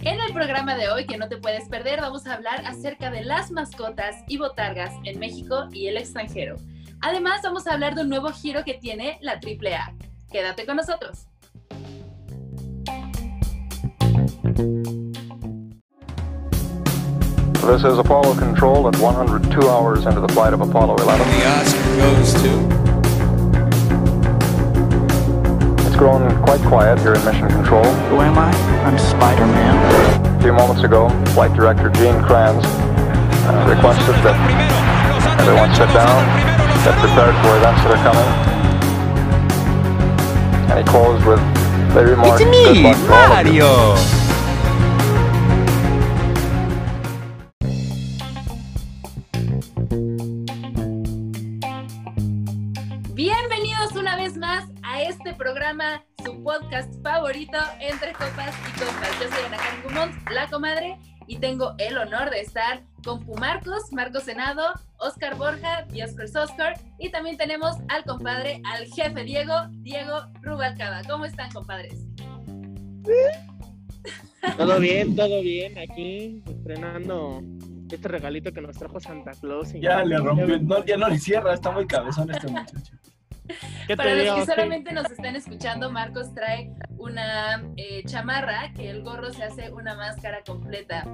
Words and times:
En 0.00 0.20
el 0.20 0.32
programa 0.32 0.74
de 0.74 0.88
hoy, 0.88 1.04
que 1.04 1.18
no 1.18 1.28
te 1.28 1.36
puedes 1.36 1.68
perder, 1.68 2.00
vamos 2.00 2.26
a 2.26 2.32
hablar 2.34 2.64
acerca 2.64 3.10
de 3.10 3.22
las 3.22 3.50
mascotas 3.50 4.16
y 4.26 4.38
botargas 4.38 4.92
en 5.04 5.18
México 5.18 5.68
y 5.72 5.88
el 5.88 5.98
extranjero. 5.98 6.56
Además, 7.02 7.42
vamos 7.42 7.66
a 7.66 7.74
hablar 7.74 7.94
de 7.94 8.02
un 8.02 8.08
nuevo 8.08 8.30
giro 8.30 8.64
que 8.64 8.74
tiene 8.74 9.18
la 9.20 9.32
AAA. 9.32 9.92
Quédate 10.30 10.64
con 10.64 10.76
nosotros. 10.76 11.26
This 17.66 17.84
is 17.84 17.98
Apollo 17.98 18.36
Control 18.36 18.88
at 18.88 18.96
102 18.96 19.68
hours 19.68 20.06
into 20.06 20.20
the 20.20 20.32
flight 20.32 20.54
of 20.54 20.62
Apollo 20.62 20.96
11. 20.96 21.28
The 21.28 21.46
Oscar 21.46 21.96
goes 21.96 22.32
to. 22.42 22.75
It's 25.96 26.02
grown 26.02 26.28
quite 26.44 26.60
quiet 26.60 26.98
here 26.98 27.14
in 27.14 27.24
Mission 27.24 27.48
Control. 27.48 27.82
Who 28.12 28.20
am 28.20 28.36
I? 28.36 28.52
I'm 28.84 28.98
Spider-Man. 28.98 30.36
A 30.36 30.42
few 30.42 30.52
moments 30.52 30.82
ago, 30.84 31.08
Flight 31.32 31.54
Director 31.54 31.88
Gene 31.88 32.22
Kranz 32.22 32.62
uh, 32.66 33.64
requested 33.66 34.14
that 34.20 34.36
everyone 35.40 35.72
sit 35.72 35.88
down, 35.96 36.20
get 36.84 36.92
prepared 37.00 37.32
for 37.40 37.56
events 37.56 37.80
that 37.80 37.96
are 37.96 38.04
coming. 38.04 38.28
And 40.68 40.78
he 40.80 40.84
closed 40.84 41.24
with 41.24 41.40
the 41.94 42.04
remark, 42.04 42.42
It's 42.42 42.44
"Good 42.44 42.74
me, 42.76 42.82
luck 42.82 42.96
to 42.98 43.14
all 43.14 43.32
of 43.32 43.46
you." 43.46 43.62
Mario. 43.62 44.15
Tengo 61.46 61.74
el 61.78 61.96
honor 61.96 62.30
de 62.30 62.40
estar 62.40 62.82
con 63.04 63.24
Pumarcos, 63.24 63.92
Marcos 63.92 64.24
Senado, 64.24 64.64
Oscar 64.98 65.36
Borja 65.36 65.86
y 65.94 66.02
Oscar 66.02 66.26
Soscar. 66.26 66.80
Y 66.98 67.10
también 67.12 67.36
tenemos 67.36 67.76
al 67.88 68.02
compadre, 68.04 68.60
al 68.74 68.86
jefe 68.86 69.22
Diego, 69.22 69.52
Diego 69.70 70.22
Rubalcaba. 70.42 71.02
¿Cómo 71.08 71.24
están, 71.24 71.48
compadres? 71.52 72.04
Todo 74.56 74.80
bien, 74.80 75.14
todo 75.14 75.40
bien. 75.40 75.78
Aquí 75.78 76.42
estrenando 76.48 77.40
este 77.92 78.08
regalito 78.08 78.52
que 78.52 78.60
nos 78.60 78.76
trajo 78.76 78.98
Santa 78.98 79.30
Claus. 79.40 79.72
y- 79.72 79.80
Ya 79.80 80.04
le 80.04 80.16
rompió, 80.18 80.58
no, 80.60 80.84
ya 80.84 80.96
no 80.96 81.08
le 81.08 81.18
cierra, 81.20 81.54
está 81.54 81.70
muy 81.70 81.86
cabezón 81.86 82.28
este 82.32 82.48
muchacho. 82.48 82.92
¿Qué 83.86 83.96
Para 83.96 84.14
los 84.14 84.22
digo? 84.24 84.36
que 84.36 84.46
solamente 84.46 84.92
nos 84.92 85.10
están 85.10 85.36
escuchando, 85.36 85.90
Marcos 85.90 86.34
trae 86.34 86.72
una 86.98 87.62
eh, 87.76 88.02
chamarra 88.06 88.72
que 88.74 88.90
el 88.90 89.02
gorro 89.02 89.32
se 89.32 89.44
hace 89.44 89.70
una 89.72 89.94
máscara 89.94 90.38
completa 90.46 91.04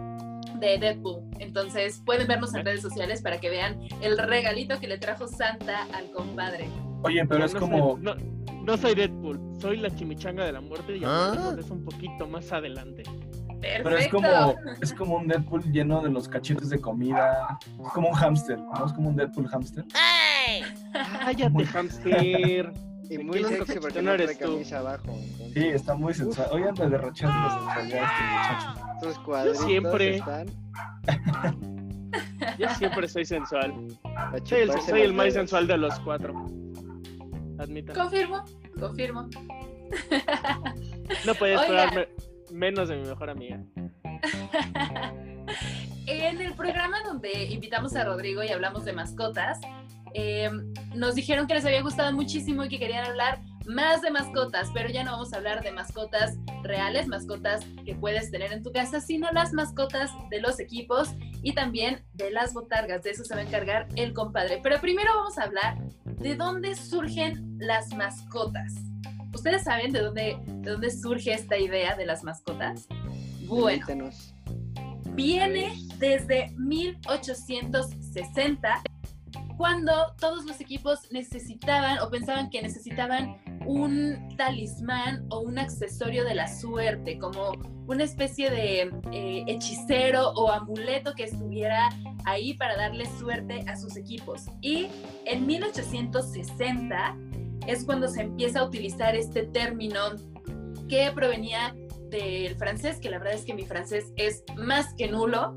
de 0.59 0.79
Deadpool. 0.79 1.23
Entonces 1.41 2.03
pueden 2.05 2.27
vernos 2.29 2.55
en 2.55 2.65
redes 2.65 2.83
sociales 2.83 3.21
para 3.23 3.41
que 3.41 3.51
vean 3.51 3.79
el 4.01 4.17
regalito 4.19 4.79
que 4.79 4.87
le 4.89 4.99
trajo 4.99 5.27
Santa 5.29 5.87
al 5.93 6.11
compadre. 6.13 6.69
Oye, 7.03 7.25
pero 7.27 7.41
No 7.41 7.47
es 7.47 7.55
como, 7.55 7.99
no, 8.01 8.15
no 8.65 8.77
soy 8.77 8.95
Deadpool, 8.95 9.41
soy 9.61 9.79
la 9.79 9.91
chimichanga 9.95 10.45
de 10.45 10.53
la 10.53 10.61
muerte 10.61 10.97
y 10.97 11.03
¿Ah? 11.05 11.55
Es 11.59 11.69
un 11.71 11.85
poquito 11.85 12.27
más 12.29 12.53
adelante. 12.53 13.03
Perfecto. 13.61 13.85
pero 13.85 13.99
es 13.99 14.09
como, 14.09 14.55
es 14.81 14.93
como 14.93 15.17
un 15.17 15.29
Deadpool 15.29 15.63
lleno 15.71 16.01
de 16.01 16.11
los 16.11 16.29
cachetes 16.29 16.69
de 16.71 16.81
comida, 16.81 17.59
es 17.85 17.93
como 17.93 18.09
un 18.09 18.15
hámster, 18.15 18.59
¿no? 18.59 18.85
Es 18.87 18.93
como 18.93 19.11
un 19.11 19.17
Deadpool 19.17 19.47
hámster. 19.47 19.85
Cállate, 20.93 21.67
hamster. 21.67 22.73
Y 23.11 23.19
muy 23.19 23.45
sexy 23.45 23.75
porque 23.79 23.95
que 23.95 24.03
no 24.03 24.13
eres 24.13 24.39
tú. 24.39 24.45
camisa 24.53 24.79
abajo. 24.79 25.05
entonces, 25.09 25.53
Sí, 25.53 25.69
está 25.69 25.95
muy 25.95 26.15
sensual. 26.15 26.49
Oye, 26.53 26.69
anda 26.69 26.89
derrochando 26.89 27.37
la 27.37 27.51
sensualidad 27.59 28.03
este 28.05 28.25
muchacho. 28.25 28.87
Estos 28.95 29.19
cuadritos 29.25 29.65
siempre. 29.67 30.17
están 30.17 30.47
Yo 32.59 32.69
siempre 32.71 33.09
soy 33.09 33.25
sensual. 33.27 33.75
Soy 34.45 34.61
el, 34.61 34.69
chuparse 34.69 34.91
soy 34.91 35.01
el 35.03 35.07
los 35.09 35.17
más 35.17 35.33
sensual 35.35 35.67
de 35.67 35.77
los 35.77 35.99
cuatro. 36.01 36.47
Admita. 37.59 37.93
Confirmo, 37.93 38.45
confirmo. 38.81 39.29
No 41.27 41.35
puedes 41.35 41.61
Oiga. 41.61 41.85
esperar 41.85 41.95
me- 41.95 42.09
menos 42.59 42.89
de 42.89 42.97
mi 42.97 43.07
mejor 43.09 43.29
amiga. 43.31 43.61
En 46.07 46.41
el 46.41 46.55
programa 46.55 46.99
donde 47.05 47.45
invitamos 47.45 47.95
a 47.97 48.05
Rodrigo 48.05 48.43
y 48.43 48.49
hablamos 48.49 48.85
de 48.85 48.93
mascotas, 48.93 49.61
eh, 50.15 50.51
nos 50.95 51.15
dijeron 51.15 51.47
que 51.47 51.55
les 51.55 51.65
había 51.65 51.83
gustado 51.83 52.13
muchísimo 52.13 52.65
y 52.65 52.69
que 52.69 52.79
querían 52.79 53.05
hablar 53.05 53.41
más 53.67 54.03
de 54.03 54.11
mascotas, 54.11 54.71
pero 54.75 54.89
ya 54.89 55.05
no 55.05 55.13
vamos 55.13 55.33
a 55.33 55.37
hablar 55.37 55.63
de 55.63 55.73
mascotas 55.73 56.37
reales, 56.63 57.07
mascotas 57.07 57.65
que 57.85 57.95
puedes 57.95 58.31
tener 58.31 58.53
en 58.53 58.63
tu 58.63 58.73
casa, 58.73 59.01
sino 59.01 59.31
las 59.33 59.53
mascotas 59.53 60.11
de 60.31 60.41
los 60.41 60.61
equipos 60.61 61.11
y 61.43 61.55
también 61.55 62.05
de 62.15 62.31
las 62.31 62.55
botargas. 62.55 63.03
De 63.03 63.11
eso 63.11 63.25
se 63.25 63.35
va 63.35 63.41
a 63.41 63.45
encargar 63.45 63.89
el 63.97 64.13
compadre. 64.13 64.61
Pero 64.63 64.81
primero 64.81 65.11
vamos 65.15 65.39
a 65.39 65.45
hablar 65.45 65.79
de 66.05 66.35
dónde 66.35 66.75
surgen 66.75 67.57
las 67.59 67.93
mascotas. 67.95 68.75
¿Ustedes 69.35 69.65
saben 69.65 69.93
de 69.93 70.01
dónde, 70.01 70.39
de 70.47 70.71
dónde 70.71 70.91
surge 70.91 71.33
esta 71.33 71.57
idea 71.57 71.97
de 71.97 72.07
las 72.07 72.23
mascotas? 72.23 72.87
Bueno, 73.47 74.11
viene 75.15 75.75
desde 75.99 76.51
1860, 76.59 78.83
cuando 79.57 80.15
todos 80.19 80.45
los 80.45 80.61
equipos 80.61 81.11
necesitaban 81.11 81.99
o 82.01 82.11
pensaban 82.11 82.51
que 82.51 82.63
necesitaban 82.63 83.37
un 83.67 84.35
talismán 84.37 85.27
o 85.31 85.41
un 85.41 85.59
accesorio 85.59 86.25
de 86.25 86.35
la 86.35 86.49
suerte, 86.49 87.19
como 87.19 87.53
una 87.87 88.05
especie 88.05 88.51
de 88.51 88.91
eh, 89.13 89.45
hechicero 89.47 90.31
o 90.31 90.51
amuleto 90.51 91.15
que 91.15 91.25
estuviera 91.25 91.89
ahí 92.25 92.55
para 92.55 92.77
darle 92.77 93.07
suerte 93.19 93.65
a 93.69 93.77
sus 93.77 93.97
equipos. 93.97 94.43
Y 94.61 94.89
en 95.27 95.47
1860 95.47 97.17
es 97.67 97.85
cuando 97.85 98.09
se 98.09 98.23
empieza 98.23 98.61
a 98.61 98.65
utilizar 98.65 99.15
este 99.15 99.45
término 99.45 100.01
que 100.89 101.11
provenía 101.15 101.75
del 102.11 102.57
francés, 102.57 102.99
que 102.99 103.11
la 103.11 103.19
verdad 103.19 103.35
es 103.35 103.45
que 103.45 103.55
mi 103.55 103.65
francés 103.65 104.13
es 104.17 104.45
más 104.57 104.95
que 104.95 105.09
nulo. 105.09 105.57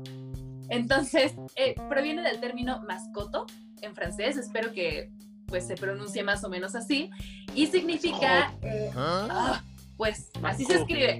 Entonces, 0.68 1.34
eh, 1.56 1.74
proviene 1.88 2.22
del 2.22 2.40
término 2.40 2.82
mascoto 2.82 3.46
en 3.82 3.94
francés, 3.94 4.36
espero 4.36 4.72
que 4.72 5.10
pues 5.46 5.66
se 5.66 5.76
pronuncie 5.76 6.22
más 6.22 6.42
o 6.44 6.48
menos 6.48 6.74
así, 6.74 7.10
y 7.54 7.66
significa, 7.66 8.52
eh, 8.62 8.90
ah, 8.96 9.62
pues 9.96 10.30
así 10.42 10.64
se 10.64 10.74
escribe. 10.76 11.18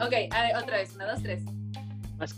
Ok, 0.00 0.12
a 0.30 0.42
ver, 0.42 0.56
otra 0.56 0.78
vez, 0.78 0.94
una, 0.94 1.12
dos, 1.12 1.22
tres. 1.22 1.42
Más 2.18 2.34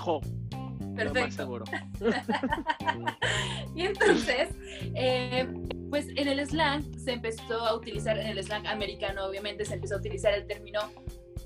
Perfecto. 0.97 1.65
Y 3.75 3.83
entonces, 3.83 4.49
eh, 4.95 5.47
pues 5.91 6.09
en 6.17 6.29
el 6.29 6.47
slang 6.47 6.83
se 6.99 7.13
empezó 7.13 7.61
a 7.61 7.75
utilizar, 7.75 8.19
en 8.19 8.29
el 8.29 8.43
slang 8.43 8.67
americano 8.67 9.27
obviamente 9.27 9.67
se 9.67 9.75
empezó 9.75 9.97
a 9.97 9.99
utilizar 9.99 10.33
el 10.33 10.47
término 10.47 10.81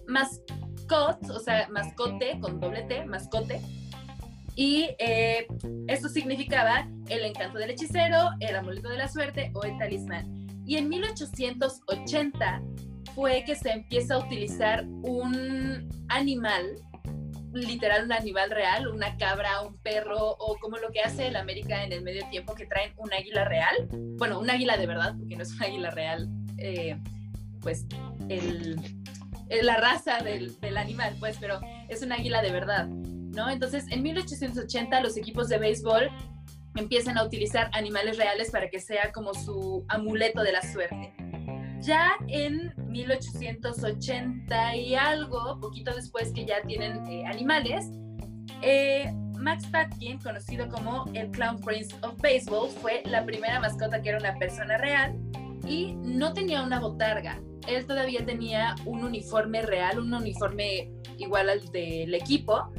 mascot, 0.06 1.28
o 1.28 1.40
sea, 1.40 1.68
mascote 1.70 2.38
con 2.40 2.60
doble 2.60 2.82
T, 2.84 3.04
mascote. 3.06 3.60
Y 4.60 4.94
eh, 4.98 5.46
esto 5.88 6.10
significaba 6.10 6.86
el 7.08 7.24
encanto 7.24 7.58
del 7.58 7.70
hechicero, 7.70 8.32
el 8.40 8.54
amuleto 8.54 8.90
de 8.90 8.98
la 8.98 9.08
suerte 9.08 9.50
o 9.54 9.64
el 9.64 9.78
talismán. 9.78 10.46
Y 10.66 10.76
en 10.76 10.90
1880 10.90 12.60
fue 13.14 13.42
que 13.46 13.54
se 13.54 13.70
empieza 13.70 14.16
a 14.16 14.18
utilizar 14.18 14.84
un 14.84 15.88
animal 16.08 16.76
literal 17.54 18.04
un 18.04 18.12
animal 18.12 18.50
real, 18.50 18.88
una 18.88 19.16
cabra, 19.16 19.62
un 19.62 19.78
perro, 19.78 20.36
o 20.38 20.58
como 20.58 20.76
lo 20.76 20.90
que 20.90 21.00
hace 21.00 21.28
el 21.28 21.36
América 21.36 21.82
en 21.82 21.92
el 21.92 22.02
medio 22.02 22.28
tiempo, 22.28 22.54
que 22.54 22.66
traen 22.66 22.92
un 22.98 23.10
águila 23.14 23.46
real. 23.46 23.88
Bueno, 24.18 24.38
un 24.38 24.50
águila 24.50 24.76
de 24.76 24.86
verdad, 24.86 25.14
porque 25.18 25.36
no 25.36 25.42
es 25.42 25.52
un 25.54 25.62
águila 25.62 25.90
real, 25.90 26.28
eh, 26.58 26.98
pues 27.62 27.86
el, 28.28 28.78
la 29.62 29.78
raza 29.78 30.18
del, 30.18 30.60
del 30.60 30.76
animal, 30.76 31.16
pues, 31.18 31.38
pero 31.40 31.60
es 31.88 32.02
un 32.02 32.12
águila 32.12 32.42
de 32.42 32.52
verdad, 32.52 32.88
¿no? 33.30 33.48
Entonces, 33.50 33.86
en 33.90 34.02
1880 34.02 35.00
los 35.00 35.16
equipos 35.16 35.48
de 35.48 35.58
béisbol 35.58 36.10
empiezan 36.76 37.18
a 37.18 37.24
utilizar 37.24 37.70
animales 37.72 38.16
reales 38.16 38.50
para 38.50 38.68
que 38.68 38.80
sea 38.80 39.12
como 39.12 39.34
su 39.34 39.84
amuleto 39.88 40.42
de 40.42 40.52
la 40.52 40.62
suerte. 40.62 41.12
Ya 41.80 42.12
en 42.28 42.74
1880 42.88 44.76
y 44.76 44.94
algo, 44.94 45.58
poquito 45.60 45.94
después 45.94 46.32
que 46.32 46.44
ya 46.44 46.60
tienen 46.62 47.06
eh, 47.06 47.24
animales, 47.26 47.86
eh, 48.62 49.10
Max 49.38 49.66
Patkin, 49.72 50.18
conocido 50.18 50.68
como 50.68 51.06
el 51.14 51.30
Clown 51.30 51.60
Prince 51.60 51.96
of 52.02 52.20
Baseball, 52.20 52.68
fue 52.68 53.02
la 53.06 53.24
primera 53.24 53.58
mascota 53.58 54.02
que 54.02 54.10
era 54.10 54.18
una 54.18 54.34
persona 54.34 54.76
real 54.76 55.16
y 55.66 55.94
no 55.94 56.34
tenía 56.34 56.62
una 56.62 56.78
botarga. 56.78 57.40
Él 57.66 57.86
todavía 57.86 58.24
tenía 58.24 58.74
un 58.84 59.02
uniforme 59.02 59.62
real, 59.62 59.98
un 59.98 60.12
uniforme 60.12 60.92
igual 61.18 61.48
al 61.48 61.66
del 61.72 62.14
equipo, 62.14 62.70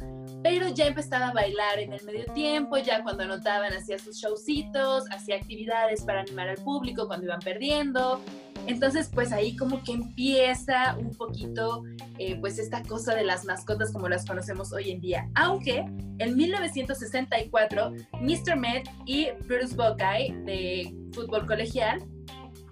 pero 0.42 0.68
ya 0.68 0.86
empezaba 0.86 1.28
a 1.28 1.32
bailar 1.32 1.78
en 1.78 1.92
el 1.92 2.04
medio 2.04 2.24
tiempo, 2.32 2.76
ya 2.78 3.02
cuando 3.02 3.22
anotaban 3.22 3.72
hacía 3.72 3.98
sus 3.98 4.16
showcitos, 4.16 5.04
hacía 5.10 5.36
actividades 5.36 6.02
para 6.02 6.20
animar 6.20 6.48
al 6.48 6.56
público 6.56 7.06
cuando 7.06 7.26
iban 7.26 7.40
perdiendo, 7.40 8.20
Entonces, 8.66 9.10
pues 9.12 9.32
ahí 9.32 9.56
como 9.56 9.82
que 9.82 9.92
empieza 9.92 10.96
un 10.96 11.10
poquito, 11.10 11.82
eh, 12.18 12.36
pues 12.40 12.60
esta 12.60 12.82
cosa 12.82 13.12
de 13.14 13.24
las 13.24 13.44
mascotas 13.44 13.92
como 13.92 14.08
las 14.08 14.24
conocemos 14.24 14.72
hoy 14.72 14.92
en 14.92 15.00
día. 15.00 15.28
Aunque 15.34 15.84
en 16.18 16.36
1964, 16.36 17.92
Mr. 18.20 18.56
Met 18.56 18.88
y 19.04 19.30
Bruce 19.48 19.74
Buckeye 19.74 20.32
de 20.44 20.94
fútbol 21.12 21.44
colegial 21.46 22.04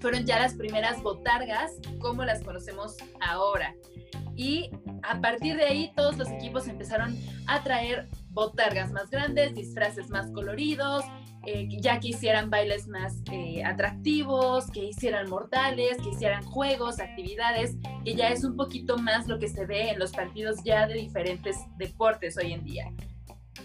fueron 0.00 0.25
ya 0.25 0.38
las 0.38 0.55
primeras 0.55 1.02
botargas 1.02 1.73
como 1.99 2.25
las 2.25 2.43
conocemos 2.43 2.96
ahora. 3.20 3.75
Y 4.40 4.70
a 5.02 5.20
partir 5.20 5.58
de 5.58 5.64
ahí 5.64 5.92
todos 5.94 6.16
los 6.16 6.31
equipos 6.31 6.66
empezaron 6.66 7.14
a 7.46 7.62
traer 7.62 8.08
botargas 8.31 8.90
más 8.90 9.10
grandes, 9.10 9.54
disfraces 9.54 10.08
más 10.08 10.31
coloridos, 10.31 11.04
eh, 11.44 11.69
ya 11.78 12.00
que 12.00 12.08
hicieran 12.08 12.48
bailes 12.48 12.88
más 12.88 13.19
eh, 13.31 13.62
atractivos, 13.62 14.70
que 14.70 14.87
hicieran 14.87 15.28
mortales, 15.28 15.98
que 15.98 16.08
hicieran 16.08 16.42
juegos, 16.42 17.00
actividades, 17.00 17.76
que 18.02 18.14
ya 18.14 18.28
es 18.28 18.42
un 18.42 18.56
poquito 18.56 18.96
más 18.96 19.28
lo 19.28 19.38
que 19.38 19.48
se 19.48 19.66
ve 19.66 19.90
en 19.90 19.98
los 19.98 20.12
partidos 20.12 20.64
ya 20.64 20.87
de 20.87 20.94
diferentes 20.94 21.58
deportes 21.76 22.38
hoy 22.38 22.54
en 22.54 22.64
día. 22.64 22.90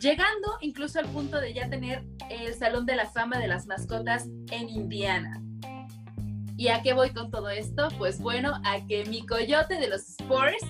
Llegando 0.02 0.58
incluso 0.60 1.00
al 1.00 1.08
punto 1.08 1.40
de 1.40 1.54
ya 1.54 1.70
tener 1.70 2.04
el 2.30 2.54
Salón 2.54 2.86
de 2.86 2.98
la 2.98 3.06
Fama 3.06 3.40
de 3.40 3.48
las 3.48 3.66
Mascotas 3.66 4.28
en 4.52 4.68
Indiana. 4.68 5.42
¿Y 6.58 6.70
a 6.70 6.82
qué 6.82 6.94
voy 6.94 7.12
con 7.12 7.32
todo 7.32 7.50
esto? 7.50 7.90
Pues 7.98 8.20
bueno, 8.20 8.54
a 8.64 8.86
que 8.88 9.06
mi 9.06 9.26
coyote 9.26 9.78
de 9.78 9.90
los 9.90 10.02
Spurs 10.10 10.64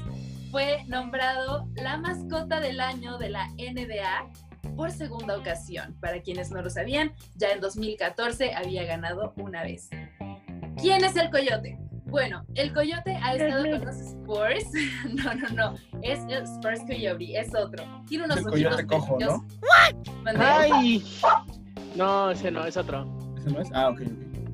fue 0.49 0.83
nombrado 0.87 1.67
la 1.75 1.97
mascota 1.97 2.59
del 2.59 2.79
año 2.79 3.17
de 3.17 3.29
la 3.29 3.49
NBA 3.51 4.31
por 4.75 4.91
segunda 4.91 5.37
ocasión. 5.37 5.95
Para 6.01 6.21
quienes 6.21 6.49
no 6.49 6.61
lo 6.61 6.69
sabían, 6.69 7.13
ya 7.35 7.51
en 7.51 7.61
2014 7.61 8.55
había 8.55 8.83
ganado 8.85 9.33
una 9.37 9.63
vez. 9.63 9.89
¿Quién 10.81 11.03
es 11.03 11.15
el 11.17 11.29
coyote? 11.29 11.77
Bueno, 12.05 12.45
el 12.55 12.73
coyote 12.73 13.17
ha 13.21 13.35
estado 13.35 13.63
con 13.63 13.85
los 13.85 13.95
Spurs. 13.97 14.65
No, 15.13 15.33
no, 15.35 15.49
no. 15.49 15.75
Es 16.01 16.19
el 16.29 16.43
Spurs 16.43 16.81
Coyote, 16.87 17.39
es 17.39 17.53
otro. 17.53 17.83
Tiene 18.07 18.25
unos 18.25 18.37
El 18.37 18.47
ojitos 18.47 18.75
coyote 18.75 18.87
cojo, 18.87 19.17
¿no? 19.19 19.45
¡Ay! 20.37 21.03
No, 21.95 22.31
ese 22.31 22.49
no, 22.51 22.65
es 22.65 22.75
otro. 22.75 23.05
¿Ese 23.37 23.51
no 23.51 23.61
es? 23.61 23.69
Ah, 23.73 23.89
ok. 23.89 24.01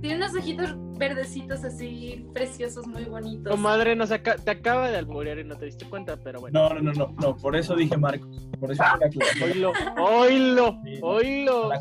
Tiene 0.02 0.16
unos 0.18 0.36
ojitos 0.36 0.76
verdecitos 1.02 1.64
así, 1.64 2.28
preciosos, 2.32 2.86
muy 2.86 3.06
bonitos. 3.06 3.52
Comadre, 3.52 3.96
nos 3.96 4.12
aca- 4.12 4.36
te 4.36 4.52
acaba 4.52 4.90
de 4.92 4.98
alburear 4.98 5.40
y 5.40 5.44
no 5.44 5.58
te 5.58 5.66
diste 5.66 5.86
cuenta, 5.86 6.16
pero 6.18 6.40
bueno. 6.40 6.70
No, 6.70 6.76
no, 6.76 6.82
no, 6.82 6.94
no, 6.94 7.16
no, 7.20 7.36
por 7.38 7.56
eso 7.56 7.76
dije 7.76 7.98
Marcos. 7.98 8.48
Por 8.60 8.72
eso. 8.72 8.84
Oílo, 9.42 9.74
oílo, 10.00 10.80
oílo. 11.02 11.72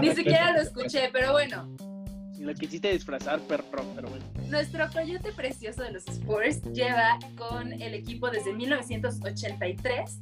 Ni 0.00 0.14
siquiera 0.14 0.52
lo 0.52 0.60
escuché, 0.60 1.10
pero 1.12 1.32
bueno. 1.32 1.68
Lo 2.38 2.54
quisiste 2.54 2.92
disfrazar, 2.92 3.40
perro, 3.40 3.64
pero 3.94 4.08
bueno. 4.08 4.24
Nuestro 4.48 4.88
coyote 4.92 5.32
precioso 5.32 5.82
de 5.82 5.90
los 5.92 6.06
Spurs 6.06 6.62
lleva 6.72 7.18
con 7.36 7.72
el 7.72 7.92
equipo 7.92 8.30
desde 8.30 8.54
1983. 8.54 10.20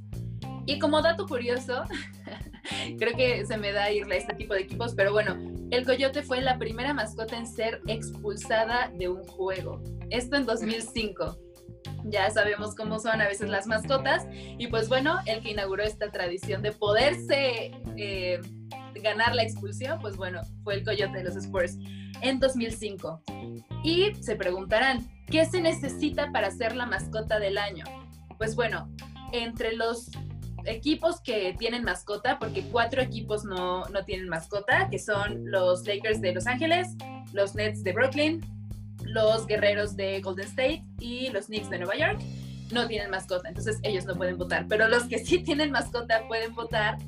Y 0.68 0.78
como 0.78 1.00
dato 1.00 1.26
curioso, 1.26 1.82
creo 2.98 3.16
que 3.16 3.46
se 3.46 3.56
me 3.56 3.72
da 3.72 3.90
irle 3.90 4.16
a 4.16 4.18
este 4.18 4.34
tipo 4.34 4.52
de 4.52 4.60
equipos, 4.60 4.94
pero 4.94 5.12
bueno, 5.12 5.34
el 5.70 5.86
coyote 5.86 6.22
fue 6.22 6.42
la 6.42 6.58
primera 6.58 6.92
mascota 6.92 7.38
en 7.38 7.46
ser 7.46 7.80
expulsada 7.86 8.92
de 8.94 9.08
un 9.08 9.24
juego. 9.24 9.82
Esto 10.10 10.36
en 10.36 10.44
2005. 10.44 11.38
Ya 12.04 12.30
sabemos 12.30 12.74
cómo 12.74 12.98
son 12.98 13.22
a 13.22 13.26
veces 13.26 13.48
las 13.48 13.66
mascotas. 13.66 14.26
Y 14.58 14.66
pues 14.66 14.90
bueno, 14.90 15.16
el 15.24 15.40
que 15.40 15.52
inauguró 15.52 15.84
esta 15.84 16.10
tradición 16.10 16.60
de 16.60 16.72
poderse 16.72 17.70
eh, 17.96 18.38
ganar 19.02 19.34
la 19.34 19.44
expulsión, 19.44 19.98
pues 20.00 20.18
bueno, 20.18 20.42
fue 20.64 20.74
el 20.74 20.84
coyote 20.84 21.16
de 21.16 21.24
los 21.24 21.36
Spurs 21.36 21.78
en 22.20 22.40
2005. 22.40 23.22
Y 23.84 24.14
se 24.20 24.36
preguntarán, 24.36 25.08
¿qué 25.28 25.46
se 25.46 25.62
necesita 25.62 26.30
para 26.30 26.50
ser 26.50 26.76
la 26.76 26.84
mascota 26.84 27.38
del 27.38 27.56
año? 27.56 27.84
Pues 28.36 28.54
bueno, 28.54 28.94
entre 29.32 29.74
los 29.74 30.10
equipos 30.64 31.20
que 31.20 31.54
tienen 31.58 31.84
mascota, 31.84 32.38
porque 32.38 32.62
cuatro 32.70 33.02
equipos 33.02 33.44
no, 33.44 33.84
no 33.86 34.04
tienen 34.04 34.28
mascota, 34.28 34.88
que 34.90 34.98
son 34.98 35.50
los 35.50 35.86
Lakers 35.86 36.20
de 36.20 36.34
Los 36.34 36.46
Ángeles, 36.46 36.88
los 37.32 37.54
Nets 37.54 37.82
de 37.82 37.92
Brooklyn, 37.92 38.40
los 39.02 39.46
Guerreros 39.46 39.96
de 39.96 40.20
Golden 40.20 40.46
State 40.46 40.84
y 40.98 41.30
los 41.30 41.46
Knicks 41.46 41.70
de 41.70 41.78
Nueva 41.78 41.96
York, 41.96 42.20
no 42.72 42.86
tienen 42.86 43.10
mascota, 43.10 43.48
entonces 43.48 43.78
ellos 43.82 44.04
no 44.04 44.14
pueden 44.14 44.36
votar. 44.36 44.66
Pero 44.68 44.88
los 44.88 45.04
que 45.04 45.18
sí 45.18 45.38
tienen 45.38 45.70
mascota 45.70 46.26
pueden 46.28 46.54
votar 46.54 46.98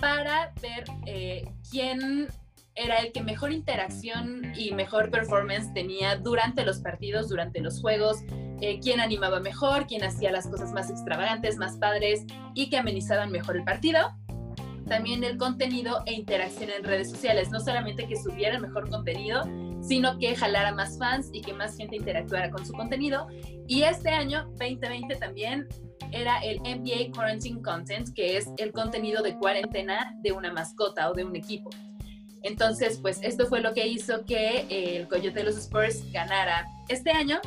para 0.00 0.52
ver 0.60 0.84
eh, 1.06 1.48
quién 1.70 2.28
era 2.74 2.96
el 2.98 3.12
que 3.12 3.22
mejor 3.22 3.52
interacción 3.52 4.52
y 4.56 4.72
mejor 4.72 5.10
performance 5.10 5.72
tenía 5.74 6.16
durante 6.16 6.64
los 6.64 6.80
partidos, 6.80 7.28
durante 7.28 7.60
los 7.60 7.80
juegos, 7.80 8.24
eh, 8.60 8.78
quién 8.80 9.00
animaba 9.00 9.40
mejor, 9.40 9.86
quién 9.86 10.04
hacía 10.04 10.30
las 10.32 10.46
cosas 10.46 10.72
más 10.72 10.90
extravagantes, 10.90 11.56
más 11.56 11.76
padres 11.76 12.24
y 12.54 12.70
que 12.70 12.78
amenizaban 12.78 13.30
mejor 13.30 13.56
el 13.56 13.64
partido. 13.64 14.16
También 14.88 15.24
el 15.24 15.38
contenido 15.38 16.02
e 16.06 16.12
interacción 16.12 16.70
en 16.70 16.84
redes 16.84 17.10
sociales, 17.10 17.50
no 17.50 17.60
solamente 17.60 18.06
que 18.06 18.16
subiera 18.16 18.58
mejor 18.58 18.90
contenido, 18.90 19.44
sino 19.80 20.18
que 20.18 20.34
jalara 20.36 20.72
más 20.72 20.98
fans 20.98 21.30
y 21.32 21.40
que 21.40 21.54
más 21.54 21.76
gente 21.76 21.96
interactuara 21.96 22.50
con 22.50 22.66
su 22.66 22.72
contenido. 22.72 23.26
Y 23.66 23.82
este 23.82 24.10
año, 24.10 24.44
2020, 24.58 25.16
también 25.16 25.68
era 26.12 26.38
el 26.38 26.60
NBA 26.60 27.12
Quarantine 27.14 27.62
Content, 27.62 28.08
que 28.14 28.36
es 28.36 28.50
el 28.58 28.72
contenido 28.72 29.22
de 29.22 29.36
cuarentena 29.38 30.14
de 30.22 30.32
una 30.32 30.52
mascota 30.52 31.10
o 31.10 31.14
de 31.14 31.24
un 31.24 31.34
equipo. 31.36 31.70
Entonces, 32.42 32.98
pues 33.00 33.20
esto 33.22 33.46
fue 33.46 33.60
lo 33.60 33.72
que 33.72 33.86
hizo 33.86 34.24
que 34.24 34.66
eh, 34.68 34.96
el 34.96 35.08
Coyote 35.08 35.40
de 35.40 35.44
los 35.44 35.56
Spurs 35.56 36.10
ganara 36.12 36.66
este 36.88 37.10
año. 37.10 37.40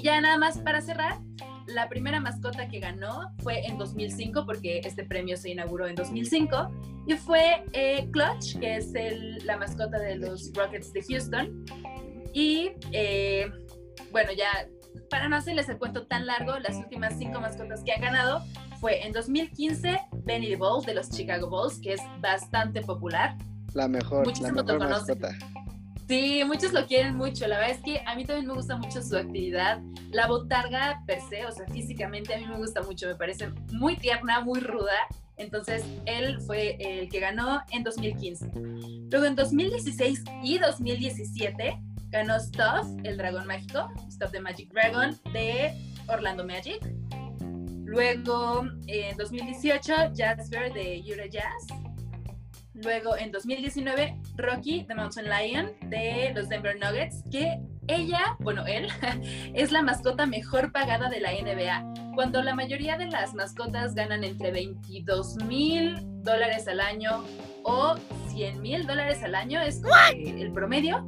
Y 0.00 0.04
ya 0.04 0.18
nada 0.18 0.38
más 0.38 0.56
para 0.60 0.80
cerrar, 0.80 1.18
la 1.66 1.90
primera 1.90 2.20
mascota 2.20 2.66
que 2.68 2.80
ganó 2.80 3.32
fue 3.42 3.66
en 3.66 3.76
2005, 3.76 4.46
porque 4.46 4.78
este 4.82 5.04
premio 5.04 5.36
se 5.36 5.50
inauguró 5.50 5.86
en 5.86 5.94
2005, 5.94 6.70
y 7.06 7.12
fue 7.14 7.62
eh, 7.74 8.08
Clutch, 8.10 8.58
que 8.58 8.76
es 8.76 8.94
el- 8.94 9.44
la 9.44 9.58
mascota 9.58 9.98
de 9.98 10.16
los 10.16 10.52
Rockets 10.54 10.94
de 10.94 11.02
Houston. 11.02 11.66
Y 12.32 12.70
eh, 12.92 13.52
bueno, 14.10 14.30
ya 14.32 14.48
para 15.10 15.28
no 15.28 15.36
hacerles 15.36 15.68
el 15.68 15.76
cuento 15.76 16.06
tan 16.06 16.24
largo, 16.26 16.58
las 16.60 16.76
últimas 16.76 17.18
cinco 17.18 17.38
mascotas 17.38 17.82
que 17.84 17.92
han 17.92 18.00
ganado 18.00 18.42
fue 18.80 19.04
en 19.06 19.12
2015 19.12 20.00
Benny 20.24 20.56
the 20.56 20.56
de 20.86 20.94
los 20.94 21.10
Chicago 21.10 21.50
Bulls, 21.50 21.78
que 21.78 21.92
es 21.92 22.00
bastante 22.22 22.80
popular. 22.80 23.36
La 23.74 23.86
mejor, 23.86 24.26
la 24.26 24.32
Muchísimo 24.32 24.64
te 24.64 24.72
mejor 24.72 24.78
conocen. 24.88 25.18
Sí, 26.10 26.42
muchos 26.44 26.72
lo 26.72 26.88
quieren 26.88 27.14
mucho. 27.16 27.46
La 27.46 27.58
verdad 27.58 27.76
es 27.76 27.82
que 27.84 28.02
a 28.04 28.16
mí 28.16 28.24
también 28.24 28.48
me 28.48 28.54
gusta 28.54 28.76
mucho 28.76 29.00
su 29.00 29.16
actividad. 29.16 29.80
La 30.10 30.26
botarga 30.26 31.04
per 31.06 31.20
se, 31.20 31.46
o 31.46 31.52
sea, 31.52 31.64
físicamente 31.68 32.34
a 32.34 32.38
mí 32.38 32.46
me 32.48 32.56
gusta 32.56 32.82
mucho. 32.82 33.06
Me 33.06 33.14
parece 33.14 33.50
muy 33.70 33.96
tierna, 33.96 34.40
muy 34.40 34.58
ruda. 34.58 35.06
Entonces, 35.36 35.84
él 36.06 36.40
fue 36.40 36.76
el 36.80 37.08
que 37.08 37.20
ganó 37.20 37.62
en 37.70 37.84
2015. 37.84 38.50
Luego, 39.08 39.24
en 39.24 39.36
2016 39.36 40.24
y 40.42 40.58
2017, 40.58 41.80
ganó 42.08 42.40
Stuff, 42.40 42.88
el 43.04 43.16
dragón 43.16 43.46
mágico, 43.46 43.88
Stuff 44.10 44.32
the 44.32 44.40
Magic 44.40 44.72
Dragon 44.72 45.16
de 45.32 45.72
Orlando 46.08 46.44
Magic. 46.44 46.80
Luego, 47.84 48.64
en 48.88 49.16
2018, 49.16 49.92
Jasper 50.16 50.72
de 50.72 51.04
Utah 51.06 51.26
Jazz. 51.26 51.89
Luego, 52.82 53.16
en 53.16 53.30
2019, 53.30 54.16
Rocky, 54.36 54.84
The 54.84 54.94
Mountain 54.94 55.26
Lion, 55.28 55.72
de 55.90 56.32
los 56.34 56.48
Denver 56.48 56.76
Nuggets, 56.78 57.22
que 57.30 57.60
ella, 57.88 58.36
bueno, 58.40 58.64
él, 58.66 58.88
es 59.54 59.72
la 59.72 59.82
mascota 59.82 60.26
mejor 60.26 60.72
pagada 60.72 61.10
de 61.10 61.20
la 61.20 61.32
NBA. 61.32 62.14
Cuando 62.14 62.42
la 62.42 62.54
mayoría 62.54 62.96
de 62.96 63.06
las 63.06 63.34
mascotas 63.34 63.94
ganan 63.94 64.24
entre 64.24 64.50
22 64.50 65.36
mil 65.44 65.96
dólares 66.22 66.68
al 66.68 66.80
año 66.80 67.24
o 67.64 67.96
100 68.28 68.62
mil 68.62 68.86
dólares 68.86 69.22
al 69.22 69.34
año, 69.34 69.60
es 69.60 69.82
el 70.14 70.52
promedio. 70.52 71.06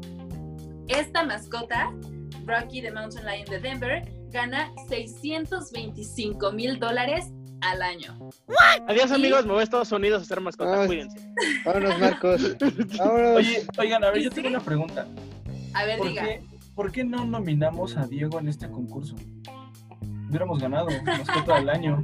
Esta 0.88 1.24
mascota, 1.24 1.92
Rocky, 2.44 2.82
The 2.82 2.92
Mountain 2.92 3.24
Lion 3.24 3.46
de 3.46 3.60
Denver, 3.60 4.02
gana 4.30 4.70
625 4.88 6.52
mil 6.52 6.78
dólares 6.78 7.32
al 7.62 7.82
año. 7.82 8.18
Adiós, 8.88 9.10
Y- 9.10 9.14
amigos. 9.14 9.46
Me 9.46 9.52
voy 9.52 9.60
a 9.60 9.64
Estados 9.64 9.92
Unidos 9.92 10.20
a 10.20 10.24
hacer 10.24 10.40
mascota. 10.40 10.82
Ay. 10.82 10.86
Cuídense. 10.86 11.18
Vámonos, 11.64 11.98
Marcos. 11.98 12.56
Vámonos. 12.98 13.36
Oye, 13.36 13.66
oigan, 13.78 14.04
a 14.04 14.10
ver, 14.10 14.22
yo 14.22 14.30
tengo 14.30 14.48
una 14.48 14.60
pregunta. 14.60 15.06
A 15.74 15.84
ver, 15.84 15.98
¿Por 15.98 16.08
diga. 16.08 16.22
qué, 16.24 16.42
por 16.74 16.92
qué 16.92 17.04
no 17.04 17.24
nominamos 17.24 17.96
a 17.96 18.06
Diego 18.06 18.38
en 18.38 18.48
este 18.48 18.68
concurso? 18.70 19.14
Hubiéramos 20.28 20.60
ganado 20.60 20.88
mascota 21.04 21.56
del 21.56 21.68
año. 21.70 22.02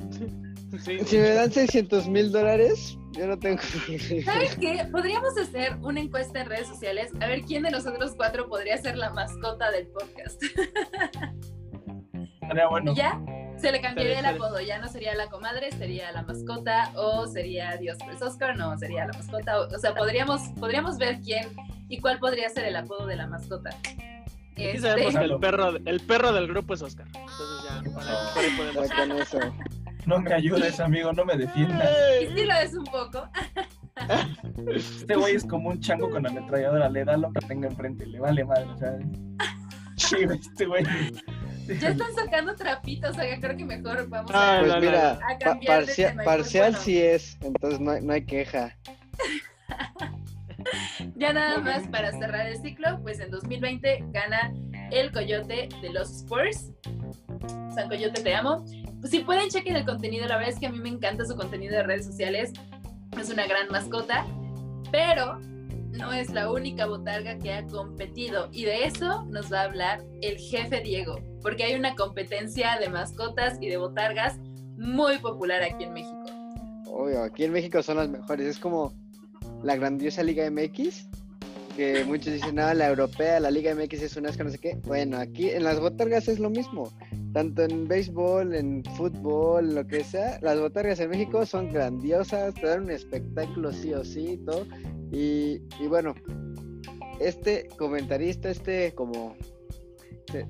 Sí. 0.85 0.99
Si 1.07 1.17
me 1.17 1.31
dan 1.31 1.50
600 1.50 2.09
mil 2.09 2.31
dólares, 2.31 2.99
yo 3.12 3.27
no 3.27 3.38
tengo. 3.38 3.59
¿Sabes 4.25 4.55
qué? 4.57 4.87
Podríamos 4.93 5.37
hacer 5.38 5.77
una 5.81 6.00
encuesta 6.00 6.43
en 6.43 6.49
redes 6.49 6.69
sociales 6.69 7.11
a 7.21 7.27
ver 7.27 7.41
quién 7.43 7.62
de 7.62 7.71
nosotros 7.71 8.12
cuatro 8.17 8.49
podría 8.49 8.77
ser 8.77 8.99
la 8.99 9.11
mascota 9.11 9.71
del 9.71 9.87
podcast. 9.88 10.43
Estaría 12.43 12.69
bueno. 12.69 12.95
Ya 12.95 13.19
se 13.61 13.73
le 13.73 13.81
cambiaría 13.81 14.21
el 14.21 14.27
apodo. 14.27 14.61
Ya 14.61 14.79
no 14.79 14.88
sería 14.88 15.15
la 15.15 15.27
comadre, 15.29 15.71
sería 15.73 16.11
la 16.12 16.23
mascota 16.23 16.91
o 16.95 17.27
sería 17.27 17.77
Dios 17.77 17.99
pues 18.05 18.21
Oscar, 18.23 18.57
no, 18.57 18.77
sería 18.79 19.07
la 19.07 19.12
mascota. 19.12 19.61
O, 19.61 19.75
o 19.75 19.79
sea, 19.79 19.95
podríamos, 19.95 20.43
podríamos 20.59 20.97
ver 20.99 21.21
quién 21.21 21.49
y 21.88 22.00
cuál 22.00 22.19
podría 22.19 22.49
ser 22.50 22.65
el 22.65 22.77
apodo 22.77 23.07
de 23.07 23.17
la 23.17 23.27
mascota. 23.27 23.71
Aquí 23.71 24.65
Este, 24.65 24.81
sabemos 24.81 25.15
que 25.15 25.25
el 25.25 25.38
perro, 25.38 25.77
el 25.85 26.00
perro 26.00 26.33
del 26.33 26.49
grupo 26.49 26.75
es 26.75 26.83
Oscar. 26.83 27.07
Entonces 27.07 27.65
ya, 27.65 27.95
para- 27.95 28.35
para 28.35 28.57
podemos- 28.57 28.91
con 28.93 29.12
eso. 29.12 29.38
No 30.07 30.19
me 30.21 30.33
ayudes, 30.33 30.81
amigo, 30.81 31.12
no 31.12 31.25
me 31.25 31.37
defiendas. 31.37 31.88
y 32.23 32.27
sí 32.35 32.45
lo 32.45 32.55
es 32.55 32.75
un 32.75 32.85
poco. 32.85 33.29
Este 34.75 35.17
güey 35.17 35.35
es 35.37 35.45
como 35.45 35.71
un 35.71 35.81
chango 35.81 36.09
con 36.11 36.27
ametralladora, 36.27 36.88
le 36.88 37.05
da 37.05 37.17
lo 37.17 37.33
que 37.33 37.41
tenga 37.47 37.69
enfrente, 37.69 38.07
le 38.07 38.19
vale 38.21 38.45
madre, 38.45 38.67
sea. 38.79 38.99
Sí, 39.97 40.17
este 40.31 40.65
güey. 40.67 40.85
Ya 41.81 41.89
están 41.91 42.15
sacando 42.15 42.55
trapitos, 42.55 43.11
o 43.11 43.15
sea, 43.15 43.41
creo 43.41 43.57
que 43.57 43.65
mejor 43.65 44.09
vamos 44.09 44.31
Ah, 44.35 44.57
a... 44.57 44.61
Pues 44.61 44.69
no, 44.73 44.75
no, 44.77 44.87
mira, 44.87 45.11
A 45.13 45.19
pa- 45.19 45.39
cambiar 45.39 45.85
parcia- 45.85 46.15
parcial 46.25 46.71
bueno. 46.73 46.85
sí 46.85 46.99
es, 47.01 47.37
entonces 47.43 47.81
no 47.81 47.91
hay, 47.93 48.03
no 48.03 48.13
hay 48.13 48.25
queja. 48.25 48.77
Ya 51.15 51.33
nada 51.33 51.59
más 51.59 51.87
para 51.89 52.11
cerrar 52.13 52.47
el 52.47 52.59
ciclo, 52.61 53.01
pues 53.03 53.21
en 53.21 53.31
2020 53.31 54.05
gana 54.11 54.53
el 54.91 55.11
Coyote 55.13 55.69
de 55.81 55.91
los 55.91 56.11
Spurs. 56.11 56.73
San 57.75 57.89
Coyote, 57.89 58.23
te 58.23 58.35
amo. 58.35 58.65
Pues 59.01 59.11
si 59.11 59.21
pueden, 59.21 59.49
chequen 59.49 59.77
el 59.77 59.85
contenido. 59.87 60.27
La 60.27 60.37
verdad 60.37 60.53
es 60.53 60.59
que 60.61 60.67
a 60.67 60.71
mí 60.71 60.79
me 60.79 60.89
encanta 60.89 61.25
su 61.25 61.37
contenido 61.37 61.75
de 61.77 61.85
redes 61.85 62.07
sociales. 62.07 62.53
Es 63.19 63.31
una 63.31 63.47
gran 63.47 63.69
mascota, 63.71 64.27
pero 64.93 65.39
no 65.93 66.13
es 66.13 66.31
la 66.31 66.51
única 66.51 66.87
botarga 66.87 67.39
que 67.39 67.53
ha 67.53 67.65
competido. 67.67 68.49
Y 68.53 68.65
de 68.65 68.85
eso 68.85 69.25
nos 69.27 69.51
va 69.53 69.61
a 69.61 69.65
hablar 69.65 70.03
el 70.21 70.37
jefe 70.39 70.81
Diego, 70.81 71.21
porque 71.49 71.64
hay 71.64 71.76
una 71.76 71.95
competencia 71.95 72.78
de 72.78 72.90
mascotas 72.90 73.57
y 73.62 73.71
de 73.71 73.78
botargas 73.78 74.37
muy 74.76 75.17
popular 75.17 75.62
aquí 75.62 75.85
en 75.85 75.95
México. 75.95 76.26
Obvio, 76.85 77.23
aquí 77.23 77.45
en 77.45 77.52
México 77.52 77.83
son 77.83 77.97
las 77.97 78.11
mejores. 78.11 78.47
Es 78.47 78.59
como 78.59 78.93
la 79.62 79.75
grandiosa 79.76 80.23
Liga 80.23 80.50
MX, 80.50 81.09
que 81.75 82.05
muchos 82.05 82.35
dicen, 82.35 82.57
no, 82.57 82.75
la 82.75 82.88
europea, 82.90 83.40
la 83.40 83.50
Liga 83.50 83.75
MX 83.75 84.02
es 84.02 84.17
una 84.19 84.28
asco, 84.28 84.45
no 84.45 84.50
sé 84.50 84.59
qué. 84.59 84.76
Bueno, 84.85 85.17
aquí 85.17 85.49
en 85.49 85.64
las 85.64 85.81
botargas 85.81 86.28
es 86.28 86.38
lo 86.38 86.50
mismo. 86.50 86.93
Tanto 87.33 87.62
en 87.62 87.88
béisbol, 87.88 88.55
en 88.55 88.85
fútbol, 88.99 89.75
lo 89.75 89.87
que 89.87 90.05
sea, 90.05 90.38
las 90.43 90.61
botargas 90.61 91.00
en 91.00 91.09
México 91.09 91.47
son 91.47 91.73
grandiosas, 91.73 92.52
te 92.57 92.67
dan 92.67 92.83
un 92.83 92.90
espectáculo 92.90 93.73
sí 93.73 93.95
o 93.95 94.05
sí, 94.05 94.38
todo. 94.45 94.67
Y, 95.11 95.62
bueno, 95.88 96.14
este 97.21 97.69
comentarista, 97.78 98.50
este 98.50 98.93
como 98.95 99.35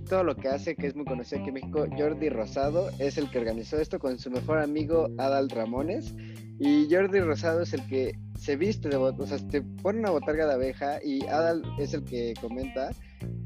todo 0.09 0.25
lo 0.25 0.37
que 0.37 0.49
hace, 0.49 0.75
que 0.75 0.87
es 0.87 0.97
muy 0.97 1.05
conocido 1.05 1.41
aquí 1.41 1.49
en 1.49 1.55
México, 1.55 1.87
Jordi 1.97 2.29
Rosado, 2.29 2.91
es 2.99 3.17
el 3.19 3.31
que 3.31 3.39
organizó 3.39 3.79
esto 3.79 3.99
con 3.99 4.19
su 4.19 4.31
mejor 4.31 4.59
amigo 4.59 5.09
Adal 5.19 5.49
Ramones. 5.49 6.15
Y 6.59 6.89
Jordi 6.91 7.21
Rosado 7.21 7.63
es 7.63 7.73
el 7.73 7.87
que 7.87 8.19
se 8.37 8.57
viste 8.57 8.89
de 8.89 8.97
o 8.97 9.27
sea, 9.27 9.39
te 9.49 9.63
pone 9.63 10.01
una 10.01 10.11
botarga 10.11 10.47
de 10.47 10.55
abeja 10.55 10.99
y 11.03 11.25
Adal 11.27 11.63
es 11.79 11.95
el 11.95 12.05
que 12.05 12.35
comenta. 12.41 12.91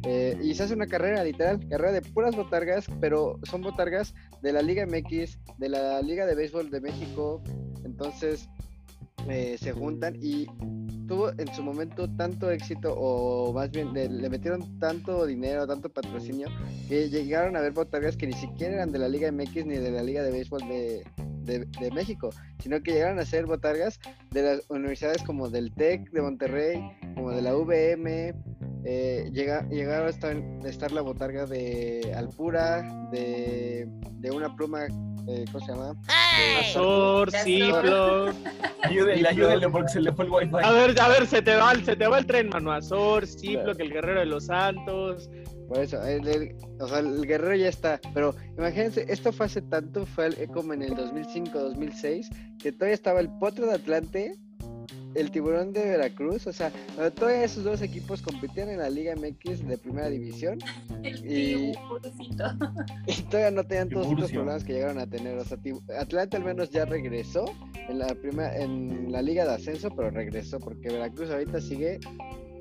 eh, 0.04 0.36
y 0.42 0.54
se 0.54 0.64
hace 0.64 0.74
una 0.74 0.86
carrera, 0.86 1.22
literal, 1.22 1.60
carrera 1.68 1.92
de 1.92 2.02
puras 2.02 2.34
botargas, 2.34 2.86
pero 3.00 3.38
son 3.44 3.62
botargas 3.62 4.14
de 4.42 4.52
la 4.52 4.62
Liga 4.62 4.86
MX, 4.86 5.38
de 5.58 5.68
la 5.68 6.00
Liga 6.02 6.26
de 6.26 6.34
Béisbol 6.34 6.70
de 6.70 6.80
México. 6.80 7.42
Entonces 7.84 8.48
eh, 9.28 9.56
se 9.58 9.72
juntan 9.72 10.16
y 10.20 10.46
tuvo 11.06 11.30
en 11.36 11.52
su 11.54 11.62
momento 11.62 12.08
tanto 12.16 12.50
éxito, 12.50 12.94
o 12.96 13.52
más 13.52 13.70
bien 13.70 13.92
le, 13.92 14.08
le 14.08 14.30
metieron 14.30 14.78
tanto 14.78 15.26
dinero, 15.26 15.66
tanto 15.66 15.88
patrocinio, 15.90 16.48
que 16.88 17.08
llegaron 17.08 17.56
a 17.56 17.60
ver 17.60 17.72
botargas 17.72 18.16
que 18.16 18.26
ni 18.26 18.32
siquiera 18.34 18.74
eran 18.74 18.92
de 18.92 18.98
la 18.98 19.08
Liga 19.08 19.30
MX 19.30 19.66
ni 19.66 19.76
de 19.76 19.90
la 19.90 20.02
Liga 20.02 20.22
de 20.22 20.30
Béisbol 20.30 20.60
de, 20.68 21.04
de- 21.44 21.90
México, 21.90 22.30
sino 22.60 22.80
que 22.82 22.92
llegaron 22.92 23.18
a 23.18 23.24
ser 23.26 23.46
botargas 23.46 23.98
de 24.30 24.42
las 24.42 24.70
universidades 24.70 25.22
como 25.22 25.50
del 25.50 25.72
TEC 25.74 26.10
de 26.12 26.22
Monterrey, 26.22 26.80
como 27.14 27.32
de 27.32 27.42
la 27.42 27.54
VM. 27.54 28.34
eh, 28.84 29.28
llega, 29.32 29.68
llegaron 29.68 30.06
a 30.06 30.68
estar 30.68 30.92
la 30.92 31.02
botarga 31.02 31.46
de 31.46 32.12
Alpura, 32.16 33.08
de, 33.12 33.88
de 34.22 34.30
una 34.30 34.54
pluma, 34.54 34.86
eh, 35.26 35.44
¿cómo 35.52 35.66
se 35.66 35.72
llama? 35.72 35.94
Azor, 36.60 37.30
Ciplo. 37.32 38.26
Ayúdenle, 38.84 39.28
ayúdenle 39.28 39.68
porque 39.68 39.88
se 39.88 40.00
le 40.00 40.12
fue 40.12 40.24
el 40.24 40.30
wifi. 40.30 40.50
A 40.62 40.72
ver, 40.72 41.00
a 41.00 41.08
ver, 41.08 41.26
se 41.26 41.40
te 41.42 41.54
va, 41.56 41.72
el- 41.72 41.84
se 41.84 41.94
te 41.96 42.06
va 42.06 42.18
el 42.18 42.26
tren, 42.26 42.48
mano. 42.48 42.72
Azor, 42.72 43.24
que 43.40 43.82
el 43.82 43.92
guerrero 43.92 44.20
de 44.20 44.26
los 44.26 44.46
santos. 44.46 45.30
Por 45.68 45.78
eso, 45.80 46.02
el, 46.04 46.26
el- 46.26 46.56
o 46.80 46.88
sea, 46.88 46.98
el 46.98 47.24
guerrero 47.26 47.54
ya 47.56 47.68
está. 47.68 48.00
Pero 48.12 48.34
imagínense, 48.58 49.06
esto 49.08 49.32
fue 49.32 49.46
hace 49.46 49.62
tanto, 49.62 50.04
fue 50.06 50.26
el- 50.26 50.48
como 50.48 50.72
en 50.74 50.82
el 50.82 50.94
2005, 50.96 51.58
2006, 51.58 52.28
que 52.58 52.72
todavía 52.72 52.94
estaba 52.94 53.20
el 53.20 53.28
Potro 53.38 53.66
de 53.66 53.74
Atlante, 53.74 54.34
el 55.14 55.30
Tiburón 55.30 55.72
de 55.72 55.84
Veracruz. 55.84 56.46
O 56.46 56.52
sea, 56.52 56.72
todavía 57.14 57.44
esos 57.44 57.64
dos 57.64 57.82
equipos 57.82 58.22
competían 58.22 58.68
en 58.68 58.78
la 58.78 58.90
Liga 58.90 59.14
MX 59.14 59.66
de 59.66 59.78
primera 59.78 60.08
división 60.08 60.58
El 61.02 61.24
Y- 63.06 63.22
todavía 63.22 63.50
no 63.50 63.64
tenían 63.64 63.88
todos 63.88 64.06
estos 64.06 64.30
problemas 64.30 64.64
que 64.64 64.74
llegaron 64.74 64.98
a 64.98 65.06
tener. 65.06 65.38
O 65.38 65.44
sea, 65.44 65.58
Atlante 65.98 66.36
al 66.36 66.44
menos 66.44 66.70
ya 66.70 66.84
regresó 66.84 67.44
en 67.88 67.98
la, 67.98 68.06
primera, 68.08 68.56
en 68.56 69.10
la 69.10 69.22
Liga 69.22 69.44
de 69.44 69.54
Ascenso, 69.54 69.90
pero 69.94 70.10
regresó 70.10 70.58
porque 70.60 70.88
Veracruz 70.88 71.30
ahorita 71.30 71.60
sigue 71.60 71.98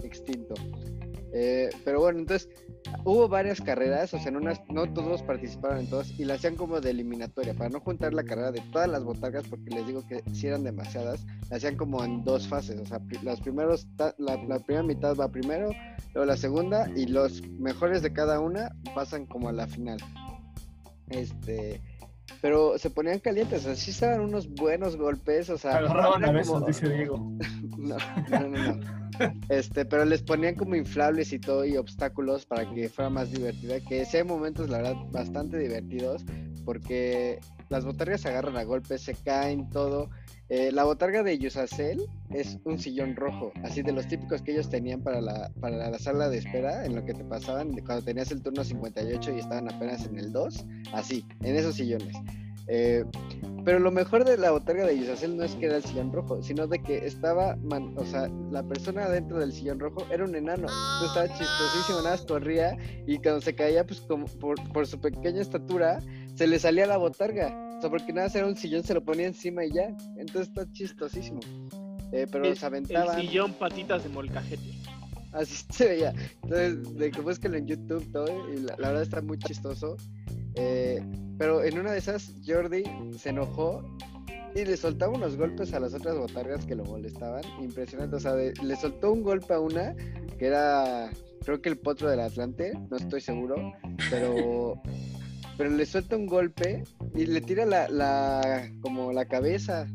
extinto. 0.03 0.55
Eh, 1.33 1.69
pero 1.85 2.01
bueno, 2.01 2.19
entonces 2.19 2.49
hubo 3.05 3.29
varias 3.29 3.61
carreras, 3.61 4.13
o 4.13 4.19
sea, 4.19 4.27
en 4.27 4.35
unas, 4.35 4.59
no 4.69 4.91
todos 4.91 5.23
participaron 5.23 5.79
en 5.79 5.89
todas 5.89 6.11
y 6.19 6.25
la 6.25 6.33
hacían 6.33 6.55
como 6.55 6.81
de 6.81 6.89
eliminatoria, 6.91 7.53
para 7.53 7.69
no 7.69 7.79
juntar 7.79 8.13
la 8.13 8.23
carrera 8.23 8.51
de 8.51 8.59
todas 8.73 8.89
las 8.89 9.03
botargas, 9.03 9.47
porque 9.47 9.69
les 9.69 9.87
digo 9.87 10.05
que 10.07 10.21
si 10.33 10.47
eran 10.47 10.63
demasiadas, 10.63 11.25
la 11.49 11.55
hacían 11.57 11.77
como 11.77 12.03
en 12.03 12.23
dos 12.25 12.47
fases, 12.47 12.79
o 12.81 12.85
sea, 12.85 12.99
las 13.23 13.39
primeros, 13.39 13.87
la, 13.97 14.13
la 14.45 14.59
primera 14.59 14.83
mitad 14.83 15.15
va 15.15 15.29
primero, 15.29 15.69
luego 16.13 16.25
la 16.25 16.35
segunda 16.37 16.89
y 16.95 17.05
los 17.05 17.41
mejores 17.47 18.01
de 18.01 18.11
cada 18.11 18.39
una 18.41 18.75
pasan 18.93 19.25
como 19.25 19.47
a 19.47 19.53
la 19.53 19.67
final. 19.67 19.99
Este, 21.09 21.81
pero 22.41 22.77
se 22.77 22.89
ponían 22.89 23.19
calientes, 23.19 23.61
o 23.61 23.63
sea, 23.63 23.75
sí 23.75 23.91
estaban 23.91 24.21
unos 24.21 24.49
buenos 24.49 24.97
golpes, 24.97 25.49
o 25.49 25.57
sea, 25.57 25.77
Agarraban 25.77 26.23
a 26.23 26.27
eran 26.27 26.35
besos, 26.35 26.53
como- 26.55 26.65
dice 26.67 26.89
Diego. 26.89 27.31
no, 27.77 27.95
no, 28.29 28.39
no, 28.49 28.75
no. 28.75 29.00
Este, 29.49 29.85
pero 29.85 30.05
les 30.05 30.21
ponían 30.21 30.55
como 30.55 30.75
inflables 30.75 31.33
y 31.33 31.39
todo 31.39 31.65
y 31.65 31.77
obstáculos 31.77 32.45
para 32.45 32.69
que 32.69 32.89
fuera 32.89 33.09
más 33.09 33.31
divertida. 33.31 33.79
Que 33.79 34.05
sí 34.05 34.17
hay 34.17 34.23
momentos, 34.23 34.69
la 34.69 34.77
verdad, 34.77 34.95
bastante 35.11 35.57
divertidos. 35.57 36.23
Porque 36.65 37.39
las 37.69 37.85
botargas 37.85 38.21
se 38.21 38.29
agarran 38.29 38.57
a 38.57 38.63
golpes, 38.63 39.01
se 39.01 39.15
caen, 39.15 39.69
todo. 39.69 40.09
Eh, 40.49 40.69
la 40.73 40.83
botarga 40.83 41.23
de 41.23 41.37
Yusacel 41.37 42.01
es 42.29 42.59
un 42.65 42.77
sillón 42.77 43.15
rojo, 43.15 43.53
así 43.63 43.83
de 43.83 43.93
los 43.93 44.05
típicos 44.09 44.41
que 44.41 44.51
ellos 44.51 44.69
tenían 44.69 44.99
para 44.99 45.21
la, 45.21 45.49
para 45.61 45.89
la 45.89 45.97
sala 45.97 46.27
de 46.27 46.39
espera, 46.39 46.85
en 46.85 46.93
lo 46.93 47.05
que 47.05 47.13
te 47.13 47.23
pasaban 47.23 47.71
cuando 47.85 48.03
tenías 48.03 48.31
el 48.31 48.41
turno 48.41 48.61
58 48.61 49.33
y 49.33 49.39
estaban 49.39 49.73
apenas 49.73 50.05
en 50.05 50.19
el 50.19 50.33
2, 50.33 50.65
así, 50.91 51.25
en 51.41 51.55
esos 51.55 51.75
sillones. 51.75 52.17
Eh, 52.73 53.03
pero 53.65 53.79
lo 53.79 53.91
mejor 53.91 54.23
de 54.23 54.37
la 54.37 54.51
botarga 54.51 54.87
de 54.87 54.97
Yusacel 54.97 55.35
no 55.35 55.43
es 55.43 55.53
que 55.55 55.65
era 55.65 55.75
el 55.75 55.83
sillón 55.83 56.11
rojo, 56.13 56.41
sino 56.41 56.67
de 56.67 56.81
que 56.81 57.05
estaba, 57.05 57.57
man- 57.57 57.93
o 57.97 58.05
sea, 58.05 58.27
la 58.49 58.63
persona 58.63 59.09
dentro 59.09 59.39
del 59.39 59.51
sillón 59.51 59.77
rojo 59.79 60.05
era 60.09 60.23
un 60.23 60.33
enano. 60.33 60.67
Entonces 60.69 61.07
estaba 61.09 61.27
chistosísimo, 61.37 61.97
nada 61.99 62.11
más 62.11 62.21
corría 62.25 62.77
y 63.05 63.17
cuando 63.17 63.41
se 63.41 63.53
caía, 63.53 63.85
pues 63.85 63.99
como 64.01 64.25
por, 64.25 64.55
por 64.71 64.87
su 64.87 64.99
pequeña 65.01 65.41
estatura, 65.41 65.99
se 66.33 66.47
le 66.47 66.57
salía 66.59 66.87
la 66.87 66.95
botarga. 66.97 67.47
O 67.77 67.81
sea, 67.81 67.89
porque 67.89 68.13
nada 68.13 68.27
más 68.27 68.35
era 68.35 68.47
un 68.47 68.55
sillón, 68.55 68.83
se 68.83 68.93
lo 68.93 69.03
ponía 69.03 69.27
encima 69.27 69.65
y 69.65 69.73
ya. 69.73 69.89
Entonces 70.17 70.47
está 70.47 70.65
chistosísimo. 70.71 71.39
Eh, 72.13 72.25
pero 72.31 72.45
El- 72.45 72.57
se 72.57 72.65
aventaban. 72.65 73.19
El 73.19 73.27
sillón 73.27 73.53
patitas 73.53 74.03
de 74.03 74.09
molcajete. 74.09 74.63
Así 75.33 75.63
se 75.71 75.87
veía. 75.87 76.13
Entonces, 76.43 76.97
de 76.97 77.11
que 77.11 77.21
búsquenlo 77.21 77.57
en 77.57 77.67
YouTube 77.67 78.11
todo, 78.11 78.27
y 78.53 78.59
la, 78.61 78.75
la 78.77 78.87
verdad 78.87 79.03
está 79.03 79.21
muy 79.21 79.37
chistoso. 79.39 79.97
Eh, 80.55 81.01
pero 81.37 81.63
en 81.63 81.79
una 81.79 81.91
de 81.91 81.99
esas, 81.99 82.33
Jordi 82.45 82.83
se 83.17 83.29
enojó 83.29 83.83
y 84.53 84.65
le 84.65 84.75
soltaba 84.75 85.13
unos 85.13 85.37
golpes 85.37 85.73
a 85.73 85.79
las 85.79 85.93
otras 85.93 86.17
botargas 86.17 86.65
que 86.65 86.75
lo 86.75 86.83
molestaban. 86.85 87.41
Impresionante. 87.61 88.15
O 88.17 88.19
sea, 88.19 88.33
de- 88.33 88.53
le 88.63 88.75
soltó 88.75 89.11
un 89.13 89.23
golpe 89.23 89.53
a 89.53 89.59
una 89.59 89.95
que 90.37 90.47
era, 90.47 91.09
creo 91.45 91.61
que 91.61 91.69
el 91.69 91.77
potro 91.77 92.09
del 92.09 92.19
Atlante, 92.19 92.73
no 92.89 92.97
estoy 92.97 93.21
seguro, 93.21 93.55
pero. 94.09 94.81
Pero 95.57 95.69
le 95.69 95.85
suelta 95.85 96.15
un 96.15 96.25
golpe 96.25 96.83
y 97.13 97.25
le 97.25 97.39
tira 97.39 97.65
la, 97.67 97.87
la 97.87 98.71
como 98.81 99.11
la 99.11 99.25
cabeza 99.25 99.85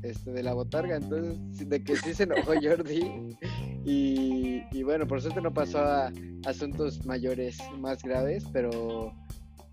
de, 0.00 0.08
este, 0.08 0.30
de 0.30 0.42
la 0.42 0.54
botarga. 0.54 0.96
Entonces, 0.96 1.68
de 1.68 1.82
que 1.84 1.96
sí 1.96 2.14
se 2.14 2.22
enojó 2.22 2.52
Jordi. 2.62 3.36
Y, 3.84 4.62
y 4.70 4.82
bueno, 4.82 5.06
por 5.06 5.20
suerte 5.20 5.42
no 5.42 5.52
pasó 5.52 5.80
a 5.80 6.10
asuntos 6.46 7.04
mayores 7.04 7.58
más 7.80 8.02
graves, 8.02 8.44
pero, 8.50 9.12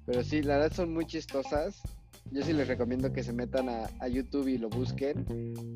pero 0.07 0.23
sí, 0.23 0.41
la 0.41 0.55
verdad 0.55 0.73
son 0.73 0.93
muy 0.93 1.05
chistosas. 1.05 1.81
Yo 2.31 2.43
sí 2.43 2.53
les 2.53 2.67
recomiendo 2.67 3.11
que 3.13 3.23
se 3.23 3.31
metan 3.31 3.69
a, 3.69 4.07
YouTube 4.07 4.47
y 4.47 4.57
lo 4.57 4.69
busquen. 4.69 5.25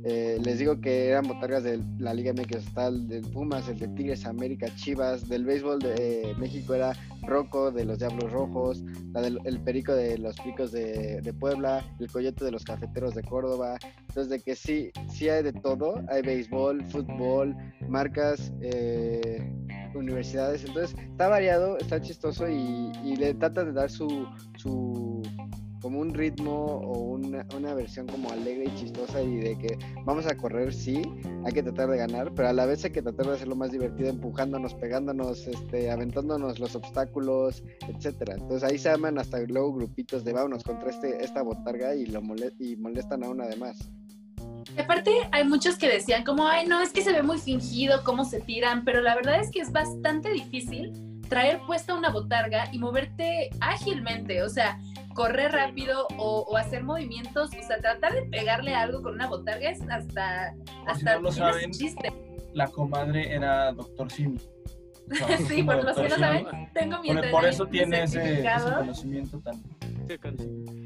Eh, 0.04 0.38
les 0.42 0.60
digo 0.60 0.80
que 0.80 1.10
eran 1.10 1.28
botargas 1.28 1.64
de 1.64 1.80
la 2.00 2.14
Liga 2.14 2.34
MX, 2.34 2.74
del 3.08 3.22
Pumas, 3.32 3.68
el 3.68 3.78
de 3.78 3.88
Tigres 3.90 4.26
América, 4.26 4.68
Chivas, 4.76 5.28
del 5.28 5.46
béisbol 5.46 5.80
de 5.80 6.34
México 6.40 6.74
era 6.74 6.94
Rocco 7.24 7.72
de 7.72 7.86
los 7.86 8.00
Diablos 8.00 8.32
Rojos, 8.32 8.84
la 9.14 9.22
del 9.22 9.40
el 9.46 9.60
Perico 9.62 9.94
de 9.94 10.18
los 10.18 10.38
Picos 10.38 10.72
de, 10.72 11.22
de 11.22 11.34
Puebla, 11.34 11.86
el 12.00 12.10
Coyote 12.10 12.44
de 12.44 12.52
los 12.52 12.64
Cafeteros 12.64 13.16
de 13.16 13.24
Córdoba. 13.24 13.78
Entonces, 14.00 14.30
de 14.30 14.40
que 14.40 14.56
sí, 14.56 14.92
sí 15.10 15.30
hay 15.30 15.44
de 15.44 15.54
todo, 15.54 16.02
hay 16.10 16.22
béisbol, 16.22 16.84
fútbol, 16.86 17.56
marcas, 17.88 18.52
eh, 18.62 19.42
universidades. 19.96 20.64
Entonces, 20.66 20.96
está 21.00 21.28
variado, 21.28 21.78
está 21.78 22.02
chistoso 22.02 22.50
y, 22.50 22.92
y 23.04 23.16
le 23.16 23.34
tratan 23.34 23.66
de 23.68 23.74
dar 23.74 23.90
su, 23.90 24.26
su 24.58 25.22
como 25.82 26.00
un 26.00 26.14
ritmo 26.14 26.52
o 26.54 27.00
una, 27.00 27.44
una 27.58 27.74
versión 27.74 28.06
como 28.06 28.30
alegre 28.30 28.66
y 28.68 28.76
chistosa 28.76 29.20
y 29.22 29.38
de 29.38 29.58
que 29.58 29.80
vamos 30.06 30.28
a 30.28 30.38
correr, 30.38 30.72
sí, 30.72 31.02
hay 31.44 31.52
que 31.54 31.64
tratar 31.64 31.90
de 31.90 31.98
ganar, 31.98 32.32
pero 32.36 32.50
a 32.50 32.54
la 32.54 32.68
vez 32.68 32.86
hay 32.86 32.92
que 32.92 33.02
tratar 33.02 33.26
de 33.26 33.34
hacerlo 33.34 33.56
más 33.56 33.72
divertido, 33.72 34.10
empujándonos, 34.10 34.76
pegándonos, 34.76 35.48
este, 35.48 35.90
aventándonos 35.90 36.60
los 36.60 36.76
obstáculos, 36.76 37.64
etcétera. 37.88 38.36
Entonces 38.36 38.70
ahí 38.70 38.78
se 38.78 38.90
arman 38.90 39.18
hasta 39.18 39.40
luego 39.42 39.74
grupitos 39.74 40.24
de 40.24 40.34
vámonos 40.34 40.64
contra 40.64 40.92
este, 40.92 41.24
esta 41.24 41.42
botarga 41.42 41.96
y 41.96 42.06
lo 42.06 42.22
mole- 42.22 42.54
y 42.60 42.76
molestan 42.76 43.24
a 43.24 43.30
una 43.30 43.48
de 43.48 43.56
más. 43.56 43.92
Y 44.76 44.80
Aparte, 44.80 45.12
hay 45.32 45.44
muchos 45.44 45.78
que 45.78 45.88
decían 45.90 46.24
como, 46.24 46.48
ay, 46.48 46.68
no, 46.68 46.82
es 46.82 46.92
que 46.92 47.02
se 47.02 47.12
ve 47.12 47.24
muy 47.24 47.38
fingido 47.38 48.04
cómo 48.04 48.26
se 48.26 48.42
tiran, 48.42 48.84
pero 48.84 49.02
la 49.02 49.16
verdad 49.16 49.40
es 49.40 49.52
que 49.52 49.60
es 49.60 49.72
bastante 49.72 50.32
difícil 50.32 50.94
traer 51.30 51.62
puesta 51.66 51.94
una 51.94 52.10
botarga 52.10 52.66
y 52.74 52.78
moverte 52.80 53.50
ágilmente, 53.62 54.44
o 54.44 54.50
sea, 54.50 54.78
correr 55.14 55.52
rápido 55.54 56.08
o, 56.18 56.42
o 56.42 56.58
hacer 56.58 56.84
movimientos, 56.84 57.52
o 57.58 57.64
sea, 57.68 57.78
tratar 57.80 58.14
de 58.14 58.24
pegarle 58.24 58.76
algo 58.76 59.02
con 59.02 59.14
una 59.14 59.28
botarga 59.28 59.70
es 59.70 59.82
hasta, 59.90 60.54
Por 60.86 60.96
si 60.96 61.00
hasta 61.00 61.16
no 61.16 61.22
lo 61.22 61.32
saben, 61.32 61.72
chiste. 61.72 62.12
La 62.54 62.68
comadre 62.68 63.34
era 63.34 63.72
Doctor 63.72 64.12
Simi. 64.12 64.40
Sí, 65.48 65.64
por 65.64 65.84
los 65.84 65.98
que 65.98 66.10
no 66.10 66.16
saben, 66.18 66.46
tengo 66.74 67.02
mi 67.02 67.14
Por, 67.14 67.32
por 67.32 67.46
eso 67.46 67.66
tiene 67.68 68.04
ese, 68.04 68.44
conocimiento 68.78 69.40
tan. 69.40 69.62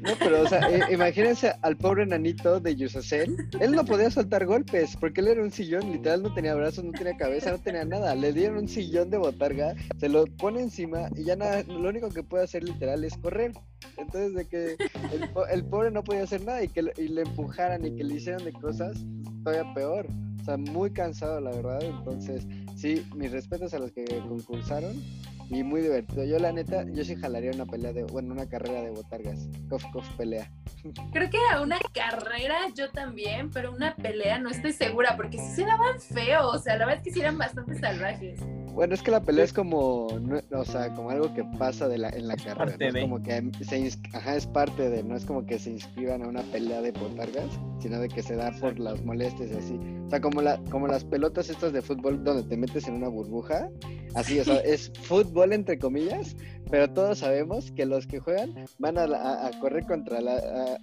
No, 0.02 0.12
pero 0.20 0.42
o 0.42 0.48
sea, 0.48 0.60
eh, 0.70 0.82
imagínense 0.92 1.52
al 1.62 1.76
pobre 1.76 2.06
nanito 2.06 2.60
de 2.60 2.76
Yusacel. 2.76 3.36
Él 3.60 3.72
no 3.72 3.84
podía 3.84 4.08
soltar 4.10 4.46
golpes 4.46 4.96
porque 5.00 5.20
él 5.20 5.28
era 5.28 5.42
un 5.42 5.50
sillón, 5.50 5.90
literal 5.90 6.22
no 6.22 6.32
tenía 6.32 6.54
brazos, 6.54 6.84
no 6.84 6.92
tenía 6.92 7.16
cabeza, 7.16 7.50
no 7.50 7.58
tenía 7.58 7.84
nada. 7.84 8.14
Le 8.14 8.32
dieron 8.32 8.58
un 8.58 8.68
sillón 8.68 9.10
de 9.10 9.18
botarga, 9.18 9.74
se 9.98 10.08
lo 10.08 10.26
pone 10.26 10.60
encima 10.60 11.08
y 11.16 11.24
ya 11.24 11.34
nada, 11.34 11.62
lo 11.64 11.88
único 11.88 12.08
que 12.10 12.22
puede 12.22 12.44
hacer 12.44 12.62
literal 12.62 13.02
es 13.04 13.16
correr. 13.18 13.52
Entonces 13.96 14.34
de 14.34 14.46
que 14.46 14.76
el, 15.12 15.28
po- 15.30 15.46
el 15.46 15.64
pobre 15.64 15.90
no 15.90 16.04
podía 16.04 16.22
hacer 16.22 16.44
nada 16.44 16.62
y 16.62 16.68
que 16.68 16.82
le- 16.82 16.92
y 16.96 17.08
le 17.08 17.22
empujaran 17.22 17.84
y 17.84 17.96
que 17.96 18.04
le 18.04 18.14
hicieran 18.14 18.44
de 18.44 18.52
cosas, 18.52 18.96
todavía 19.42 19.72
peor. 19.74 20.06
O 20.40 20.44
sea, 20.44 20.56
muy 20.56 20.92
cansado 20.92 21.40
la 21.40 21.50
verdad. 21.50 21.82
Entonces, 21.82 22.46
sí, 22.86 23.06
mis 23.14 23.32
respetos 23.32 23.74
a 23.74 23.78
los 23.78 23.90
que 23.90 24.04
concursaron 24.04 25.02
y 25.50 25.62
muy 25.62 25.80
divertido. 25.80 26.24
Yo 26.24 26.38
la 26.38 26.52
neta, 26.52 26.84
yo 26.84 27.04
sí 27.04 27.16
jalaría 27.16 27.50
una 27.52 27.66
pelea 27.66 27.92
de, 27.92 28.04
bueno, 28.04 28.32
una 28.32 28.48
carrera 28.48 28.82
de 28.82 28.90
botargas. 28.90 29.48
Cof, 29.68 29.84
cof, 29.92 30.08
pelea. 30.16 30.50
Creo 31.12 31.30
que 31.30 31.38
a 31.52 31.60
una 31.60 31.78
carrera 31.92 32.56
yo 32.74 32.90
también, 32.90 33.50
pero 33.50 33.72
una 33.72 33.94
pelea 33.96 34.38
no 34.38 34.50
estoy 34.50 34.72
segura, 34.72 35.16
porque 35.16 35.38
sí 35.38 35.56
se 35.56 35.64
daban 35.64 36.00
feo, 36.00 36.48
o 36.48 36.58
sea, 36.58 36.76
la 36.76 36.86
verdad 36.86 37.02
es 37.02 37.04
que 37.04 37.12
sí 37.12 37.20
eran 37.20 37.38
bastante 37.38 37.78
salvajes. 37.78 38.40
Bueno, 38.76 38.94
es 38.94 39.02
que 39.02 39.10
la 39.10 39.20
pelea 39.22 39.42
es 39.42 39.54
como, 39.54 40.06
no- 40.20 40.40
o 40.60 40.64
sea, 40.66 40.92
como 40.94 41.08
algo 41.08 41.32
que 41.32 41.42
pasa 41.58 41.88
de 41.88 41.96
la, 41.96 42.10
en 42.10 42.28
la 42.28 42.36
carrera. 42.36 42.54
parte 42.56 42.84
no 42.92 42.98
es 42.98 43.04
como 43.04 43.22
que 43.22 43.64
se 43.64 43.80
ins- 43.80 44.14
ajá, 44.14 44.36
es 44.36 44.46
parte 44.46 44.90
de, 44.90 45.02
no 45.02 45.16
es 45.16 45.24
como 45.24 45.46
que 45.46 45.58
se 45.58 45.70
inscriban 45.70 46.22
a 46.22 46.28
una 46.28 46.42
pelea 46.42 46.82
de 46.82 46.92
botargas, 46.92 47.48
sino 47.80 47.98
de 47.98 48.08
que 48.10 48.22
se 48.22 48.36
da 48.36 48.52
por 48.60 48.78
las 48.78 49.02
molestias 49.02 49.50
y 49.50 49.54
así. 49.56 49.80
O 50.06 50.10
sea, 50.10 50.20
como 50.20 50.42
la, 50.42 50.58
como 50.70 50.86
las 50.88 51.04
pelotas 51.04 51.48
estas 51.48 51.72
de 51.72 51.80
fútbol 51.80 52.22
donde 52.22 52.42
te 52.42 52.56
metes 52.58 52.86
en 52.86 52.94
una 52.94 53.08
burbuja, 53.08 53.70
así, 54.14 54.38
o 54.40 54.44
sea, 54.44 54.56
es 54.64 54.92
fútbol 55.04 55.54
entre 55.54 55.78
comillas, 55.78 56.36
pero 56.70 56.90
todos 56.92 57.20
sabemos 57.20 57.72
que 57.72 57.86
los 57.86 58.06
que 58.06 58.20
juegan 58.20 58.54
van 58.78 58.98
a, 58.98 59.06
la- 59.06 59.22
a- 59.22 59.46
a 59.46 59.58
correr 59.58 59.86
contra 59.86 60.20
la- 60.20 60.36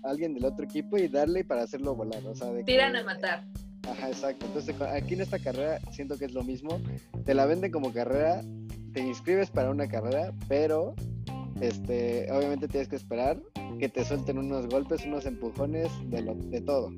a 0.03 0.09
alguien 0.09 0.33
del 0.33 0.45
otro 0.45 0.65
equipo 0.65 0.97
y 0.97 1.07
darle 1.09 1.43
para 1.45 1.61
hacerlo 1.61 1.95
volar, 1.95 2.25
o 2.25 2.33
sea, 2.33 2.47
de 2.51 2.61
que- 2.61 2.71
Tiran 2.71 2.95
a 2.95 3.03
matar. 3.03 3.43
Ajá, 3.89 4.07
exacto. 4.07 4.45
Entonces, 4.45 4.75
aquí 4.81 5.13
en 5.13 5.21
esta 5.21 5.39
carrera 5.39 5.79
siento 5.91 6.17
que 6.17 6.25
es 6.25 6.33
lo 6.33 6.43
mismo. 6.43 6.79
Te 7.25 7.33
la 7.33 7.45
venden 7.45 7.71
como 7.71 7.93
carrera, 7.93 8.41
te 8.93 9.01
inscribes 9.01 9.49
para 9.49 9.71
una 9.71 9.87
carrera, 9.87 10.33
pero 10.47 10.95
este, 11.61 12.31
obviamente 12.31 12.67
tienes 12.67 12.87
que 12.87 12.95
esperar 12.95 13.41
que 13.79 13.89
te 13.89 14.05
suelten 14.05 14.37
unos 14.37 14.67
golpes, 14.67 15.05
unos 15.05 15.25
empujones, 15.25 15.89
de, 16.09 16.21
lo, 16.21 16.35
de 16.35 16.61
todo. 16.61 16.93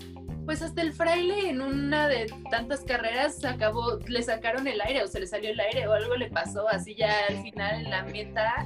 Pues 0.45 0.61
hasta 0.61 0.81
el 0.81 0.93
fraile 0.93 1.49
en 1.49 1.61
una 1.61 2.07
de 2.07 2.31
tantas 2.51 2.81
carreras 2.81 3.43
acabó, 3.43 3.97
le 4.07 4.21
sacaron 4.21 4.67
el 4.67 4.79
aire 4.81 5.03
o 5.03 5.07
se 5.07 5.19
le 5.19 5.27
salió 5.27 5.49
el 5.49 5.59
aire 5.59 5.87
o 5.87 5.93
algo 5.93 6.15
le 6.15 6.29
pasó, 6.29 6.67
así 6.69 6.95
ya 6.95 7.11
al 7.29 7.41
final 7.41 7.81
en 7.81 7.89
la 7.89 8.03
meta, 8.03 8.65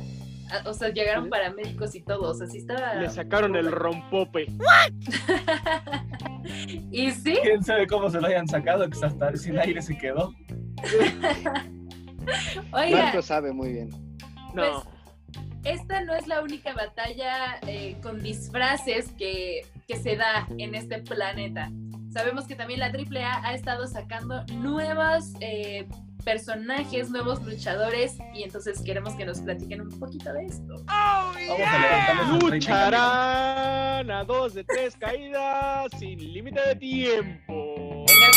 o 0.66 0.74
sea, 0.74 0.90
llegaron 0.90 1.30
paramédicos 1.30 1.96
y 1.96 2.02
todos, 2.02 2.42
así 2.42 2.58
estaba. 2.58 2.96
Le 2.96 3.10
sacaron 3.10 3.56
el 3.56 3.72
rompope. 3.72 4.48
y 6.92 7.12
sí, 7.12 7.38
¿Quién 7.42 7.64
sabe 7.64 7.88
cómo 7.88 8.10
se 8.10 8.20
lo 8.20 8.28
hayan 8.28 8.48
sacado? 8.48 8.90
Que 8.90 9.06
hasta 9.06 9.36
sin 9.36 9.58
aire 9.60 9.82
se 9.82 9.98
quedó. 9.98 10.34
oiga, 12.72 13.04
Marco 13.04 13.22
sabe 13.22 13.52
muy 13.52 13.74
bien. 13.74 13.90
No. 14.54 14.84
esta 15.64 16.02
no 16.04 16.14
es 16.16 16.28
la 16.28 16.42
única 16.42 16.74
batalla 16.74 17.60
eh, 17.68 17.98
con 18.02 18.22
disfraces 18.22 19.12
que, 19.14 19.62
que 19.88 19.96
se 19.98 20.16
da 20.16 20.48
en 20.58 20.74
este 20.76 21.00
planeta. 21.00 21.72
Sabemos 22.12 22.48
que 22.48 22.56
también 22.56 22.80
la 22.80 22.88
AAA 22.88 23.48
ha 23.48 23.54
estado 23.54 23.86
sacando 23.86 24.44
nuevos 24.48 25.34
eh, 25.42 25.88
personajes, 26.24 27.10
nuevos 27.10 27.42
luchadores, 27.44 28.18
y 28.34 28.44
entonces 28.44 28.82
queremos 28.82 29.16
que 29.16 29.26
nos 29.26 29.40
platiquen 29.40 29.82
un 29.82 30.00
poquito 30.00 30.32
de 30.34 30.46
esto. 30.46 30.76
Vamos 30.86 31.38
a 31.38 31.80
levantarnos 31.80 32.34
el 32.34 32.40
30 32.40 32.56
Lucharán 32.56 34.12
a 34.12 34.24
dos 34.26 34.54
de 34.54 34.64
tres 34.64 34.96
caídas 34.96 35.92
sin 35.98 36.34
límite 36.34 36.60
de 36.68 36.76
tiempo. 36.76 38.06
¡Venga, 38.08 38.28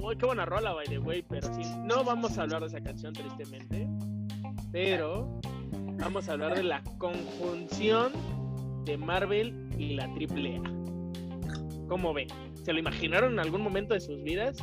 Uy, 0.00 0.16
qué 0.16 0.26
buena 0.26 0.46
rola, 0.46 0.72
by 0.72 0.86
the 0.86 0.98
way, 0.98 1.22
pero 1.22 1.52
sí, 1.54 1.62
no 1.84 2.04
vamos 2.04 2.38
a 2.38 2.42
hablar 2.42 2.60
de 2.62 2.68
esa 2.68 2.80
canción 2.80 3.12
tristemente, 3.12 3.88
pero 4.72 5.40
vamos 5.98 6.28
a 6.28 6.32
hablar 6.32 6.54
de 6.54 6.62
la 6.62 6.82
conjunción 6.98 8.12
de 8.84 8.96
Marvel 8.96 9.68
y 9.76 9.94
la 9.94 10.04
AAA. 10.04 10.62
¿Cómo 11.88 12.14
ven? 12.14 12.28
¿Se 12.68 12.74
lo 12.74 12.80
imaginaron 12.80 13.32
en 13.32 13.38
algún 13.38 13.62
momento 13.62 13.94
de 13.94 14.00
sus 14.02 14.22
vidas? 14.22 14.58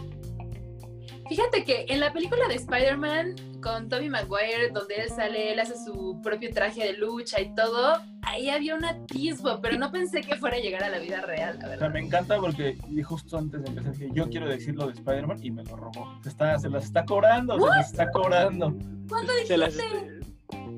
Fíjate 1.28 1.64
que 1.64 1.88
en 1.90 2.00
la 2.00 2.14
película 2.14 2.48
de 2.48 2.54
Spider-Man 2.54 3.34
con 3.64 3.90
Tobey 3.90 4.10
Maguire, 4.10 4.70
donde 4.72 4.94
él 4.98 5.10
sale, 5.10 5.52
él 5.54 5.60
hace 5.60 5.74
su 5.84 6.22
propio 6.22 6.52
traje 6.54 6.84
de 6.86 6.94
lucha 6.94 7.42
y 7.42 7.56
todo, 7.56 8.00
ahí 8.22 8.52
había 8.52 8.76
un 8.76 8.86
atisbo, 8.86 9.60
pero 9.60 9.80
no 9.80 9.92
pensé 9.92 10.22
que 10.22 10.36
fuera 10.36 10.58
a 10.58 10.60
llegar 10.60 10.84
a 10.84 10.90
la 10.90 11.00
vida 11.00 11.22
real, 11.22 11.54
la 11.58 11.66
O 11.66 11.68
sea, 11.70 11.70
verdad. 11.70 11.94
me 11.94 12.00
encanta 12.02 12.38
porque 12.40 12.78
justo 13.04 13.40
antes 13.40 13.64
de 13.64 13.70
empezar 13.70 13.92
dije, 13.94 14.10
yo 14.14 14.30
quiero 14.30 14.48
decir 14.50 14.76
lo 14.76 14.86
de 14.86 14.94
Spider-Man 14.94 15.40
y 15.44 15.50
me 15.50 15.64
lo 15.64 15.76
robó. 15.76 16.20
Se, 16.22 16.30
está, 16.30 16.60
se 16.60 16.70
las 16.70 16.84
está 16.84 17.06
cobrando, 17.06 17.60
se 17.60 17.66
las 17.66 17.90
está 17.90 18.12
cobrando. 18.12 18.72
¿Cuándo 19.10 19.34
Se 19.48 19.58
las- 19.58 19.76
dijiste? 19.76 20.20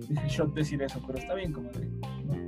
Dije 0.08 0.30
shot 0.30 0.54
decir 0.54 0.82
eso, 0.82 1.04
pero 1.06 1.20
está 1.20 1.34
bien, 1.34 1.52
comadre. 1.52 1.90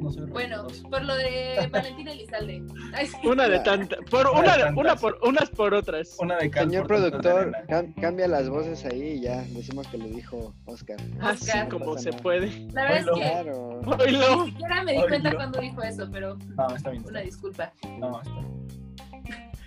No, 0.10 0.22
no 0.22 0.26
soy 0.26 0.32
Bueno, 0.32 0.68
por 0.90 1.04
lo 1.04 1.16
de 1.16 1.68
Valentina 1.72 2.12
Elizalde. 2.12 2.64
Sí. 3.06 3.28
Una 3.28 3.48
de 3.48 3.60
tantas, 3.60 4.00
por 4.10 4.28
Una 4.28 4.40
de 4.40 4.40
una, 4.42 4.58
tantas. 4.58 4.78
una 4.78 4.96
por 4.96 5.20
unas 5.24 5.50
por 5.50 5.74
otras. 5.74 6.16
Una 6.20 6.38
de 6.38 6.50
cal 6.50 6.66
Señor 6.70 6.84
de 6.84 6.88
productor, 6.88 7.52
cam- 7.68 7.94
cambia 8.00 8.28
las 8.28 8.50
voces 8.50 8.86
ahí 8.86 9.02
y 9.02 9.22
ya 9.22 9.42
decimos 9.50 9.88
que 9.88 9.98
lo 9.98 10.06
dijo 10.08 10.54
Oscar. 10.66 10.98
Así 11.22 11.46
Oscar. 11.50 11.70
como 11.70 11.86
No 11.86 11.98
se 11.98 12.10
nada. 12.12 12.22
puede. 12.24 12.48
La 12.74 12.84
verdad 12.84 12.98
es 13.00 13.08
Oilo. 13.08 13.16
que 13.16 13.22
Claro. 13.30 14.44
Ni 14.46 14.52
siquiera 14.52 14.84
me 14.84 14.92
di 14.92 14.98
Oilo. 14.98 15.08
cuenta 15.10 15.36
cuando 15.36 15.60
dijo 15.62 15.82
eso, 15.84 16.10
pero 16.12 16.38
No, 16.56 16.76
está 16.76 16.90
bien. 16.92 17.06
una 17.06 17.20
disculpa. 17.22 17.72
No, 18.00 18.22
está 18.22 18.34
bien. 18.34 18.60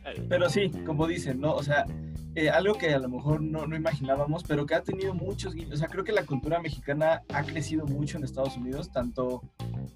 Pero 0.29 0.51
sí, 0.51 0.69
como 0.85 1.07
dicen, 1.07 1.41
¿no? 1.41 1.55
O 1.55 1.63
sea, 1.63 1.87
eh, 2.35 2.51
algo 2.51 2.75
que 2.75 2.93
a 2.95 2.99
lo 2.99 3.09
mejor 3.09 3.43
no, 3.43 3.67
no 3.67 3.77
imaginábamos, 3.77 4.43
pero 4.45 4.67
que 4.67 4.75
ha 4.75 4.83
tenido 4.83 5.15
muchos 5.15 5.55
guiños. 5.55 5.75
O 5.75 5.77
sea, 5.77 5.89
creo 5.89 6.05
que 6.05 6.13
la 6.13 6.25
cultura 6.25 6.61
mexicana 6.61 7.23
ha 7.29 7.43
crecido 7.45 7.87
mucho 7.87 8.19
en 8.19 8.25
Estados 8.25 8.57
Unidos, 8.57 8.91
tanto 8.91 9.43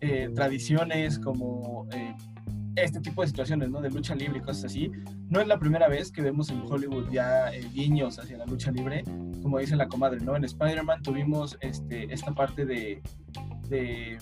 eh, 0.00 0.30
tradiciones 0.34 1.18
como 1.18 1.88
eh, 1.92 2.14
este 2.76 3.00
tipo 3.00 3.22
de 3.22 3.28
situaciones, 3.28 3.70
¿no? 3.70 3.80
De 3.80 3.90
lucha 3.90 4.14
libre 4.14 4.38
y 4.38 4.42
cosas 4.42 4.66
así. 4.66 4.90
No 5.28 5.40
es 5.40 5.46
la 5.46 5.58
primera 5.58 5.88
vez 5.88 6.12
que 6.12 6.22
vemos 6.22 6.50
en 6.50 6.60
Hollywood 6.60 7.10
ya 7.10 7.52
eh, 7.52 7.66
guiños 7.72 8.18
hacia 8.18 8.36
la 8.36 8.46
lucha 8.46 8.70
libre, 8.70 9.02
como 9.42 9.58
dice 9.58 9.76
la 9.76 9.88
comadre, 9.88 10.20
¿no? 10.20 10.36
En 10.36 10.44
Spider-Man 10.44 11.02
tuvimos 11.02 11.56
este, 11.60 12.12
esta 12.12 12.32
parte 12.32 12.66
de, 12.66 13.02
de, 13.68 14.18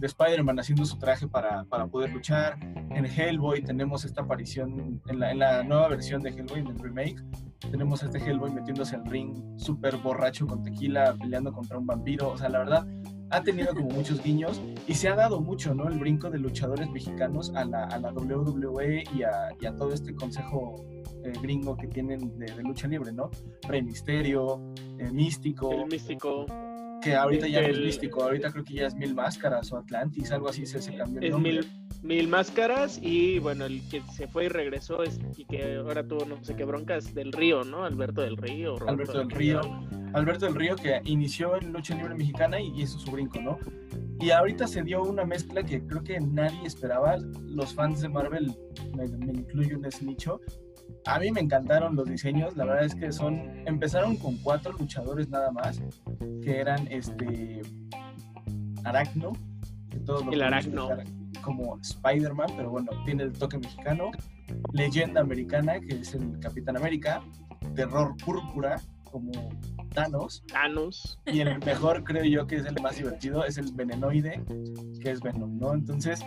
de 0.00 0.06
Spider-Man 0.06 0.58
haciendo 0.58 0.84
su 0.84 0.98
traje 0.98 1.28
para, 1.28 1.64
para 1.64 1.86
poder 1.86 2.10
luchar. 2.10 2.58
En 2.90 3.04
Hellboy 3.04 3.62
tenemos 3.62 4.04
esta 4.04 4.22
aparición, 4.22 5.00
en 5.06 5.20
la, 5.20 5.30
en 5.30 5.38
la 5.38 5.62
nueva 5.62 5.88
versión 5.88 6.22
de 6.22 6.30
Hellboy, 6.30 6.60
en 6.60 6.68
el 6.68 6.78
remake, 6.78 7.22
tenemos 7.70 8.02
a 8.02 8.06
este 8.06 8.18
Hellboy 8.18 8.50
metiéndose 8.50 8.96
al 8.96 9.04
ring 9.04 9.36
súper 9.56 9.96
borracho 9.98 10.46
con 10.46 10.62
tequila, 10.62 11.14
peleando 11.20 11.52
contra 11.52 11.78
un 11.78 11.86
vampiro. 11.86 12.30
O 12.30 12.38
sea, 12.38 12.48
la 12.48 12.60
verdad, 12.60 12.86
ha 13.30 13.42
tenido 13.42 13.74
como 13.74 13.90
muchos 13.90 14.22
guiños 14.22 14.60
y 14.88 14.94
se 14.94 15.08
ha 15.08 15.14
dado 15.14 15.40
mucho, 15.40 15.74
¿no? 15.74 15.86
El 15.88 15.98
brinco 15.98 16.30
de 16.30 16.38
luchadores 16.38 16.90
mexicanos 16.90 17.52
a 17.54 17.64
la, 17.64 17.84
a 17.84 17.98
la 17.98 18.12
WWE 18.12 19.04
y 19.14 19.22
a, 19.22 19.74
todo 19.76 19.92
este 19.92 20.14
consejo 20.14 20.74
eh, 21.22 21.32
gringo 21.42 21.76
que 21.76 21.86
tienen 21.86 22.38
de, 22.38 22.46
de 22.46 22.62
lucha 22.62 22.88
libre, 22.88 23.12
¿no? 23.12 23.30
Rey 23.68 23.82
Misterio, 23.82 24.60
eh, 24.98 25.10
Místico, 25.12 25.70
El 25.70 25.86
místico. 25.86 26.46
Que 27.00 27.14
ahorita 27.14 27.48
ya 27.48 27.60
no 27.62 27.68
es 27.68 27.76
el- 27.76 27.84
Místico, 27.84 28.22
ahorita 28.22 28.50
creo 28.52 28.64
que 28.64 28.74
ya 28.74 28.86
es 28.86 28.94
Mil 28.94 29.14
Máscaras 29.14 29.72
o 29.72 29.78
Atlantis, 29.78 30.30
algo 30.32 30.48
así 30.48 30.66
se, 30.66 30.80
se 30.82 30.94
cambió 30.96 31.18
el 31.20 31.24
Es 31.26 31.32
nombre. 31.32 31.52
mil, 31.52 31.66
Mil 32.02 32.28
máscaras 32.28 32.98
y 33.02 33.38
bueno, 33.40 33.66
el 33.66 33.86
que 33.90 34.00
se 34.16 34.26
fue 34.26 34.46
y 34.46 34.48
regresó 34.48 35.02
es, 35.02 35.20
y 35.36 35.44
que 35.44 35.76
ahora 35.76 36.02
tuvo 36.02 36.24
no 36.24 36.42
sé 36.42 36.56
qué 36.56 36.64
broncas 36.64 37.12
del 37.14 37.30
Río, 37.30 37.62
¿no? 37.62 37.84
Alberto 37.84 38.22
del 38.22 38.38
Río. 38.38 38.78
Roberto 38.78 38.90
Alberto 38.90 39.18
del 39.18 39.30
Río. 39.30 39.60
Alberto 40.14 40.46
del 40.46 40.54
Río 40.54 40.76
que 40.76 41.02
inició 41.04 41.56
en 41.60 41.72
lucha 41.74 41.94
libre 41.94 42.14
mexicana 42.14 42.58
y 42.58 42.68
hizo 42.80 42.98
su 42.98 43.10
brinco, 43.10 43.38
¿no? 43.42 43.58
Y 44.18 44.30
ahorita 44.30 44.66
se 44.66 44.82
dio 44.82 45.02
una 45.02 45.24
mezcla 45.26 45.62
que 45.62 45.82
creo 45.86 46.02
que 46.02 46.18
nadie 46.20 46.66
esperaba. 46.66 47.18
Los 47.44 47.74
fans 47.74 48.00
de 48.00 48.08
Marvel, 48.08 48.54
me, 48.96 49.06
me 49.06 49.32
incluyo 49.34 49.76
en 49.76 49.84
ese 49.84 50.04
nicho, 50.06 50.40
a 51.06 51.18
mí 51.18 51.30
me 51.30 51.40
encantaron 51.40 51.96
los 51.96 52.08
diseños, 52.08 52.56
la 52.56 52.64
verdad 52.64 52.84
es 52.84 52.94
que 52.94 53.12
son, 53.12 53.66
empezaron 53.66 54.16
con 54.16 54.36
cuatro 54.38 54.72
luchadores 54.72 55.28
nada 55.28 55.50
más, 55.50 55.80
que 56.42 56.58
eran 56.58 56.86
este 56.90 57.62
Aracno, 58.84 59.32
que 59.90 59.98
todos 60.00 60.24
lo 60.24 60.32
El 60.32 60.42
Aracno. 60.42 60.88
como 61.42 61.78
Spider-Man, 61.78 62.48
pero 62.56 62.70
bueno, 62.70 62.90
tiene 63.04 63.24
el 63.24 63.32
toque 63.32 63.58
mexicano, 63.58 64.10
Leyenda 64.72 65.20
Americana, 65.20 65.80
que 65.80 66.00
es 66.00 66.14
el 66.14 66.38
Capitán 66.40 66.76
América, 66.76 67.22
Terror 67.74 68.16
Púrpura, 68.24 68.80
como 69.10 69.32
Thanos, 69.90 70.42
Thanos. 70.48 71.18
y 71.26 71.40
el 71.40 71.58
mejor 71.60 72.04
creo 72.04 72.24
yo 72.24 72.46
que 72.46 72.56
es 72.56 72.64
el 72.66 72.80
más 72.80 72.96
divertido, 72.96 73.44
es 73.44 73.58
el 73.58 73.72
Venenoide, 73.72 74.40
que 75.02 75.10
es 75.10 75.20
Venom, 75.20 75.58
¿no? 75.58 75.74
Entonces, 75.74 76.20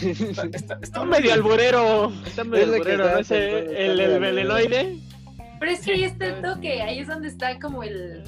está, 0.00 0.42
está- 0.52 0.56
está 0.56 0.78
Está 0.82 1.04
medio 1.04 1.32
alburero. 1.32 2.12
Está 2.26 2.44
medio 2.44 2.64
Es 2.66 2.72
alburero, 2.72 3.04
¿no? 3.04 3.18
El, 3.36 4.00
el 4.00 4.20
venenoide. 4.20 4.98
Pero 5.58 5.72
es 5.72 5.80
que 5.80 5.92
ahí 5.92 6.04
está 6.04 6.26
el 6.26 6.40
toque, 6.42 6.80
ahí 6.82 7.00
es 7.00 7.08
donde 7.08 7.28
está 7.28 7.58
como 7.58 7.82
el... 7.82 8.22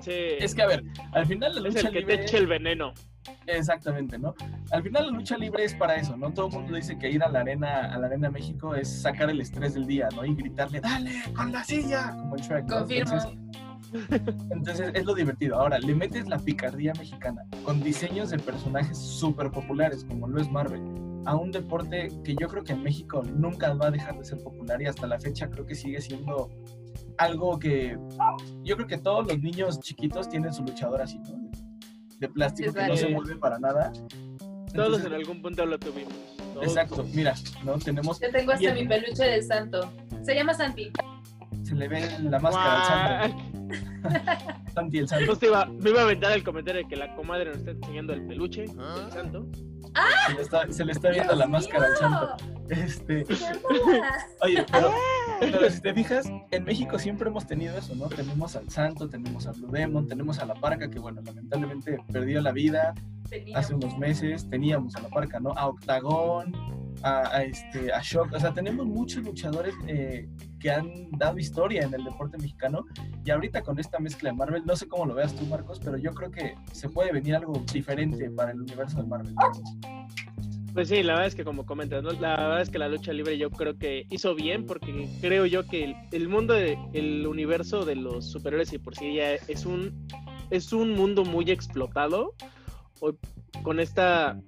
Sí. 0.00 0.12
Es 0.38 0.54
que, 0.54 0.62
a 0.62 0.66
ver, 0.66 0.84
al 1.12 1.26
final 1.26 1.52
la 1.52 1.68
es 1.68 1.74
lucha 1.74 1.88
el 1.88 1.92
que 1.92 2.00
libre... 2.00 2.16
te 2.18 2.22
eche 2.24 2.38
el 2.38 2.46
veneno. 2.46 2.94
Exactamente, 3.46 4.18
¿no? 4.18 4.34
Al 4.70 4.82
final 4.82 5.06
la 5.06 5.12
lucha 5.12 5.36
libre 5.36 5.64
es 5.64 5.74
para 5.74 5.96
eso, 5.96 6.16
¿no? 6.16 6.32
Todo 6.32 6.46
el 6.48 6.52
mundo 6.54 6.74
dice 6.76 6.98
que 6.98 7.10
ir 7.10 7.22
a 7.22 7.28
la 7.28 7.40
arena, 7.40 7.92
a 7.92 7.98
la 7.98 8.06
arena 8.06 8.30
México 8.30 8.74
es 8.74 9.02
sacar 9.02 9.28
el 9.28 9.40
estrés 9.40 9.74
del 9.74 9.86
día, 9.86 10.08
¿no? 10.14 10.24
Y 10.24 10.34
gritarle, 10.34 10.80
dale, 10.80 11.22
con 11.34 11.52
la 11.52 11.62
silla, 11.64 12.10
como 12.18 12.36
en 12.36 12.42
Shrek. 12.42 12.64
¿no? 12.66 12.78
Confirmo. 12.78 13.12
Entonces, 13.14 13.38
entonces 14.50 14.90
es 14.94 15.04
lo 15.04 15.14
divertido. 15.14 15.56
Ahora, 15.56 15.78
le 15.78 15.94
metes 15.94 16.28
la 16.28 16.38
picardía 16.38 16.92
mexicana 16.98 17.42
con 17.64 17.82
diseños 17.82 18.30
de 18.30 18.38
personajes 18.38 18.98
súper 18.98 19.50
populares, 19.50 20.04
como 20.04 20.28
lo 20.28 20.40
es 20.40 20.50
Marvel, 20.50 20.82
a 21.24 21.36
un 21.36 21.50
deporte 21.50 22.08
que 22.24 22.34
yo 22.34 22.48
creo 22.48 22.64
que 22.64 22.72
en 22.72 22.82
México 22.82 23.22
nunca 23.22 23.74
va 23.74 23.88
a 23.88 23.90
dejar 23.90 24.18
de 24.18 24.24
ser 24.24 24.38
popular 24.42 24.80
y 24.80 24.86
hasta 24.86 25.06
la 25.06 25.18
fecha 25.18 25.48
creo 25.48 25.66
que 25.66 25.74
sigue 25.74 26.00
siendo 26.00 26.50
algo 27.18 27.58
que 27.58 27.98
yo 28.62 28.76
creo 28.76 28.86
que 28.86 28.98
todos 28.98 29.26
los 29.26 29.38
niños 29.40 29.80
chiquitos 29.80 30.28
tienen 30.28 30.52
su 30.52 30.62
luchador 30.62 31.02
así, 31.02 31.18
¿no? 31.18 31.50
De 32.18 32.28
plástico 32.28 32.72
que 32.72 32.80
no 32.80 32.96
se 32.96 33.06
Exacto. 33.06 33.14
mueve 33.14 33.36
para 33.36 33.58
nada. 33.58 33.92
Todos 33.92 34.98
Entonces, 34.98 35.06
en 35.06 35.12
algún 35.14 35.42
punto 35.42 35.66
lo 35.66 35.78
tuvimos. 35.78 36.12
Todos. 36.52 36.66
Exacto, 36.66 37.04
mira, 37.14 37.34
¿no? 37.64 37.78
Tenemos, 37.78 38.20
Yo 38.20 38.30
tengo 38.30 38.52
hasta 38.52 38.74
mi 38.74 38.86
peluche 38.86 39.24
del 39.24 39.42
santo. 39.42 39.92
Se 40.22 40.34
llama 40.34 40.54
Santi. 40.54 40.90
Se 41.68 41.74
le 41.74 41.86
ve 41.86 42.00
la 42.22 42.38
máscara 42.38 43.22
al 43.22 43.30
santo, 43.30 43.44
Santi 44.74 44.98
el 44.98 45.08
santo. 45.08 45.26
Justo 45.26 45.46
iba, 45.46 45.66
me 45.66 45.90
iba 45.90 46.00
a 46.00 46.04
aventar 46.04 46.32
el 46.32 46.42
comentario 46.42 46.82
de 46.82 46.88
que 46.88 46.96
la 46.96 47.14
comadre 47.14 47.46
nos 47.46 47.58
está 47.58 47.72
enseñando 47.72 48.14
el 48.14 48.26
peluche 48.26 48.62
del 48.62 49.12
santo. 49.12 49.46
Se 50.26 50.34
le 50.34 50.42
está, 50.42 50.72
se 50.72 50.84
le 50.84 50.92
está 50.92 51.10
viendo 51.10 51.34
la 51.34 51.46
máscara 51.46 51.86
al 51.86 51.96
santo. 51.96 52.36
Este, 52.70 53.26
Oye, 54.42 54.64
pero, 54.70 54.92
pero 55.40 55.70
si 55.70 55.80
te 55.80 55.92
fijas, 55.92 56.30
en 56.50 56.64
México 56.64 56.98
siempre 56.98 57.28
hemos 57.28 57.46
tenido 57.46 57.76
eso, 57.76 57.94
¿no? 57.94 58.06
Tenemos 58.08 58.56
al 58.56 58.70
Santo, 58.70 59.08
tenemos 59.08 59.46
a 59.46 59.52
Blue 59.52 59.70
Demon, 59.70 60.06
tenemos 60.06 60.38
a 60.38 60.46
la 60.46 60.54
Parca, 60.54 60.88
que 60.88 60.98
bueno, 60.98 61.20
lamentablemente 61.22 61.98
perdió 62.12 62.40
la 62.40 62.52
vida 62.52 62.94
hace 63.54 63.74
unos 63.74 63.98
meses, 63.98 64.48
teníamos 64.48 64.96
a 64.96 65.02
la 65.02 65.08
Parca, 65.08 65.40
¿no? 65.40 65.52
A 65.52 65.66
Octagón, 65.68 66.52
a, 67.02 67.36
a 67.36 67.42
este, 67.42 67.92
a 67.92 68.00
Shock, 68.02 68.32
o 68.32 68.40
sea, 68.40 68.52
tenemos 68.52 68.86
muchos 68.86 69.24
luchadores 69.24 69.74
eh, 69.86 70.28
que 70.58 70.70
han 70.70 71.10
dado 71.12 71.38
historia 71.38 71.82
en 71.82 71.94
el 71.94 72.04
deporte 72.04 72.38
mexicano. 72.38 72.84
Y 73.24 73.30
ahorita 73.30 73.62
con 73.62 73.78
esta 73.78 73.98
mezcla 73.98 74.30
de 74.30 74.36
Marvel, 74.36 74.62
no 74.66 74.76
sé 74.76 74.88
cómo 74.88 75.06
lo 75.06 75.14
veas 75.14 75.34
tú, 75.34 75.44
Marcos, 75.46 75.80
pero 75.82 75.96
yo 75.96 76.12
creo 76.12 76.30
que 76.30 76.54
se 76.72 76.88
puede 76.88 77.12
venir 77.12 77.36
algo 77.36 77.62
diferente 77.72 78.30
para 78.30 78.52
el 78.52 78.60
universo 78.60 79.02
de 79.02 79.08
Marvel. 79.08 79.34
Pues 80.74 80.88
sí, 80.88 81.02
la 81.02 81.14
verdad 81.14 81.28
es 81.28 81.34
que 81.34 81.44
como 81.44 81.66
comentas, 81.66 82.04
la 82.04 82.36
verdad 82.36 82.60
es 82.60 82.70
que 82.70 82.78
la 82.78 82.88
lucha 82.88 83.12
libre 83.12 83.36
yo 83.38 83.50
creo 83.50 83.76
que 83.78 84.06
hizo 84.10 84.34
bien 84.34 84.66
porque 84.66 85.08
creo 85.20 85.46
yo 85.46 85.66
que 85.66 85.96
el, 86.12 86.28
mundo, 86.28 86.54
el 86.54 87.26
universo 87.26 87.84
de 87.84 87.96
los 87.96 88.30
superhéroes 88.30 88.72
y 88.72 88.78
por 88.78 88.94
sí 88.94 89.14
ya 89.14 89.34
es 89.34 89.66
un, 89.66 90.06
es 90.50 90.72
un 90.72 90.92
mundo 90.92 91.24
muy 91.24 91.50
explotado 91.50 92.34
Hoy, 93.00 93.16
con 93.62 93.80
esta 93.80 94.40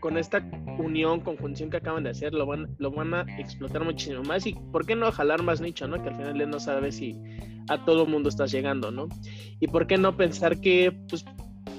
con 0.00 0.16
esta 0.18 0.42
unión, 0.78 1.20
conjunción 1.20 1.70
que 1.70 1.76
acaban 1.78 2.04
de 2.04 2.10
hacer, 2.10 2.32
lo 2.34 2.46
van, 2.46 2.68
lo 2.78 2.90
van 2.90 3.14
a 3.14 3.26
explotar 3.38 3.84
muchísimo 3.84 4.22
más 4.22 4.46
y 4.46 4.54
por 4.72 4.86
qué 4.86 4.94
no 4.96 5.10
jalar 5.12 5.42
más 5.42 5.60
nicho, 5.60 5.86
¿no? 5.88 6.02
Que 6.02 6.08
al 6.10 6.16
final 6.16 6.40
él 6.40 6.50
no 6.50 6.60
sabe 6.60 6.92
si 6.92 7.16
a 7.68 7.84
todo 7.84 8.06
mundo 8.06 8.28
estás 8.28 8.50
llegando, 8.50 8.90
¿no? 8.90 9.08
Y 9.60 9.66
por 9.68 9.86
qué 9.86 9.98
no 9.98 10.16
pensar 10.16 10.60
que 10.60 10.92
pues 11.08 11.24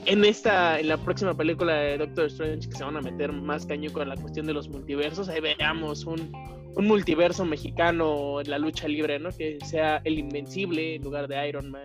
en 0.05 0.23
esta, 0.25 0.79
en 0.79 0.87
la 0.87 0.97
próxima 0.97 1.35
película 1.35 1.73
de 1.75 1.97
Doctor 1.97 2.25
Strange, 2.25 2.69
que 2.69 2.75
se 2.75 2.83
van 2.83 2.97
a 2.97 3.01
meter 3.01 3.31
más 3.31 3.65
caño 3.65 3.91
con 3.91 4.07
la 4.07 4.15
cuestión 4.15 4.45
de 4.47 4.53
los 4.53 4.69
multiversos, 4.69 5.29
ahí 5.29 5.39
veamos 5.41 6.05
un, 6.05 6.31
un 6.75 6.87
multiverso 6.87 7.43
mexicano 7.45 8.39
en 8.41 8.49
la 8.49 8.57
lucha 8.59 8.87
libre, 8.87 9.19
¿no? 9.19 9.29
Que 9.29 9.57
sea 9.65 10.01
el 10.05 10.17
invencible 10.19 10.95
en 10.95 11.03
lugar 11.03 11.27
de 11.27 11.47
Iron 11.49 11.69
Man, 11.69 11.81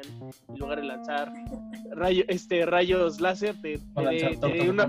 en 0.49 0.59
lugar 0.59 0.81
de 0.81 0.87
lanzar 0.87 1.33
rayo, 1.93 2.25
este, 2.29 2.65
rayos 2.67 3.21
láser, 3.21 3.57
de- 3.57 3.79
torta 3.95 4.11
de 4.49 4.53
de 4.55 4.71
una. 4.71 4.85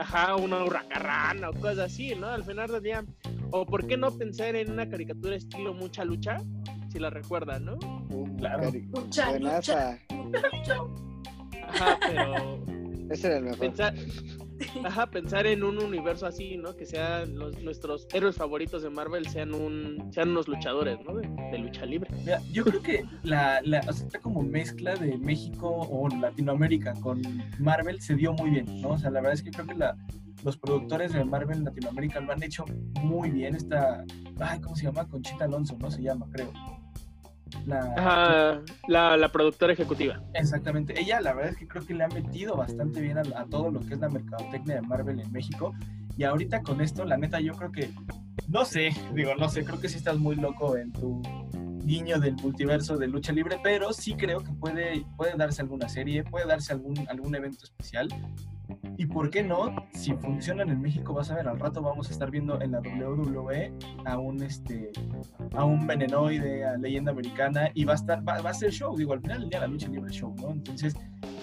Ajá, 0.00 0.36
una 0.36 0.64
hurracarrana 0.64 1.50
o 1.50 1.52
cosas 1.52 1.78
así, 1.78 2.14
¿no? 2.14 2.28
Al 2.28 2.44
final 2.44 2.70
del 2.70 2.82
día, 2.82 3.04
o 3.50 3.66
por 3.66 3.86
qué 3.86 3.96
no 3.96 4.10
pensar 4.16 4.56
en 4.56 4.70
una 4.72 4.88
caricatura 4.88 5.36
estilo 5.36 5.74
mucha 5.74 6.04
lucha, 6.04 6.38
si 6.90 6.98
la 6.98 7.10
recuerdan, 7.10 7.64
¿no? 7.66 7.78
Claro. 8.38 8.64
Cari- 8.70 8.88
Mucha, 8.88 9.30
Buenaza. 9.30 9.98
Ajá, 11.68 11.98
pero 12.06 12.64
Ese 13.10 13.26
era 13.28 13.36
el 13.38 13.44
mejor. 13.44 13.58
pensar, 13.58 13.94
ajá, 14.84 15.06
pensar 15.06 15.46
en 15.46 15.62
un 15.62 15.82
universo 15.82 16.26
así, 16.26 16.56
¿no? 16.56 16.76
Que 16.76 16.86
sean 16.86 17.38
los, 17.38 17.60
nuestros 17.62 18.06
héroes 18.12 18.36
favoritos 18.36 18.82
de 18.82 18.90
Marvel 18.90 19.26
sean 19.28 19.54
un, 19.54 20.10
sean 20.12 20.30
unos 20.30 20.48
luchadores, 20.48 20.98
¿no? 21.04 21.14
De, 21.14 21.28
de 21.50 21.58
lucha 21.58 21.86
libre. 21.86 22.10
Mira, 22.24 22.40
yo 22.52 22.64
creo 22.64 22.82
que 22.82 23.04
la, 23.22 23.60
la 23.62 23.80
o 23.80 23.92
sea, 23.92 24.06
esta 24.06 24.20
como 24.20 24.42
mezcla 24.42 24.94
de 24.96 25.16
México 25.18 25.68
o 25.68 26.08
Latinoamérica 26.08 26.94
con 27.00 27.22
Marvel 27.58 28.00
se 28.00 28.14
dio 28.14 28.32
muy 28.32 28.50
bien, 28.50 28.80
¿no? 28.80 28.90
O 28.90 28.98
sea, 28.98 29.10
la 29.10 29.20
verdad 29.20 29.34
es 29.34 29.42
que 29.42 29.50
creo 29.50 29.66
que 29.66 29.74
la, 29.74 29.96
los 30.44 30.56
productores 30.56 31.12
de 31.12 31.24
Marvel 31.24 31.58
en 31.58 31.64
Latinoamérica 31.64 32.20
lo 32.20 32.32
han 32.32 32.42
hecho 32.42 32.64
muy 33.02 33.30
bien. 33.30 33.54
Esta, 33.54 34.04
ay, 34.38 34.60
¿cómo 34.60 34.76
se 34.76 34.84
llama? 34.84 35.06
Conchita 35.06 35.44
Alonso, 35.44 35.76
¿no? 35.78 35.90
Se 35.90 36.02
llama, 36.02 36.26
creo. 36.32 36.52
La, 37.66 37.94
Ajá, 37.96 38.62
la, 38.88 39.16
la 39.16 39.32
productora 39.32 39.72
ejecutiva. 39.72 40.22
Exactamente. 40.34 40.98
Ella, 40.98 41.20
la 41.20 41.32
verdad 41.32 41.52
es 41.52 41.58
que 41.58 41.68
creo 41.68 41.84
que 41.84 41.94
le 41.94 42.04
ha 42.04 42.08
metido 42.08 42.56
bastante 42.56 43.00
bien 43.00 43.18
a, 43.18 43.22
a 43.36 43.44
todo 43.46 43.70
lo 43.70 43.80
que 43.80 43.94
es 43.94 44.00
la 44.00 44.08
mercadotecnia 44.08 44.76
de 44.76 44.82
Marvel 44.82 45.20
en 45.20 45.30
México. 45.32 45.74
Y 46.16 46.24
ahorita 46.24 46.62
con 46.62 46.80
esto, 46.80 47.04
la 47.04 47.16
neta, 47.16 47.40
yo 47.40 47.54
creo 47.54 47.72
que, 47.72 47.90
no 48.48 48.64
sé, 48.64 48.90
digo, 49.14 49.34
no 49.36 49.48
sé, 49.48 49.64
creo 49.64 49.80
que 49.80 49.88
sí 49.88 49.96
estás 49.96 50.18
muy 50.18 50.36
loco 50.36 50.76
en 50.76 50.92
tu 50.92 51.22
guiño 51.84 52.18
del 52.20 52.34
multiverso 52.36 52.96
de 52.96 53.08
lucha 53.08 53.32
libre, 53.32 53.58
pero 53.62 53.92
sí 53.92 54.14
creo 54.14 54.40
que 54.40 54.52
puede, 54.52 55.04
puede 55.16 55.36
darse 55.36 55.62
alguna 55.62 55.88
serie, 55.88 56.22
puede 56.24 56.46
darse 56.46 56.72
algún, 56.72 56.96
algún 57.08 57.34
evento 57.34 57.64
especial. 57.64 58.08
Y 58.96 59.06
por 59.06 59.30
qué 59.30 59.42
no, 59.42 59.74
si 59.92 60.12
funcionan 60.14 60.70
en 60.70 60.80
México, 60.80 61.14
vas 61.14 61.30
a 61.30 61.36
ver, 61.36 61.48
al 61.48 61.58
rato 61.58 61.80
vamos 61.80 62.08
a 62.08 62.12
estar 62.12 62.30
viendo 62.30 62.60
en 62.60 62.72
la 62.72 62.80
WWE 62.80 63.72
a 64.04 64.18
un 64.18 64.42
este 64.42 64.92
a 65.52 65.64
un 65.64 65.86
venenoide, 65.86 66.64
a 66.64 66.76
leyenda 66.76 67.12
americana, 67.12 67.70
y 67.74 67.84
va 67.84 67.92
a 67.92 67.96
estar, 67.96 68.26
va, 68.26 68.40
va 68.40 68.50
a 68.50 68.54
ser 68.54 68.70
show, 68.72 68.96
digo, 68.96 69.12
al 69.12 69.20
final 69.20 69.40
del 69.40 69.50
día 69.50 69.60
la 69.60 69.66
lucha 69.66 69.88
libre 69.88 70.10
es 70.10 70.16
show, 70.16 70.34
¿no? 70.40 70.50
Entonces, 70.50 70.94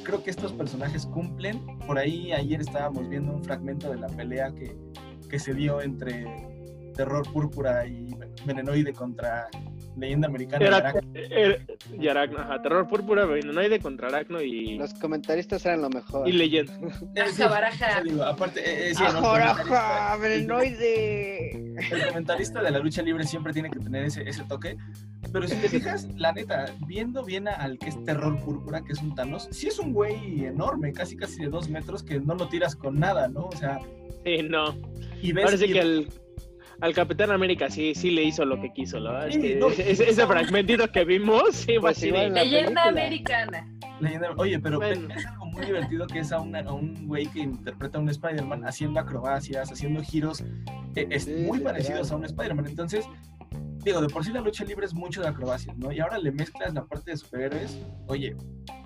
creo 0.04 0.24
que 0.24 0.30
estos 0.30 0.54
personajes 0.54 1.06
cumplen. 1.06 1.66
Por 1.86 1.98
ahí 1.98 2.32
ayer 2.32 2.62
estábamos 2.62 3.10
viendo 3.10 3.34
un 3.34 3.44
fragmento 3.44 3.92
de 3.92 3.98
la 3.98 4.08
pelea 4.08 4.54
que, 4.54 4.78
que 5.30 5.40
se 5.40 5.54
dio 5.54 5.82
entre 5.82 6.26
Terror 6.96 7.32
Púrpura 7.32 7.86
y 7.86 8.10
Venenoide 8.46 8.94
contra 8.94 9.48
Leyenda 9.98 10.28
Americana. 10.28 10.64
y 10.64 10.68
Era, 10.68 10.78
Aracno. 10.78 11.12
era- 11.14 11.58
y 12.00 12.08
Aracno, 12.08 12.40
ajá, 12.40 12.62
Terror 12.62 12.88
Púrpura, 12.88 13.26
Venenoide 13.26 13.80
contra 13.80 14.08
Aracno 14.10 14.42
y, 14.42 14.78
Los 14.78 14.94
comentaristas 14.96 15.66
eran 15.66 15.82
lo 15.82 15.90
mejor. 15.90 16.28
y 16.28 16.32
Leyenda. 16.34 16.74
Baraja, 17.16 17.48
baraja. 17.50 18.02
digo, 18.04 18.24
aparte, 18.24 18.60
eh, 18.60 18.90
eh, 18.92 18.96
sí, 18.96 19.04
¿no? 19.04 19.10
El 19.10 19.16
Ajá, 19.42 19.64
comentarista- 19.64 20.08
ajá, 20.08 20.18
venenoide. 20.18 21.76
el 21.92 22.08
comentarista 22.08 22.62
de 22.62 22.72
la 22.72 22.80
lucha 22.80 23.02
libre 23.02 23.24
siempre 23.26 23.54
tiene 23.54 23.70
que 23.70 23.80
tener 23.80 24.06
ese, 24.06 24.28
ese 24.28 24.44
toque. 24.44 24.78
Pero 25.32 25.48
si 25.48 25.56
te 25.56 25.70
fijas, 25.70 26.08
la 26.16 26.32
neta, 26.32 26.66
viendo 26.88 27.24
bien 27.24 27.48
al 27.48 27.78
que 27.80 27.90
es 27.90 28.04
Terror 28.06 28.40
Púrpura, 28.40 28.82
que 28.84 28.94
es 28.94 29.02
un 29.02 29.16
Thanos, 29.16 29.48
sí 29.52 29.68
es 29.68 29.80
un 29.80 29.94
güey 29.94 30.46
enorme, 30.46 30.94
casi 30.94 31.18
casi 31.18 31.42
de 31.42 31.50
dos 31.50 31.70
metros, 31.70 32.04
que 32.04 32.20
no 32.20 32.36
lo 32.36 32.48
tiras 32.48 32.76
con 32.76 33.00
nada, 33.00 33.28
¿no? 33.28 33.46
O 33.48 33.52
sea, 33.56 33.80
Sí, 34.24 34.44
no. 34.44 34.76
y 35.22 35.32
ves... 35.34 35.46
Parece 35.46 35.66
y- 35.68 35.74
que 35.74 35.80
al, 35.82 36.08
al 36.82 36.94
Capitán 36.94 37.32
América 37.32 37.70
sí, 37.70 37.94
sí 37.96 38.12
le 38.12 38.24
hizo 38.24 38.46
lo 38.46 38.60
que 38.62 38.72
quiso, 38.74 39.00
la 39.00 39.12
verdad. 39.12 39.28
es 39.30 39.36
Sí, 39.36 39.42
que 39.42 39.56
no. 39.56 39.68
ese, 39.70 40.10
ese 40.10 40.28
fragmentito 40.28 40.92
que 40.92 41.06
vimos, 41.06 41.44
sí, 41.56 41.76
Pues 41.80 42.02
la 42.04 42.28
Leyenda 42.30 42.84
película. 42.84 42.84
americana. 42.88 43.68
Leyenda- 44.00 44.34
Oye, 44.38 44.60
pero 44.60 44.78
Bueno. 44.78 45.08
es 45.16 45.26
algo 45.26 45.46
muy 45.48 45.66
divertido 45.66 46.06
que 46.08 46.20
es 46.20 46.32
a, 46.32 46.40
una- 46.40 46.60
a 46.60 46.74
un 46.74 47.08
güey 47.08 47.26
que 47.28 47.40
interpreta 47.40 47.98
a 47.98 48.02
un 48.02 48.10
Spider-Man 48.10 48.64
haciendo 48.66 49.00
acrobacias, 49.00 49.72
haciendo 49.72 50.02
giros 50.04 50.44
eh, 50.96 51.08
es 51.10 51.24
Sí, 51.26 51.32
muy 51.48 51.60
parecidos 51.60 52.12
a 52.12 52.16
un 52.16 52.26
Spider-Man. 52.26 52.68
Entonces, 52.68 53.06
digo, 53.84 54.02
de 54.02 54.08
por 54.08 54.24
sí 54.24 54.32
la 54.32 54.42
lucha 54.42 54.64
libre 54.66 54.86
es 54.86 54.94
mucho 54.94 55.22
de 55.22 55.28
acrobacias, 55.30 55.76
¿no? 55.78 55.92
Y 55.92 56.00
ahora 56.00 56.18
le 56.20 56.32
mezclas 56.32 56.74
la 56.74 56.86
parte 56.86 57.12
de 57.12 57.18
superhéroes. 57.18 57.80
Oye, 58.08 58.36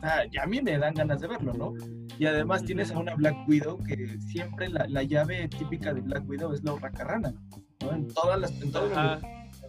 ah, 0.02 0.22
ya 0.32 0.44
a 0.44 0.46
mí 0.46 0.62
me 0.62 0.78
dan 0.78 0.94
ganas 0.94 1.20
de 1.22 1.28
verlo, 1.28 1.54
¿no? 1.54 1.74
Y 2.20 2.26
además 2.26 2.64
tienes 2.64 2.92
a 2.92 3.00
una 3.00 3.16
Black 3.16 3.36
Widow 3.48 3.78
que 3.84 4.18
siempre 4.20 4.70
la, 4.70 4.86
la 4.88 5.04
llave 5.04 5.48
típica 5.50 5.94
de 5.94 6.02
Black 6.02 6.28
Widow 6.28 6.54
es 6.54 6.64
la 6.64 6.74
hurracarrana, 6.74 7.34
¿no? 7.84 7.94
En 7.94 8.08
todas 8.08 8.39
las, 8.39 8.52
en 8.62 8.72
todo 8.72 8.86
el 8.88 8.91
Ajá. 8.94 9.20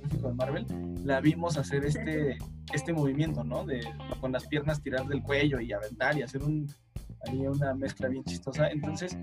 México 0.02 0.28
de 0.28 0.34
Marvel, 0.34 0.66
la 1.04 1.20
vimos 1.20 1.56
hacer 1.58 1.84
este, 1.84 2.36
este 2.72 2.92
movimiento, 2.92 3.44
¿no? 3.44 3.64
De 3.64 3.80
con 4.20 4.32
las 4.32 4.46
piernas 4.46 4.82
tirar 4.82 5.06
del 5.06 5.22
cuello 5.22 5.60
y 5.60 5.72
aventar 5.72 6.16
y 6.18 6.22
hacer 6.22 6.42
un, 6.42 6.66
ahí 7.28 7.46
una 7.46 7.74
mezcla 7.74 8.08
bien 8.08 8.24
chistosa. 8.24 8.68
Entonces, 8.68 9.16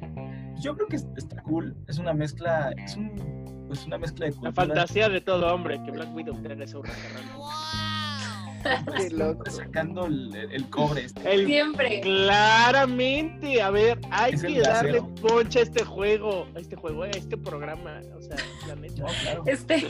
yo 0.62 0.75
creo 0.75 0.88
que 0.88 0.95
es- 0.97 1.08
está 1.17 1.41
cool. 1.43 1.75
Es 1.88 1.97
una 1.97 2.13
mezcla, 2.13 2.71
es 2.86 2.95
un, 2.95 3.65
pues 3.67 3.86
una 3.86 3.97
mezcla 3.97 4.25
de 4.25 4.32
La 4.32 4.38
cultura. 4.38 4.54
fantasía 4.67 5.10
de 5.10 5.21
todo 5.21 5.54
hombre 5.54 5.82
que 5.84 5.91
Black 5.91 6.13
Widow 6.15 6.41
tenga 6.41 6.63
esa 6.63 6.80
hurracarrana. 6.80 7.32
Qué 8.98 9.10
loco. 9.12 9.43
Siempre 9.45 9.52
sacando 9.52 10.06
el, 10.06 10.36
el 10.36 10.69
cobre. 10.69 11.06
Este. 11.06 11.34
El 11.34 11.45
Siempre. 11.45 12.02
Claramente, 12.02 13.62
a 13.62 13.69
ver, 13.69 14.00
hay 14.12 14.34
Es 14.34 14.43
que 14.43 14.62
darle 14.62 15.02
poncha 15.22 15.60
a 15.60 15.63
este 15.63 15.84
juego, 15.84 16.48
a 16.56 16.60
este 16.60 16.76
juego, 16.76 17.04
a 17.04 17.10
este 17.10 17.38
programa, 17.38 18.02
o 18.17 18.22
sea, 18.22 18.36
la 18.67 18.76
neta. 18.76 19.04
No, 19.04 19.08
claro. 19.24 19.43
Este, 19.45 19.88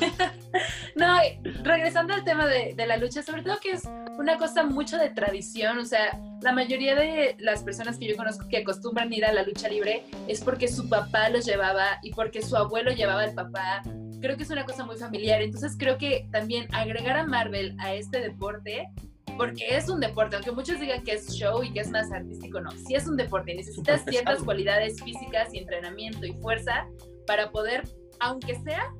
no, 0.95 1.17
regresando 1.63 2.13
al 2.13 2.23
tema 2.23 2.47
de, 2.47 2.73
de 2.75 2.88
la 2.88 2.97
lucha, 2.97 3.23
sobre 3.23 3.43
todo 3.43 3.60
que 3.60 3.71
es 3.71 3.84
una 4.17 4.38
cosa 4.38 4.63
mucho 4.63 4.97
de 4.97 5.10
tradición, 5.10 5.77
o 5.77 5.86
sea, 5.86 6.19
la 6.41 6.51
mayoría 6.51 6.95
de 6.95 7.36
las 7.39 7.63
personas 7.63 7.97
que 7.97 8.08
yo 8.08 8.15
conozco 8.15 8.47
que 8.47 8.58
acostumbran 8.58 9.12
ir 9.12 9.25
a 9.25 9.34
la 9.34 9.43
lucha 9.43 9.67
libre 9.67 10.05
es 10.27 10.41
porque 10.41 10.67
su 10.67 10.88
papá 10.88 11.29
los 11.29 11.45
llevaba 11.45 11.99
y 12.01 12.12
porque 12.12 12.41
su 12.41 12.55
abuelo 12.55 12.91
llevaba 12.91 13.23
al 13.23 13.34
papá. 13.34 13.84
Creo 14.21 14.38
que 14.38 14.43
es 14.43 14.49
una 14.49 14.65
cosa 14.65 14.86
muy 14.86 14.97
familiar, 14.97 15.41
entonces 15.41 15.75
creo 15.77 15.97
que 15.97 16.27
también 16.32 16.67
agregar 16.73 17.17
a 17.17 17.25
Marvel 17.25 17.75
a 17.79 17.93
este 17.93 18.19
deporte, 18.19 18.89
porque 19.38 19.65
es 19.69 19.88
un 19.88 19.99
deporte, 19.99 20.36
aunque 20.36 20.51
muchos 20.51 20.79
digan 20.79 21.03
que 21.03 21.13
es 21.13 21.34
show 21.34 21.63
y 21.63 21.71
que 21.71 21.79
es 21.79 21.89
más 21.89 22.12
artístico, 22.12 22.60
no, 22.60 22.71
sí 22.71 22.95
es 22.95 23.08
un 23.08 23.15
deporte, 23.15 23.55
necesitas 23.55 24.03
ciertas 24.05 24.43
cualidades 24.43 25.01
físicas 25.01 25.53
y 25.53 25.60
entrenamiento 25.60 26.25
y 26.25 26.34
fuerza 26.34 26.88
para 27.25 27.49
poder, 27.51 27.84
aunque 28.19 28.55
sea 28.55 28.93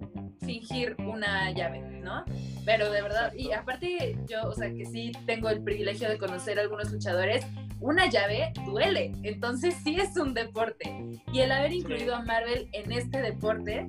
fingir 0.45 0.95
una 0.99 1.51
llave, 1.51 1.82
¿no? 1.82 2.23
Pero 2.65 2.89
de 2.89 3.01
verdad, 3.01 3.34
y 3.34 3.51
aparte 3.51 4.17
yo, 4.27 4.47
o 4.47 4.53
sea, 4.53 4.73
que 4.73 4.86
sí 4.86 5.12
tengo 5.25 5.49
el 5.49 5.62
privilegio 5.62 6.10
de 6.10 6.17
conocer 6.17 6.58
a 6.58 6.62
algunos 6.62 6.91
luchadores, 6.91 7.45
una 7.79 8.10
llave 8.10 8.51
duele, 8.65 9.13
entonces 9.23 9.75
sí 9.84 9.97
es 9.99 10.15
un 10.17 10.34
deporte. 10.34 11.05
Y 11.32 11.39
el 11.39 11.51
haber 11.51 11.73
incluido 11.73 12.15
a 12.15 12.23
Marvel 12.23 12.69
en 12.73 12.91
este 12.91 13.21
deporte, 13.21 13.88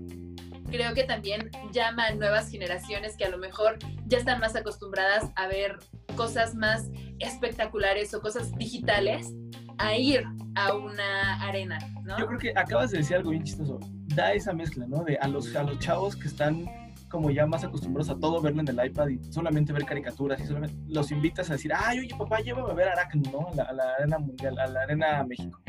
creo 0.70 0.94
que 0.94 1.04
también 1.04 1.50
llama 1.72 2.06
a 2.06 2.14
nuevas 2.14 2.50
generaciones 2.50 3.16
que 3.16 3.24
a 3.24 3.28
lo 3.28 3.38
mejor 3.38 3.78
ya 4.06 4.18
están 4.18 4.40
más 4.40 4.56
acostumbradas 4.56 5.30
a 5.36 5.46
ver 5.46 5.78
cosas 6.16 6.54
más 6.54 6.88
espectaculares 7.18 8.14
o 8.14 8.20
cosas 8.20 8.54
digitales 8.56 9.32
a 9.78 9.96
ir 9.96 10.24
a 10.54 10.74
una 10.74 11.42
arena, 11.42 11.78
¿no? 12.04 12.18
Yo 12.18 12.26
creo 12.26 12.38
que 12.38 12.52
acabas 12.56 12.90
de 12.90 12.98
decir 12.98 13.16
algo 13.16 13.30
bien 13.30 13.44
chistoso. 13.44 13.78
Da 14.14 14.32
esa 14.32 14.52
mezcla, 14.52 14.86
¿no? 14.86 15.04
De 15.04 15.16
a 15.16 15.28
los, 15.28 15.54
a 15.54 15.62
los 15.62 15.78
chavos 15.78 16.16
que 16.16 16.28
están 16.28 16.66
como 17.08 17.30
ya 17.30 17.46
más 17.46 17.64
acostumbrados 17.64 18.08
a 18.10 18.18
todo 18.18 18.40
verlo 18.40 18.60
en 18.60 18.68
el 18.68 18.86
iPad 18.86 19.08
y 19.08 19.32
solamente 19.32 19.72
ver 19.72 19.84
caricaturas 19.84 20.40
y 20.40 20.46
solamente 20.46 20.76
los 20.86 21.10
invitas 21.10 21.50
a 21.50 21.54
decir, 21.54 21.72
ay, 21.74 22.00
oye, 22.00 22.14
papá, 22.16 22.40
llévame 22.40 22.70
a 22.70 22.74
ver 22.74 22.88
Aracno, 22.88 23.30
¿no? 23.32 23.48
A 23.48 23.54
la, 23.54 23.62
a 23.64 23.72
la 23.72 23.94
arena 23.98 24.18
mundial, 24.18 24.58
a 24.58 24.66
la 24.66 24.82
arena 24.82 25.24
México. 25.24 25.60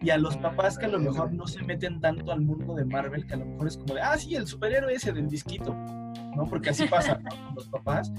Y 0.00 0.10
a 0.10 0.18
los 0.18 0.36
papás 0.36 0.78
que 0.78 0.86
a 0.86 0.88
lo 0.88 1.00
mejor 1.00 1.32
no 1.32 1.46
se 1.46 1.62
meten 1.62 2.00
tanto 2.00 2.30
al 2.30 2.40
mundo 2.40 2.74
de 2.74 2.84
Marvel, 2.84 3.26
que 3.26 3.34
a 3.34 3.38
lo 3.38 3.46
mejor 3.46 3.66
es 3.66 3.76
como 3.76 3.94
de, 3.94 4.00
ah, 4.00 4.16
sí, 4.16 4.36
el 4.36 4.46
superhéroe 4.46 4.94
ese 4.94 5.12
del 5.12 5.28
disquito, 5.28 5.74
¿no? 6.36 6.44
Porque 6.48 6.70
así 6.70 6.86
pasa. 6.86 7.18
Con 7.18 7.54
los 7.56 7.68
papás. 7.68 8.12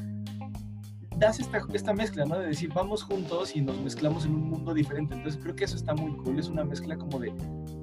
Das 1.18 1.40
esta, 1.40 1.60
esta 1.74 1.94
mezcla, 1.94 2.26
¿no? 2.26 2.40
De 2.40 2.48
decir, 2.48 2.72
vamos 2.74 3.04
juntos 3.04 3.56
y 3.56 3.62
nos 3.62 3.78
mezclamos 3.82 4.26
en 4.26 4.36
un 4.36 4.50
mundo 4.50 4.74
diferente. 4.74 5.16
Entonces 5.16 5.42
creo 5.42 5.56
que 5.56 5.66
eso 5.66 5.76
está 5.76 5.94
muy 5.94 6.16
cool. 6.18 6.40
Es 6.40 6.48
una 6.48 6.64
mezcla 6.64 6.98
como 6.98 7.20
de, 7.20 7.34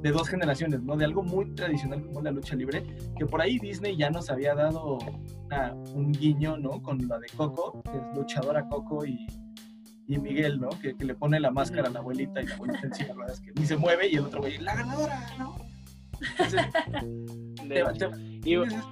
de 0.03 0.11
dos 0.11 0.29
generaciones, 0.29 0.83
¿no? 0.83 0.97
De 0.97 1.05
algo 1.05 1.23
muy 1.23 1.55
tradicional 1.55 2.03
como 2.07 2.23
la 2.23 2.31
lucha 2.31 2.55
libre, 2.55 2.85
que 3.19 3.27
por 3.27 3.41
ahí 3.41 3.59
Disney 3.59 3.97
ya 3.97 4.11
nos 4.11 4.31
había 4.31 4.55
dado 4.55 4.99
un 5.95 6.13
guiño, 6.13 6.57
¿no? 6.57 6.83
Con 6.83 7.07
la 7.09 7.19
de 7.19 7.27
Coco, 7.37 7.83
que 7.83 7.97
es 7.97 8.17
luchadora 8.17 8.67
Coco 8.69 9.05
y, 9.05 9.27
y 10.09 10.19
Miguel, 10.19 10.61
¿no? 10.61 10.69
Que, 10.71 10.95
que 10.97 11.05
le 11.05 11.14
pone 11.14 11.40
la 11.40 11.51
máscara 11.51 11.88
a 11.88 11.90
la 11.90 11.99
abuelita 12.01 12.40
y 12.42 12.47
la 12.47 12.55
abuelita 12.55 12.81
en 12.87 12.95
silla 12.95 13.09
de 13.09 13.14
ruedas 13.14 13.40
que 13.40 13.53
ni 13.53 13.66
se 13.66 13.77
mueve 13.77 14.09
y 14.09 14.14
el 14.16 14.21
otro 14.25 14.40
güey, 14.40 14.59
la 14.59 14.75
ganadora, 14.77 15.27
¿no? 15.38 15.57
Entonces, 16.31 16.62
te, 17.69 17.83
va- 17.83 17.92
te- 17.92 18.07
Y, 18.23 18.40
tienes- 18.40 18.85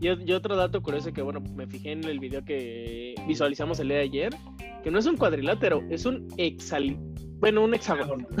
y, 0.00 0.08
y 0.30 0.32
otro 0.32 0.56
dato 0.56 0.82
curioso 0.82 1.12
que, 1.12 1.22
bueno, 1.22 1.40
me 1.40 1.66
fijé 1.66 1.92
en 1.92 2.04
el 2.04 2.18
video 2.18 2.44
que 2.44 3.14
visualizamos 3.26 3.78
el 3.80 3.88
día 3.88 3.98
de 3.98 4.02
ayer, 4.02 4.36
que 4.82 4.90
no 4.90 4.98
es 4.98 5.06
un 5.06 5.16
cuadrilátero, 5.16 5.82
es 5.90 6.04
un 6.06 6.26
hexal... 6.36 6.96
Bueno, 7.38 7.62
un 7.64 7.74
hexágono. 7.74 8.26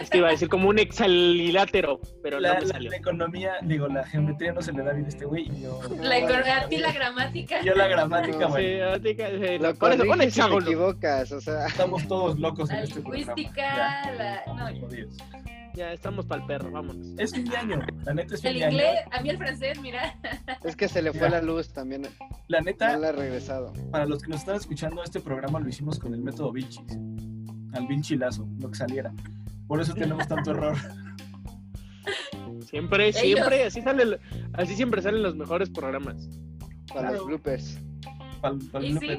Es 0.00 0.10
que 0.10 0.18
iba 0.18 0.28
a 0.28 0.30
decir 0.32 0.48
como 0.48 0.68
un 0.68 0.78
hexalilátero, 0.78 2.00
pero 2.22 2.40
la, 2.40 2.54
no 2.54 2.60
me 2.60 2.66
la- 2.66 2.72
salió. 2.74 2.90
la 2.90 2.96
economía, 2.96 3.52
digo, 3.62 3.88
la 3.88 4.04
geometría 4.06 4.52
no 4.52 4.62
se 4.62 4.72
le 4.72 4.82
da 4.82 4.92
bien 4.92 5.06
a 5.06 5.08
este 5.08 5.24
güey 5.24 5.44
y 5.50 5.62
yo, 5.62 5.80
La, 6.02 6.18
econo- 6.18 6.44
a 6.64 6.68
ti 6.68 6.78
la 6.78 6.92
gramática. 6.92 7.62
yo 7.62 7.74
la 7.74 7.86
gramática, 7.88 8.38
No, 8.38 8.48
güey. 8.50 8.74
Sí, 8.74 8.78
Lo 8.78 8.94
eso, 8.94 9.70
un 9.70 9.76
corriges 9.76 10.34
si 10.34 10.40
te 10.40 10.56
equivocas, 10.56 11.32
o 11.32 11.40
sea, 11.40 11.66
Estamos 11.66 12.06
todos 12.08 12.38
locos 12.38 12.70
en 12.70 12.78
este 12.78 13.00
programa. 13.00 13.34
lingüística, 13.34 13.62
Ya, 13.62 14.12
la... 14.12 14.54
No, 14.72 14.80
jodidos. 14.80 15.16
Ya 15.74 15.92
estamos 15.92 16.24
para 16.26 16.40
el 16.40 16.46
perro, 16.46 16.70
vámonos. 16.70 17.18
Es 17.18 17.32
fin 17.34 17.44
de 17.46 17.56
año, 17.56 17.80
la 18.04 18.14
neta 18.14 18.34
es 18.36 18.42
fin 18.42 18.50
el 18.52 18.58
de 18.60 18.64
año. 18.66 18.72
inglés, 18.76 19.00
a 19.10 19.20
mí 19.20 19.28
el 19.30 19.38
francés, 19.38 19.80
mira. 19.80 20.16
es 20.62 20.76
que 20.76 20.86
se 20.88 21.02
le 21.02 21.10
fue 21.12 21.22
Ya. 21.22 21.30
la 21.30 21.42
luz 21.42 21.72
también, 21.72 22.02
La 22.46 22.60
no 22.60 22.64
neta, 22.66 22.96
la 22.96 23.08
ha 23.08 23.12
regresado. 23.12 23.72
para 23.90 24.06
los 24.06 24.22
que 24.22 24.28
nos 24.30 24.38
están 24.40 24.54
escuchando, 24.54 25.02
este 25.02 25.18
programa 25.20 25.58
lo 25.58 25.68
hicimos 25.68 25.98
con 25.98 26.14
el 26.14 26.20
método 26.20 26.52
Vinci. 26.52 26.80
Al 27.72 27.88
Vinchilazo, 27.88 28.46
lo 28.60 28.70
que 28.70 28.76
saliera. 28.76 29.12
Por 29.66 29.80
eso 29.80 29.94
tenemos 29.94 30.26
tanto 30.28 30.50
error. 30.52 30.76
Siempre, 32.66 33.12
siempre, 33.12 33.64
así 33.64 33.82
salen, 33.82 34.18
así 34.54 34.74
siempre 34.74 35.00
salen 35.00 35.22
los 35.22 35.36
mejores 35.36 35.70
programas. 35.70 36.28
Para 36.88 37.00
Claro. 37.08 37.16
los 37.16 37.26
bloopers. 37.26 37.78
Y 38.80 38.92
sí, 38.94 39.16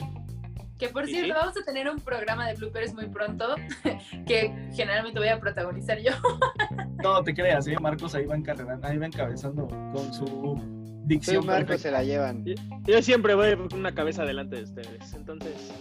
que 0.78 0.90
por 0.90 1.08
¿Y 1.08 1.12
cierto, 1.14 1.28
sí? 1.28 1.32
vamos 1.40 1.58
a 1.58 1.64
tener 1.66 1.90
un 1.90 2.00
programa 2.00 2.48
de 2.48 2.56
bloopers 2.56 2.94
muy 2.94 3.08
pronto, 3.08 3.56
que 4.28 4.54
generalmente 4.74 5.20
voy 5.20 5.30
a 5.30 5.40
protagonizar 5.40 6.00
yo. 6.00 6.12
No 7.04 7.24
te 7.24 7.34
creas, 7.36 7.68
¿eh? 7.68 7.76
Marcos 7.80 8.16
ahí 8.16 8.26
va, 8.26 8.36
encarregando, 8.36 8.88
ahí 8.88 8.98
va 8.98 9.06
encabezando 9.06 9.68
con 9.68 10.12
su 10.12 10.60
dicción 11.06 11.46
Marco 11.46 11.68
perfecta. 11.68 11.78
se 11.84 11.92
la 11.92 12.04
llevan. 12.04 12.44
Yo 12.88 13.02
siempre 13.04 13.36
voy 13.36 13.56
con 13.56 13.80
una 13.80 13.94
cabeza 13.94 14.26
delante 14.26 14.56
de 14.56 14.64
ustedes, 14.64 15.14
entonces. 15.14 15.72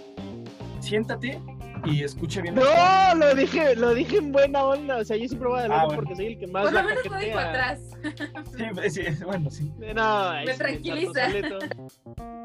Siéntate 0.80 1.40
y 1.86 2.02
escuche 2.02 2.42
bien. 2.42 2.54
No, 2.54 3.14
lo 3.16 3.34
dije, 3.34 3.76
lo 3.76 3.94
dije 3.94 4.16
en 4.18 4.32
buena 4.32 4.64
onda, 4.64 4.96
o 4.98 5.04
sea, 5.04 5.16
yo 5.16 5.26
siempre 5.28 5.48
voy 5.48 5.58
adelante 5.60 5.82
Ah, 5.82 5.86
bueno. 5.86 6.00
porque 6.02 6.16
soy 6.16 6.26
el 6.26 6.38
que 6.38 6.46
más 6.46 6.64
Por 6.64 6.72
lo 6.72 6.82
menos 6.82 7.04
lo 7.06 7.18
digo 7.18 7.34
cajetea. 7.36 7.50
atrás. 7.50 7.80
Sí, 8.88 8.90
sí, 8.90 9.24
bueno, 9.24 9.50
sí. 9.50 9.72
No, 9.94 10.28
ahí 10.30 10.46
Me 10.46 10.54
tranquiliza. 10.54 11.26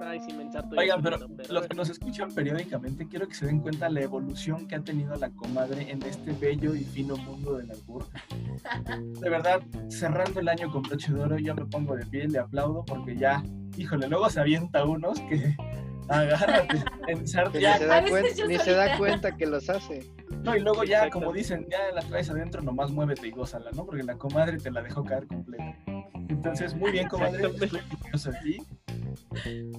Ay, 0.01 0.19
sí 0.21 0.33
me 0.33 0.49
Oigan, 0.77 1.01
pero 1.01 1.17
los 1.49 1.67
que 1.67 1.75
nos 1.75 1.89
escuchan 1.89 2.31
periódicamente, 2.33 3.07
quiero 3.07 3.27
que 3.27 3.35
se 3.35 3.45
den 3.45 3.59
cuenta 3.59 3.89
la 3.89 4.01
evolución 4.01 4.67
que 4.67 4.75
ha 4.75 4.81
tenido 4.81 5.15
la 5.15 5.29
comadre 5.31 5.91
en 5.91 6.01
este 6.03 6.31
bello 6.33 6.73
y 6.75 6.83
fino 6.83 7.15
mundo 7.17 7.57
del 7.57 7.71
albur. 7.71 8.05
De 9.19 9.29
verdad, 9.29 9.61
cerrando 9.89 10.39
el 10.39 10.47
año 10.49 10.71
con 10.71 10.81
broche 10.83 11.13
de 11.13 11.21
oro, 11.21 11.37
yo 11.37 11.53
me 11.55 11.65
pongo 11.65 11.95
de 11.95 12.05
pie, 12.05 12.27
le 12.27 12.39
aplaudo 12.39 12.83
porque 12.85 13.15
ya, 13.15 13.43
híjole, 13.77 14.07
luego 14.07 14.29
se 14.29 14.39
avienta 14.39 14.83
unos 14.85 15.19
que 15.21 15.55
agárrate, 16.09 16.77
ya, 17.07 17.15
ni, 17.15 17.27
se 17.27 17.85
da, 17.85 18.01
veces 18.01 18.11
cuen- 18.11 18.35
yo 18.35 18.47
ni 18.47 18.57
se 18.57 18.71
da 18.73 18.97
cuenta 18.97 19.35
que 19.37 19.45
los 19.45 19.69
hace. 19.69 20.09
no, 20.43 20.55
y 20.55 20.59
luego 20.59 20.83
ya, 20.83 21.09
como 21.09 21.31
dicen, 21.31 21.67
ya 21.69 21.91
la 21.93 22.01
traes 22.01 22.29
adentro, 22.29 22.61
nomás 22.61 22.91
muévete 22.91 23.27
y 23.27 23.31
gózala, 23.31 23.71
¿no? 23.73 23.85
Porque 23.85 24.03
la 24.03 24.15
comadre 24.17 24.57
te 24.57 24.71
la 24.71 24.81
dejó 24.81 25.03
caer 25.03 25.27
completa. 25.27 25.75
Entonces, 26.29 26.75
muy 26.75 26.91
bien, 26.91 27.07
comadre, 27.07 27.47
estoy 27.47 27.79
orgulloso 27.91 28.31
de 28.31 28.39
ti. 28.39 28.57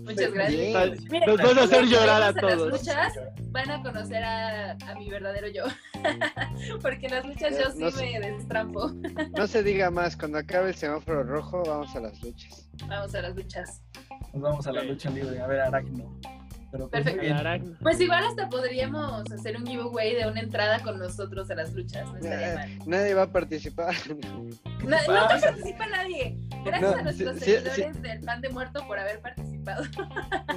Muchas 0.04 0.32
gracias. 0.32 0.90
Bien. 0.90 1.08
Miren, 1.10 1.28
Nos 1.28 1.36
vas 1.38 1.56
a 1.58 1.62
hacer 1.64 1.84
llorar 1.86 2.22
a 2.22 2.32
lleguemos 2.32 2.50
las 2.50 2.56
todos. 2.58 2.72
luchas, 2.72 3.12
van 3.50 3.70
a 3.70 3.82
conocer 3.82 4.24
a, 4.24 4.72
a 4.72 4.94
mi 4.98 5.08
verdadero 5.08 5.48
yo. 5.48 5.64
Porque 6.82 7.06
en 7.06 7.12
las 7.14 7.26
luchas 7.26 7.56
yo 7.58 7.70
sí 7.70 7.94
me 8.18 8.20
destrampo. 8.32 8.90
No 9.36 9.46
se 9.46 9.62
diga 9.62 9.90
más, 9.90 10.16
cuando 10.16 10.38
acabe 10.38 10.70
el 10.70 10.74
semáforo 10.74 11.22
rojo, 11.22 11.62
vamos 11.66 11.94
a 11.94 12.00
las 12.00 12.20
luchas. 12.22 12.68
Vamos 12.88 13.14
a 13.14 13.22
las 13.22 13.34
luchas. 13.36 13.82
Nos 14.32 14.42
vamos 14.42 14.66
a 14.66 14.72
la 14.72 14.82
lucha 14.82 15.10
libre, 15.10 15.40
a 15.40 15.46
ver, 15.46 15.60
Aracno. 15.60 16.18
Pero 16.72 16.88
pues, 16.88 17.02
Perfecto. 17.02 17.22
bien. 17.42 17.76
Pues 17.82 18.00
igual 18.00 18.24
hasta 18.24 18.48
podríamos 18.48 19.30
hacer 19.32 19.56
un 19.56 19.66
giveaway 19.66 20.14
de 20.14 20.28
una 20.28 20.40
entrada 20.40 20.78
con 20.80 20.98
nosotros 21.00 21.50
a 21.50 21.56
las 21.56 21.74
luchas. 21.74 22.06
No 22.12 22.28
mal. 22.28 22.78
Nadie 22.86 23.14
va 23.14 23.22
a 23.22 23.32
participar. 23.32 23.92
No, 24.84 24.96
participa 25.40 25.86
nadie. 25.88 26.36
Gracias 26.64 26.92
No, 26.92 26.98
a 26.98 27.02
nuestros 27.02 27.38
sí, 27.38 27.44
sí, 27.44 27.50
seguidores 27.50 28.02
del 28.02 28.20
pan 28.20 28.40
de 28.40 28.48
muerto 28.50 28.86
por 28.86 28.98
haber 28.98 29.20
participado. 29.20 29.84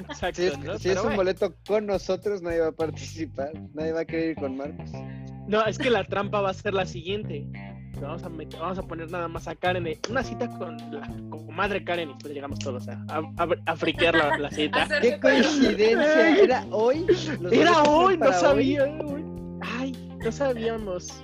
Exacto, 0.09 0.35
Si 0.41 0.47
es, 0.47 0.59
¿no? 0.59 0.77
si 0.77 0.89
Pero 0.89 0.93
es 0.93 0.97
un 0.97 1.03
bueno. 1.03 1.15
boleto 1.17 1.55
con 1.65 1.85
nosotros, 1.87 2.41
nadie 2.43 2.59
va 2.59 2.67
a 2.67 2.71
participar. 2.73 3.51
Nadie 3.73 3.91
va 3.93 4.01
a 4.01 4.05
querer 4.05 4.29
ir 4.31 4.35
con 4.35 4.55
Marcos. 4.55 4.91
No, 5.47 5.65
es 5.65 5.77
que 5.77 5.89
la 5.89 6.03
trampa 6.03 6.41
va 6.41 6.49
a 6.51 6.53
ser 6.53 6.73
la 6.73 6.85
siguiente. 6.85 7.45
Vamos 8.01 8.23
a, 8.23 8.29
meter- 8.29 8.59
vamos 8.59 8.77
a 8.79 8.83
poner 8.83 9.09
nada 9.11 9.27
más 9.27 9.47
a 9.47 9.55
Karen. 9.55 9.83
de- 9.83 9.99
Una 10.09 10.23
cita 10.23 10.47
con 10.57 10.77
la 10.91 11.07
comadre 11.29 11.83
Karen 11.83 12.09
y 12.09 12.13
después 12.13 12.33
llegamos 12.33 12.59
todos 12.59 12.87
a, 12.89 13.05
a, 13.65 13.75
friquear 13.75 14.15
la, 14.15 14.37
la 14.37 14.49
cita. 14.49 14.87
¡Qué 15.01 15.19
coincidencia! 15.19 16.37
¿Era 16.37 16.65
hoy? 16.71 17.05
¿Los 17.39 17.53
Era 17.53 17.83
hoy, 17.83 18.17
no 18.17 18.33
sabía. 18.33 18.85
güey. 18.85 19.23
Ay, 19.61 19.91
no 20.23 20.31
sabíamos. 20.31 21.23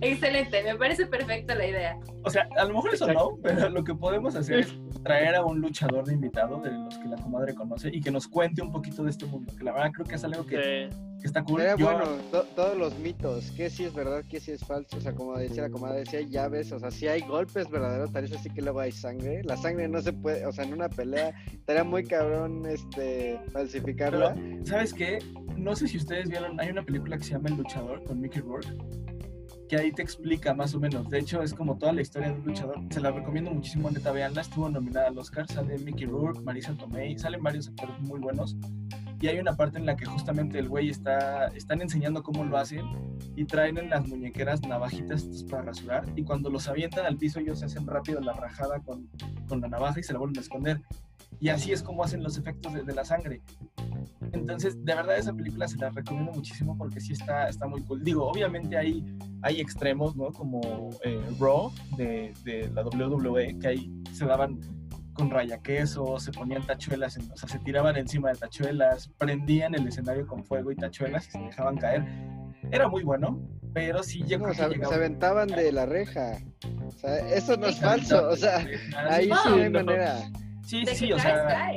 Excelente, 0.00 0.62
me 0.62 0.76
parece 0.76 1.06
perfecta 1.06 1.54
la 1.54 1.66
idea. 1.66 1.98
O 2.24 2.30
sea, 2.30 2.48
a 2.56 2.64
lo 2.64 2.74
mejor 2.74 2.94
eso 2.94 3.06
no, 3.12 3.36
pero 3.42 3.68
lo 3.68 3.84
que 3.84 3.94
podemos 3.94 4.34
hacer 4.34 4.60
es 4.60 4.74
traer 5.04 5.34
a 5.36 5.44
un 5.44 5.60
luchador 5.60 6.04
de 6.06 6.14
invitado 6.14 6.60
de 6.60 6.72
los 6.72 6.98
que 6.98 7.08
la 7.08 7.16
comadre 7.16 7.54
conoce 7.54 7.90
y 7.92 8.00
que 8.00 8.10
nos 8.10 8.26
cuente 8.26 8.62
un 8.62 8.72
poquito 8.72 9.04
de 9.04 9.10
este 9.10 9.26
mundo, 9.26 9.52
que 9.56 9.62
la 9.64 9.72
verdad 9.72 9.92
creo 9.92 10.06
que 10.06 10.14
es 10.16 10.24
algo 10.24 10.44
que, 10.44 10.56
Eh, 10.86 10.90
que 11.20 11.26
está 11.26 11.44
cool. 11.44 11.60
Era 11.60 11.76
Yo- 11.76 11.86
bueno, 11.86 12.04
to- 12.32 12.44
todos 12.56 12.76
los 12.76 12.98
mitos, 12.98 13.52
qué 13.52 13.70
sí 13.70 13.84
es 13.84 13.94
verdad, 13.94 14.24
qué 14.28 14.40
sí 14.40 14.50
es 14.52 14.64
falso, 14.64 14.96
o 14.96 15.00
sea, 15.00 15.14
como 15.14 15.36
decía 15.38 15.62
la 15.62 15.70
comadre, 15.70 16.04
si 16.06 16.16
hay 16.16 16.28
llaves, 16.28 16.72
o 16.72 16.78
sea, 16.80 16.90
si 16.90 17.06
hay 17.06 17.20
golpes 17.20 17.70
verdaderos, 17.70 18.12
tal 18.12 18.22
vez 18.22 18.32
así 18.32 18.50
que 18.50 18.62
luego 18.62 18.80
hay 18.80 18.90
sangre, 18.92 19.42
la 19.44 19.56
sangre 19.56 19.86
no 19.88 20.02
se 20.02 20.12
puede, 20.12 20.44
o 20.46 20.52
sea, 20.52 20.64
en 20.64 20.72
una 20.72 20.88
pelea 20.88 21.32
estaría 21.52 21.84
muy 21.84 22.02
cabrón, 22.04 22.66
este, 22.66 23.38
falsificarla. 23.52 24.34
¿Sabes 24.64 24.92
qué? 24.92 25.18
No 25.56 25.74
sé 25.76 25.86
si 25.88 25.96
ustedes 25.98 26.28
vieron, 26.28 26.58
hay 26.60 26.70
una 26.70 26.82
película 26.84 27.16
que 27.16 27.24
se 27.24 27.30
llama 27.32 27.48
El 27.48 27.56
Luchador 27.56 28.02
con 28.04 28.20
Mickey 28.20 28.42
Rourke, 28.42 28.68
que 29.68 29.76
ahí 29.76 29.92
te 29.92 30.02
explica 30.02 30.54
más 30.54 30.74
o 30.74 30.80
menos. 30.80 31.08
De 31.08 31.18
hecho, 31.18 31.42
es 31.42 31.54
como 31.54 31.76
toda 31.76 31.92
la 31.92 32.02
historia 32.02 32.28
de 32.28 32.34
un 32.34 32.44
luchador. 32.44 32.80
Se 32.90 33.00
la 33.00 33.10
recomiendo 33.10 33.50
muchísimo, 33.50 33.90
neta, 33.90 34.12
veanla. 34.12 34.40
Estuvo 34.40 34.68
nominada 34.68 35.08
al 35.08 35.18
Oscar, 35.18 35.46
sale 35.48 35.78
Mickey 35.78 36.06
Rourke, 36.06 36.40
Marisa 36.42 36.74
Tomei, 36.74 37.18
salen 37.18 37.42
varios 37.42 37.68
actores 37.68 37.98
muy 38.00 38.20
buenos. 38.20 38.56
Y 39.20 39.28
hay 39.28 39.38
una 39.38 39.56
parte 39.56 39.78
en 39.78 39.86
la 39.86 39.96
que 39.96 40.04
justamente 40.04 40.58
el 40.58 40.68
güey 40.68 40.90
está, 40.90 41.46
están 41.48 41.80
enseñando 41.80 42.22
cómo 42.22 42.44
lo 42.44 42.58
hacen 42.58 42.84
y 43.34 43.44
traen 43.44 43.78
en 43.78 43.88
las 43.88 44.06
muñequeras 44.06 44.60
navajitas 44.62 45.24
para 45.50 45.62
rasurar 45.62 46.04
y 46.14 46.22
cuando 46.22 46.50
los 46.50 46.68
avientan 46.68 47.06
al 47.06 47.16
piso 47.16 47.40
ellos 47.40 47.62
hacen 47.62 47.86
rápido 47.86 48.20
la 48.20 48.34
rajada 48.34 48.78
con, 48.80 49.08
con 49.48 49.62
la 49.62 49.68
navaja 49.68 50.00
y 50.00 50.02
se 50.02 50.12
la 50.12 50.18
vuelven 50.18 50.38
a 50.38 50.40
esconder. 50.42 50.82
Y 51.38 51.48
así 51.50 51.72
es 51.72 51.82
como 51.82 52.02
hacen 52.02 52.22
los 52.22 52.38
efectos 52.38 52.72
de, 52.72 52.82
de 52.82 52.94
la 52.94 53.04
sangre. 53.04 53.42
Entonces, 54.32 54.82
de 54.84 54.94
verdad 54.94 55.16
esa 55.18 55.32
película 55.32 55.68
se 55.68 55.76
la 55.76 55.90
recomiendo 55.90 56.32
muchísimo 56.32 56.76
porque 56.76 57.00
sí 57.00 57.12
está, 57.12 57.48
está 57.48 57.66
muy 57.66 57.82
cool. 57.82 58.02
Digo, 58.02 58.26
obviamente 58.28 58.76
hay, 58.76 59.04
hay 59.42 59.60
extremos, 59.60 60.16
¿no? 60.16 60.30
Como 60.32 60.90
eh, 61.04 61.20
Raw 61.38 61.72
de, 61.96 62.32
de 62.44 62.70
la 62.74 62.82
WWE, 62.84 63.58
que 63.58 63.68
ahí 63.68 64.02
se 64.12 64.24
daban 64.26 64.58
con 65.12 65.30
raya 65.30 65.58
queso, 65.62 66.18
se 66.18 66.30
ponían 66.32 66.64
tachuelas, 66.66 67.16
en- 67.16 67.30
o 67.32 67.36
sea, 67.36 67.48
se 67.48 67.58
tiraban 67.60 67.96
encima 67.96 68.30
de 68.30 68.36
tachuelas, 68.36 69.08
prendían 69.16 69.74
el 69.74 69.86
escenario 69.88 70.26
con 70.26 70.44
fuego 70.44 70.70
y 70.72 70.76
tachuelas 70.76 71.28
y 71.28 71.30
se 71.32 71.38
dejaban 71.38 71.76
caer. 71.78 72.04
Era 72.70 72.88
muy 72.88 73.02
bueno, 73.02 73.40
pero 73.72 74.02
sí 74.02 74.22
yo 74.26 74.38
No, 74.38 74.44
creo 74.44 74.54
se, 74.54 74.62
que 74.62 74.68
se 74.68 74.74
llegaba... 74.76 74.96
aventaban 74.96 75.48
de 75.48 75.72
la 75.72 75.86
reja. 75.86 76.38
O 76.86 76.90
sea, 76.90 77.16
eso 77.34 77.56
no 77.56 77.66
es 77.68 77.78
falso, 77.80 78.28
o 78.28 78.36
sea, 78.36 78.58
ahí 79.08 79.26
sí 79.26 79.30
no 79.48 79.54
hay 79.54 79.70
no. 79.70 79.84
manera. 79.84 80.18
Sí, 80.66 80.84
De 80.84 80.94
sí, 80.94 81.06
que 81.08 81.14
o 81.14 81.18
sea... 81.18 81.72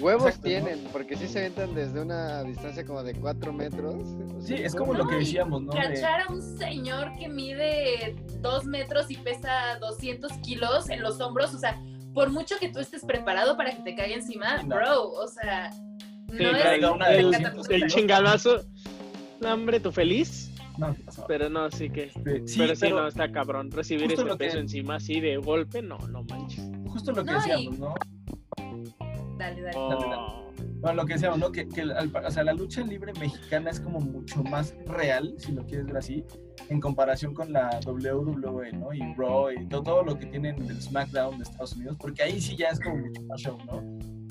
Huevos 0.00 0.24
Exacto, 0.28 0.48
¿no? 0.48 0.64
tienen, 0.64 0.84
porque 0.90 1.16
sí 1.16 1.28
se 1.28 1.40
aventan 1.40 1.74
desde 1.74 2.00
una 2.00 2.42
distancia 2.44 2.84
como 2.84 3.02
de 3.02 3.14
4 3.14 3.52
metros. 3.52 3.94
o 3.94 4.40
Sí, 4.40 4.54
es 4.54 4.74
como 4.74 4.94
lo 4.94 5.06
que 5.06 5.12
No, 5.12 5.18
decíamos, 5.18 5.62
¿no? 5.62 5.70
Cachar 5.72 6.22
a 6.22 6.32
un 6.32 6.40
señor 6.58 7.12
que 7.18 7.28
mide 7.28 8.16
dos 8.40 8.64
metros 8.64 9.10
y 9.10 9.16
pesa 9.18 9.76
200 9.80 10.32
kilos 10.38 10.88
en 10.88 11.02
los 11.02 11.20
hombros, 11.20 11.54
o 11.54 11.58
sea, 11.58 11.80
por 12.14 12.30
mucho 12.30 12.56
que 12.58 12.68
tú 12.70 12.80
estés 12.80 13.04
preparado 13.04 13.56
para 13.56 13.70
que 13.76 13.82
te 13.82 13.94
caiga 13.94 14.16
encima, 14.16 14.56
no. 14.62 14.74
bro, 14.76 15.10
o 15.10 15.28
sea, 15.28 15.70
no 16.28 16.38
Sí, 16.38 16.44
es 16.44 16.60
traiga 16.62 16.90
una 16.92 17.08
de 17.10 17.18
el, 17.18 17.24
200 17.30 17.70
el 17.70 17.86
chingadazo. 17.88 18.62
No, 19.40 19.52
hombre, 19.54 19.78
tú 19.78 19.92
feliz. 19.92 20.50
No. 20.78 20.96
Pero 21.28 21.50
no, 21.50 21.70
sí 21.70 21.90
que. 21.90 22.04
Este, 22.04 22.48
sí, 22.48 22.58
pero 22.58 22.74
sí, 22.74 22.80
pero 22.80 22.96
no, 23.02 23.08
está 23.08 23.30
cabrón. 23.30 23.70
Recibir 23.70 24.10
ese 24.10 24.24
que- 24.24 24.36
peso 24.36 24.58
encima 24.58 24.94
así 24.96 25.20
de 25.20 25.36
golpe, 25.36 25.82
no, 25.82 25.98
no 26.08 26.24
manches. 26.24 26.64
justo 26.88 27.12
lo 27.12 27.24
que 27.24 27.30
No, 27.32 27.38
y- 27.38 27.40
decíamos, 27.50 27.78
¿no? 27.78 27.94
Dale, 29.38 29.60
dale. 29.62 29.76
Oh, 29.76 30.44
Bueno, 30.80 31.02
lo 31.02 31.06
que 31.06 31.14
decíamos, 31.14 31.38
¿no? 31.38 31.50
Que, 31.52 31.66
que 31.68 31.82
al- 31.82 32.12
o 32.14 32.30
sea, 32.30 32.44
la 32.44 32.52
lucha 32.52 32.82
libre 32.82 33.12
mexicana 33.18 33.70
es 33.70 33.80
como 33.80 34.00
mucho 34.00 34.42
más 34.44 34.74
real, 34.86 35.34
si 35.38 35.52
lo 35.52 35.64
quieres 35.64 35.86
ver 35.86 35.96
así, 35.96 36.24
en 36.68 36.80
comparación 36.80 37.34
con 37.34 37.52
la 37.52 37.80
WWE, 37.86 38.72
¿no? 38.72 38.92
Y 38.92 39.00
Raw 39.16 39.50
y 39.52 39.66
todo, 39.68 39.82
todo 39.82 40.02
lo 40.02 40.18
que 40.18 40.26
tienen 40.26 40.66
del 40.66 40.80
SmackDown 40.80 41.38
de 41.38 41.44
Estados 41.44 41.74
Unidos, 41.76 41.96
porque 42.00 42.22
ahí 42.22 42.40
sí 42.40 42.56
ya 42.56 42.68
es 42.68 42.80
como 42.80 42.96
mucho 42.96 43.22
más 43.22 43.40
show, 43.40 43.58
¿no? 43.66 43.82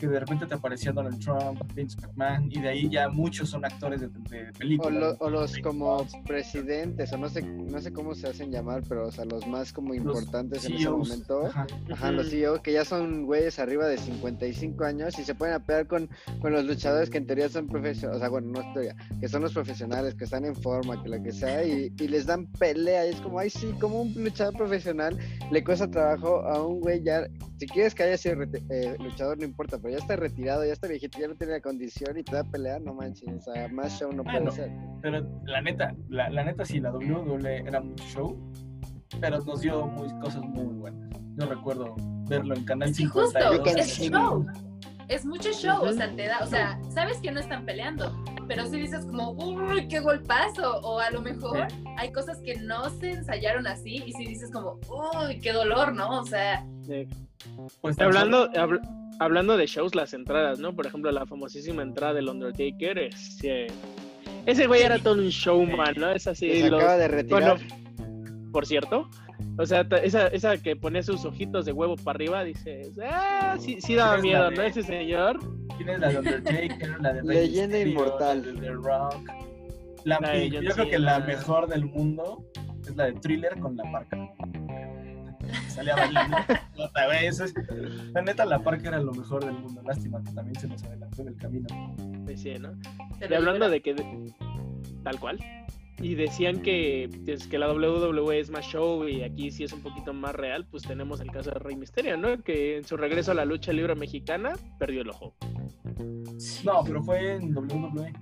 Que 0.01 0.07
de 0.07 0.19
repente 0.19 0.47
te 0.47 0.55
aparecía 0.55 0.91
Donald 0.91 1.19
Trump, 1.23 1.61
Vince 1.75 1.95
McMahon, 2.01 2.49
y 2.51 2.59
de 2.59 2.69
ahí 2.69 2.89
ya 2.89 3.07
muchos 3.07 3.49
son 3.51 3.63
actores 3.63 4.01
de, 4.01 4.07
de 4.07 4.49
O, 4.49 4.53
películas. 4.57 5.15
o 5.19 5.29
los 5.29 5.55
como 5.59 6.07
presidentes, 6.25 7.13
o 7.13 7.17
no 7.17 7.29
sé, 7.29 7.43
no 7.43 7.79
sé 7.79 7.93
cómo 7.93 8.15
se 8.15 8.27
hacen 8.27 8.51
llamar, 8.51 8.81
pero 8.89 9.07
o 9.07 9.11
sea, 9.11 9.25
los 9.25 9.45
más 9.45 9.71
como 9.71 9.89
Los 9.93 9.97
importantes 10.03 10.65
en 10.65 10.73
ese 10.73 10.83
CEOs, 10.85 11.07
momento. 11.09 11.45
ajá. 11.45 11.67
Ajá, 11.91 12.11
los 12.11 12.29
CEO 12.31 12.63
que 12.63 12.73
ya 12.73 12.83
son 12.83 13.27
güeyes 13.27 13.59
arriba 13.59 13.85
de 13.85 13.99
55 13.99 14.83
años 14.83 15.19
y 15.19 15.23
se 15.23 15.35
pueden 15.35 15.53
apear 15.53 15.85
con, 15.85 16.09
con 16.41 16.51
los 16.51 16.65
luchadores 16.65 17.11
que 17.11 17.19
en 17.19 17.27
teoría 17.27 17.47
son 17.49 17.67
profesionales, 17.67 18.17
o 18.17 18.19
sea, 18.19 18.29
bueno, 18.29 18.47
no 18.59 18.73
teoría, 18.73 18.95
que 19.19 19.27
son 19.27 19.43
los 19.43 19.53
profesionales, 19.53 20.15
que 20.15 20.23
están 20.23 20.45
en 20.45 20.55
forma, 20.55 21.01
que 21.03 21.09
lo 21.09 21.21
que 21.21 21.31
sea, 21.31 21.63
y, 21.63 21.93
y 21.99 22.07
les 22.07 22.25
dan 22.25 22.47
pelea. 22.47 23.05
Y 23.05 23.11
es 23.11 23.21
como, 23.21 23.37
ay, 23.37 23.51
sí, 23.51 23.71
como 23.79 24.01
un 24.01 24.13
luchador 24.15 24.55
profesional 24.57 25.15
le 25.51 25.63
cuesta 25.63 25.87
trabajo 25.91 26.37
a 26.47 26.65
un 26.65 26.79
güey 26.81 27.03
ya, 27.03 27.27
si 27.61 27.67
quieres 27.67 27.93
que 27.93 28.01
haya 28.01 28.17
sido 28.17 28.41
eh, 28.71 28.95
luchador, 28.97 29.37
no 29.37 29.45
importa, 29.45 29.77
pero 29.77 29.91
ya 29.91 29.99
está 29.99 30.15
retirado, 30.15 30.65
ya 30.65 30.73
está 30.73 30.87
viejito, 30.87 31.19
ya 31.19 31.27
no 31.27 31.35
tiene 31.35 31.53
la 31.53 31.61
condición 31.61 32.17
y 32.17 32.23
te 32.23 32.35
da 32.35 32.43
pelea, 32.43 32.79
no 32.79 32.95
manches, 32.95 33.29
o 33.47 33.53
sea, 33.53 33.67
más 33.67 33.99
show 33.99 34.11
no 34.11 34.23
puede 34.23 34.37
Bueno, 34.39 34.51
ser. 34.51 34.71
Pero 35.03 35.41
la 35.45 35.61
neta, 35.61 35.95
la, 36.09 36.31
la 36.31 36.43
neta 36.43 36.65
sí, 36.65 36.79
la 36.79 36.91
WWE 36.91 37.57
era 37.59 37.79
mucho 37.79 38.03
show, 38.05 38.51
pero 39.19 39.37
nos 39.41 39.61
dio 39.61 39.85
muy, 39.85 40.09
cosas 40.19 40.41
muy 40.41 40.73
buenas. 40.73 41.07
Yo 41.35 41.45
recuerdo 41.45 41.95
verlo 42.27 42.55
en 42.55 42.65
Canal 42.65 42.95
Sí, 42.95 43.03
52. 43.03 43.57
justo, 43.59 43.77
es 43.79 43.93
sí. 43.93 44.09
show. 44.09 44.43
Es 45.07 45.23
mucho 45.23 45.51
show, 45.51 45.83
o 45.83 45.93
sea, 45.93 46.09
te 46.15 46.25
da, 46.25 46.39
o 46.41 46.47
sea, 46.47 46.79
sabes 46.89 47.19
que 47.19 47.31
no 47.31 47.41
están 47.41 47.63
peleando, 47.63 48.11
pero 48.47 48.65
si 48.65 48.79
dices 48.79 49.05
como, 49.05 49.33
uy, 49.33 49.87
qué 49.87 49.99
golpazo, 49.99 50.79
o 50.81 50.97
a 50.97 51.11
lo 51.11 51.21
mejor 51.21 51.67
hay 51.97 52.11
cosas 52.11 52.39
que 52.39 52.55
no 52.55 52.89
se 52.89 53.11
ensayaron 53.11 53.67
así, 53.67 54.01
y 54.03 54.13
si 54.13 54.25
dices 54.25 54.49
como, 54.51 54.79
uy, 54.89 55.39
qué 55.39 55.51
dolor, 55.53 55.93
¿no? 55.93 56.21
O 56.21 56.25
sea, 56.25 56.65
sí. 56.87 57.07
Pues, 57.81 57.99
Hablando, 57.99 58.51
habl- 58.53 58.81
hablando 59.19 59.57
de 59.57 59.65
shows, 59.67 59.95
las 59.95 60.13
entradas, 60.13 60.59
¿no? 60.59 60.75
Por 60.75 60.85
ejemplo, 60.87 61.11
la 61.11 61.25
famosísima 61.25 61.81
entrada 61.83 62.13
del 62.13 62.29
Undertaker. 62.29 62.97
Es, 62.99 63.39
eh, 63.43 63.67
ese 64.45 64.67
güey 64.67 64.81
era 64.83 64.99
todo 64.99 65.15
un 65.15 65.29
showman, 65.29 65.95
¿no? 65.97 66.11
Es 66.11 66.27
así. 66.27 66.49
Se 66.61 66.69
los- 66.69 66.79
acaba 66.79 66.97
de 66.97 67.07
retirar. 67.07 67.57
Bueno, 67.57 68.51
por 68.51 68.65
cierto. 68.65 69.09
O 69.57 69.65
sea, 69.65 69.85
esa, 70.03 70.27
esa 70.27 70.57
que 70.57 70.75
pone 70.75 71.03
sus 71.03 71.25
ojitos 71.25 71.65
de 71.65 71.71
huevo 71.73 71.95
para 71.97 72.15
arriba, 72.17 72.43
dices, 72.43 72.91
ah, 73.03 73.57
sí, 73.59 73.77
sí 73.81 73.95
daba 73.95 74.17
miedo, 74.17 74.49
de- 74.49 74.55
¿no? 74.55 74.61
Ese 74.63 74.81
señor. 74.83 75.39
Tienes 75.77 75.99
la 75.99 76.09
de 76.09 76.17
Undertaker, 76.19 77.01
la 77.01 77.13
de 77.13 77.21
Rey 77.21 77.37
Leyenda 77.47 77.79
inmortal. 77.79 78.41
la 78.41 78.51
de 78.51 78.59
The 78.59 78.71
Rock. 78.71 79.29
La, 80.05 80.19
La 80.19 80.29
de 80.31 80.45
y 80.45 80.51
John 80.51 80.63
yo 80.63 80.71
creo 80.71 80.89
que 80.89 80.99
la 80.99 81.19
mejor 81.19 81.67
del 81.67 81.85
mundo 81.85 82.43
es 82.87 82.95
la 82.95 83.05
de 83.05 83.13
Thriller 83.13 83.59
con 83.59 83.75
la 83.77 83.83
Salía 85.75 85.95
bailando. 85.95 86.37
Puta, 86.75 87.05
güey, 87.07 87.25
eso 87.27 87.45
es- 87.45 87.53
La 88.13 88.21
neta, 88.21 88.45
la 88.45 88.59
parca 88.59 88.89
era 88.89 88.99
lo 89.01 89.13
mejor 89.13 89.43
del 89.45 89.53
mundo. 89.53 89.81
Lástima 89.85 90.21
que 90.23 90.31
también 90.31 90.59
se 90.59 90.67
nos 90.67 90.83
adelantó 90.83 91.21
en 91.21 91.27
el 91.29 91.35
camino. 91.37 91.67
Decía, 92.25 92.59
¿no? 92.59 92.71
lo 93.29 93.35
hablando 93.37 93.69
de 93.69 93.81
que. 93.81 93.95
Tal 95.03 95.19
cual. 95.19 95.39
Y 96.01 96.15
decían 96.15 96.61
que, 96.61 97.09
pues, 97.25 97.45
que 97.47 97.59
la 97.59 97.71
WWE 97.71 98.39
es 98.39 98.49
más 98.49 98.65
show 98.65 99.07
y 99.07 99.21
aquí 99.21 99.51
sí 99.51 99.63
es 99.63 99.71
un 99.73 99.81
poquito 99.81 100.13
más 100.13 100.33
real, 100.33 100.65
pues 100.65 100.81
tenemos 100.83 101.21
el 101.21 101.29
caso 101.31 101.51
de 101.51 101.59
Rey 101.59 101.75
Misterio, 101.75 102.17
¿no? 102.17 102.41
Que 102.41 102.77
en 102.77 102.85
su 102.85 102.97
regreso 102.97 103.31
a 103.31 103.35
la 103.35 103.45
lucha 103.45 103.71
libre 103.71 103.93
mexicana 103.93 104.53
perdió 104.79 105.01
el 105.03 105.09
ojo. 105.09 105.35
No, 106.63 106.83
pero 106.83 107.03
fue 107.03 107.35
en 107.35 107.55
WWE. 107.55 108.13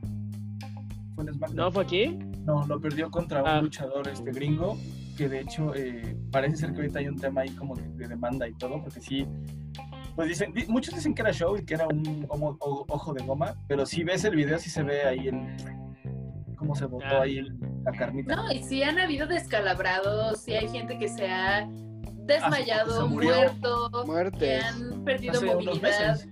Fue 1.16 1.24
en 1.24 1.34
SmackDown. 1.34 1.56
¿No 1.56 1.72
fue 1.72 1.84
aquí? 1.84 2.08
No, 2.46 2.66
lo 2.68 2.82
perdió 2.82 3.10
contra 3.10 3.42
un 3.44 3.48
Ah. 3.48 3.62
luchador 3.62 4.08
este 4.10 4.32
gringo, 4.32 4.78
que 5.20 5.28
de 5.28 5.42
hecho 5.42 5.76
eh, 5.76 6.16
parece 6.32 6.56
ser 6.56 6.70
que 6.72 6.78
ahorita 6.78 7.00
hay 7.00 7.10
un 7.10 7.18
tema 7.20 7.42
ahí 7.42 7.50
como 7.50 7.76
de, 7.76 7.90
de 7.90 8.08
demanda 8.08 8.48
y 8.48 8.54
todo, 8.54 8.82
porque 8.82 9.02
sí, 9.02 9.28
pues 10.16 10.30
dicen, 10.30 10.54
di- 10.54 10.66
muchos 10.70 10.96
dicen 10.96 11.14
que 11.14 11.22
era 11.24 11.34
show 11.34 11.58
y 11.58 11.66
que 11.66 11.74
era 11.74 11.88
un 11.88 12.26
o- 12.30 12.86
ojo 12.88 13.14
de 13.14 13.22
goma, 13.26 13.54
pero 13.68 13.86
si 13.86 14.06
ves 14.06 14.24
el 14.24 14.34
video 14.38 14.58
sí 14.58 14.70
se 14.70 14.82
ve 14.82 15.04
ahí 15.04 15.28
el, 15.28 16.56
cómo 16.56 16.74
se 16.74 16.86
botó 16.86 17.06
Ah. 17.06 17.24
ahí 17.24 17.38
el- 17.40 17.54
la 17.84 17.92
carnita. 17.92 18.34
No, 18.34 18.50
y 18.50 18.64
sí 18.64 18.82
han 18.82 18.98
habido 18.98 19.28
descalabrados, 19.28 20.40
sí 20.40 20.54
hay 20.54 20.70
gente 20.70 20.98
que 20.98 21.10
se 21.10 21.28
ha 21.30 21.68
desmayado, 22.26 23.04
se 23.04 23.10
murió. 23.10 23.32
muerto, 24.06 24.40
que 24.40 24.56
han 24.56 25.04
perdido 25.04 25.34
Hace 25.34 25.46
movilidad. 25.48 25.82
meses. 25.82 26.30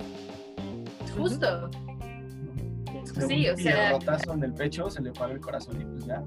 Justo. 1.17 1.69
De 1.69 3.27
Sí, 3.27 3.47
un 3.49 3.53
o 3.53 3.57
sea- 3.57 3.73
pierrotazo 3.89 4.33
en 4.33 4.43
el 4.45 4.53
pecho, 4.53 4.89
se 4.89 5.01
le 5.01 5.11
paró 5.11 5.33
el 5.33 5.41
corazón 5.41 5.81
y 5.81 5.83
pues 5.85 6.05
ya. 6.05 6.23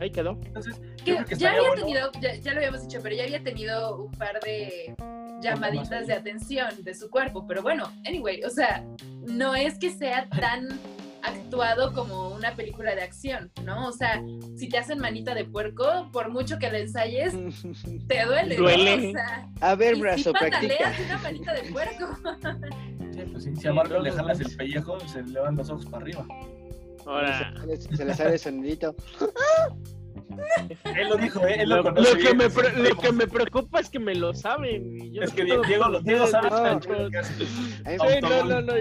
Ahí 0.00 0.10
quedó. 0.10 0.38
Entonces, 0.44 0.80
yo 0.98 1.04
Que 1.04 1.12
creo 1.14 1.24
que 1.26 1.34
ya 1.36 1.50
había 1.50 1.60
bueno. 1.62 1.74
tenido, 1.84 2.10
ya, 2.20 2.34
ya 2.36 2.52
lo 2.52 2.58
habíamos 2.58 2.82
dicho, 2.82 3.00
pero 3.02 3.14
ya 3.16 3.24
había 3.24 3.42
tenido 3.42 3.96
un 4.04 4.12
par 4.12 4.38
de 4.40 4.94
llamaditas 5.40 6.06
de 6.06 6.14
atención 6.14 6.68
de 6.84 6.94
su 6.94 7.10
cuerpo. 7.10 7.46
Pero 7.46 7.62
bueno, 7.62 7.90
anyway, 8.06 8.42
o 8.44 8.50
sea, 8.50 8.84
no 9.26 9.54
es 9.54 9.78
que 9.78 9.90
sea 9.90 10.28
tan 10.28 10.68
actuado 11.22 11.92
como 11.94 12.28
una 12.28 12.54
película 12.54 12.94
de 12.94 13.02
acción, 13.02 13.50
¿no? 13.64 13.88
O 13.88 13.92
sea, 13.92 14.22
si 14.56 14.68
te 14.68 14.78
hacen 14.78 15.00
manita 15.00 15.34
de 15.34 15.44
puerco, 15.44 16.08
por 16.12 16.30
mucho 16.30 16.58
que 16.60 16.70
la 16.70 16.78
ensayes, 16.78 17.34
te 18.06 18.24
duele. 18.24 18.56
¿no? 18.56 18.62
Duele. 18.62 19.08
O 19.08 19.12
sea, 19.12 19.48
A 19.60 19.74
ver, 19.74 19.92
y 19.94 19.96
si 19.96 20.00
brazo, 20.02 20.32
practica. 20.32 20.60
pataleas 20.84 21.00
una 21.06 21.18
manita 21.18 21.52
de 21.54 21.62
puerco. 21.72 22.06
Sí, 23.12 23.20
pues 23.32 23.44
sí, 23.44 23.56
si 23.56 23.66
a 23.66 23.72
Marco 23.72 23.98
le 23.98 24.12
jalas 24.12 24.38
el 24.38 24.56
pellejo, 24.56 25.00
se 25.08 25.22
le 25.24 25.40
van 25.40 25.56
los 25.56 25.68
ojos 25.70 25.86
para 25.86 26.04
arriba. 26.04 26.24
Ahora, 27.08 27.52
Se, 27.96 28.04
le 28.04 28.14
sale 28.14 28.32
el 28.34 28.38
sonidito. 28.38 28.94
Él 30.84 31.08
lo 31.08 31.16
dijo, 31.16 31.44
¿eh? 31.46 31.56
Él 31.62 31.68
lo, 31.70 31.82
lo, 31.82 31.90
lo 31.92 32.14
que 32.16 32.34
me 32.34 32.48
pre- 32.50 32.76
lo 32.76 32.96
que 32.96 33.12
me 33.12 33.26
preocupa 33.26 33.80
es 33.80 33.88
que 33.88 33.98
me 33.98 34.14
lo 34.14 34.34
saben. 34.34 34.94
y 35.02 35.12
yo 35.12 35.22
Es 35.22 35.32
que 35.32 35.44
Diego, 35.44 35.62
lo 35.88 36.00
Diego 36.00 36.26
sabe 36.26 36.48
Sí, 37.24 38.20
no, 38.22 38.44
no, 38.44 38.60
no. 38.62 38.72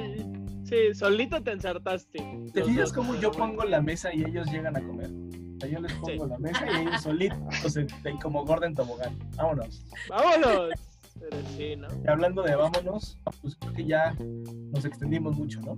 Sí, 0.65 0.93
solito 0.93 1.41
te 1.41 1.51
ensartaste. 1.51 2.19
¿Te 2.53 2.63
fijas 2.63 2.89
dos, 2.89 2.93
cómo 2.93 3.15
yo 3.15 3.32
pongo 3.32 3.63
la 3.63 3.82
mesa 3.82 4.13
y 4.13 4.23
ellos 4.25 4.47
llegan 4.51 4.75
a 4.75 4.82
comer? 4.82 5.09
O 5.09 5.59
sea, 5.61 5.69
yo 5.69 5.80
les 5.80 5.93
pongo 5.93 6.25
Sí. 6.25 6.30
la 6.30 6.38
mesa 6.38 6.65
y 6.69 6.82
ellos 6.88 7.01
solitos, 7.01 7.38
se- 7.73 7.88
como 8.21 8.43
Gordon 8.45 8.75
Tobogán. 8.75 9.17
Vámonos. 9.38 9.86
Vámonos. 10.09 10.71
Pero 11.19 11.38
sí, 11.55 11.75
¿no? 11.78 11.88
Y 12.03 12.07
hablando 12.09 12.43
de 12.43 12.55
vámonos, 12.55 13.17
pues 13.41 13.55
creo 13.55 13.73
que 13.73 13.86
ya 13.86 14.13
nos 14.73 14.86
extendimos 14.86 15.36
mucho, 15.38 15.61
¿no? 15.61 15.78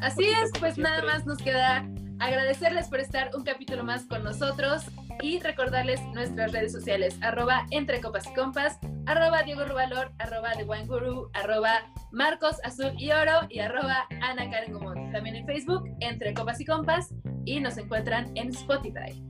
Así 0.00 0.24
es, 0.24 0.50
pues 0.58 0.74
siempre. 0.74 0.82
nada 0.82 1.02
más 1.04 1.26
nos 1.26 1.38
queda 1.38 1.86
agradecerles 2.20 2.88
por 2.88 3.00
estar 3.00 3.30
un 3.36 3.44
capítulo 3.44 3.84
más 3.84 4.04
con 4.06 4.24
nosotros 4.24 4.84
y 5.22 5.40
recordarles 5.40 6.00
nuestras 6.14 6.52
redes 6.52 6.72
sociales, 6.72 7.16
arroba 7.20 7.66
entre 7.70 8.00
copas 8.00 8.26
y 8.26 8.34
compas, 8.34 8.78
arroba 9.06 9.42
Diego 9.42 9.64
Rubalor, 9.64 10.12
arroba 10.18 10.52
The 10.56 10.64
Wine 10.64 10.86
Guru, 10.86 11.30
arroba 11.34 11.70
Marcos 12.12 12.56
Azul 12.64 12.92
y 12.98 13.10
Oro 13.10 13.46
y 13.48 13.60
arroba 13.60 14.06
Ana 14.22 14.50
Karen 14.50 14.72
Gomón. 14.72 15.12
También 15.12 15.36
en 15.36 15.46
Facebook, 15.46 15.84
entre 16.00 16.34
copas 16.34 16.60
y 16.60 16.64
compas 16.64 17.14
y 17.44 17.60
nos 17.60 17.76
encuentran 17.78 18.30
en 18.36 18.48
Spotify. 18.50 19.22